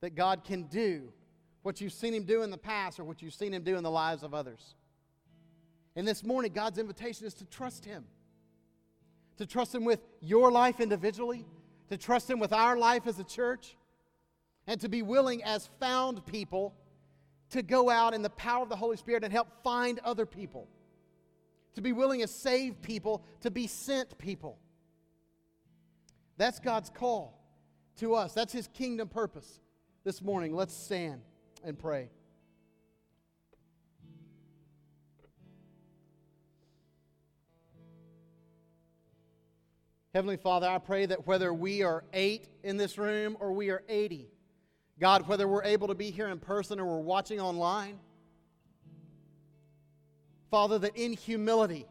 that 0.00 0.14
God 0.14 0.44
can 0.44 0.64
do 0.64 1.12
what 1.62 1.80
you've 1.80 1.92
seen 1.92 2.14
Him 2.14 2.24
do 2.24 2.42
in 2.42 2.50
the 2.50 2.58
past 2.58 3.00
or 3.00 3.04
what 3.04 3.22
you've 3.22 3.34
seen 3.34 3.52
Him 3.52 3.62
do 3.62 3.76
in 3.76 3.82
the 3.82 3.90
lives 3.90 4.22
of 4.22 4.34
others. 4.34 4.74
And 5.96 6.06
this 6.06 6.22
morning, 6.22 6.52
God's 6.52 6.78
invitation 6.78 7.26
is 7.26 7.34
to 7.34 7.44
trust 7.44 7.84
Him. 7.84 8.04
To 9.38 9.46
trust 9.46 9.74
Him 9.74 9.84
with 9.84 10.00
your 10.20 10.52
life 10.52 10.80
individually, 10.80 11.46
to 11.88 11.96
trust 11.96 12.28
Him 12.28 12.38
with 12.38 12.52
our 12.52 12.76
life 12.76 13.06
as 13.06 13.18
a 13.18 13.24
church, 13.24 13.76
and 14.66 14.80
to 14.80 14.88
be 14.88 15.02
willing 15.02 15.42
as 15.44 15.68
found 15.80 16.24
people 16.26 16.74
to 17.50 17.62
go 17.62 17.88
out 17.88 18.14
in 18.14 18.22
the 18.22 18.30
power 18.30 18.62
of 18.62 18.68
the 18.68 18.76
Holy 18.76 18.96
Spirit 18.96 19.24
and 19.24 19.32
help 19.32 19.48
find 19.62 19.98
other 20.00 20.26
people. 20.26 20.68
To 21.74 21.80
be 21.80 21.92
willing 21.92 22.22
as 22.22 22.30
saved 22.30 22.82
people 22.82 23.24
to 23.40 23.50
be 23.50 23.66
sent 23.66 24.18
people. 24.18 24.58
That's 26.36 26.58
God's 26.58 26.90
call 26.90 27.40
to 27.98 28.14
us. 28.14 28.32
That's 28.32 28.52
His 28.52 28.68
kingdom 28.68 29.08
purpose 29.08 29.60
this 30.04 30.20
morning. 30.20 30.54
Let's 30.54 30.74
stand 30.74 31.22
and 31.64 31.78
pray. 31.78 32.10
Heavenly 40.14 40.38
Father, 40.38 40.66
I 40.66 40.78
pray 40.78 41.04
that 41.06 41.26
whether 41.26 41.52
we 41.52 41.82
are 41.82 42.02
eight 42.14 42.48
in 42.62 42.78
this 42.78 42.96
room 42.96 43.36
or 43.40 43.52
we 43.52 43.68
are 43.68 43.82
80, 43.88 44.30
God, 44.98 45.28
whether 45.28 45.46
we're 45.46 45.64
able 45.64 45.88
to 45.88 45.94
be 45.94 46.10
here 46.10 46.28
in 46.28 46.38
person 46.38 46.80
or 46.80 46.86
we're 46.86 47.00
watching 47.00 47.40
online, 47.40 47.98
Father, 50.50 50.78
that 50.78 50.96
in 50.96 51.12
humility 51.12 51.86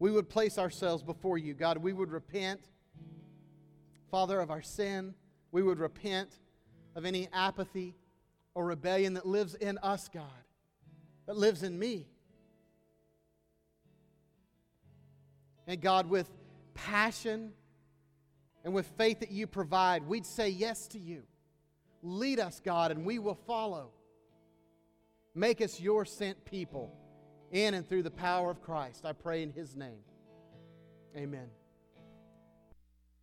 we 0.00 0.10
would 0.10 0.28
place 0.28 0.58
ourselves 0.58 1.04
before 1.04 1.38
you. 1.38 1.54
God, 1.54 1.78
we 1.78 1.92
would 1.92 2.10
repent, 2.10 2.60
Father, 4.10 4.40
of 4.40 4.50
our 4.50 4.62
sin. 4.62 5.14
We 5.52 5.62
would 5.62 5.78
repent 5.78 6.30
of 6.96 7.04
any 7.04 7.28
apathy 7.32 7.94
or 8.54 8.66
rebellion 8.66 9.14
that 9.14 9.24
lives 9.24 9.54
in 9.54 9.78
us, 9.78 10.08
God, 10.12 10.24
that 11.26 11.36
lives 11.36 11.62
in 11.62 11.78
me. 11.78 12.08
And 15.68 15.80
God, 15.80 16.08
with 16.08 16.28
passion 16.76 17.52
and 18.64 18.74
with 18.74 18.86
faith 18.98 19.20
that 19.20 19.30
you 19.30 19.46
provide, 19.46 20.06
we'd 20.06 20.26
say 20.26 20.48
yes 20.48 20.88
to 20.88 20.98
you. 20.98 21.22
Lead 22.02 22.38
us, 22.38 22.60
God, 22.64 22.90
and 22.90 23.04
we 23.04 23.18
will 23.18 23.38
follow. 23.46 23.90
Make 25.34 25.60
us 25.60 25.80
your 25.80 26.04
sent 26.04 26.44
people 26.44 26.96
in 27.50 27.74
and 27.74 27.88
through 27.88 28.02
the 28.02 28.10
power 28.10 28.50
of 28.50 28.62
Christ. 28.62 29.04
I 29.04 29.12
pray 29.12 29.42
in 29.42 29.50
his 29.50 29.76
name. 29.76 30.00
Amen. 31.16 31.48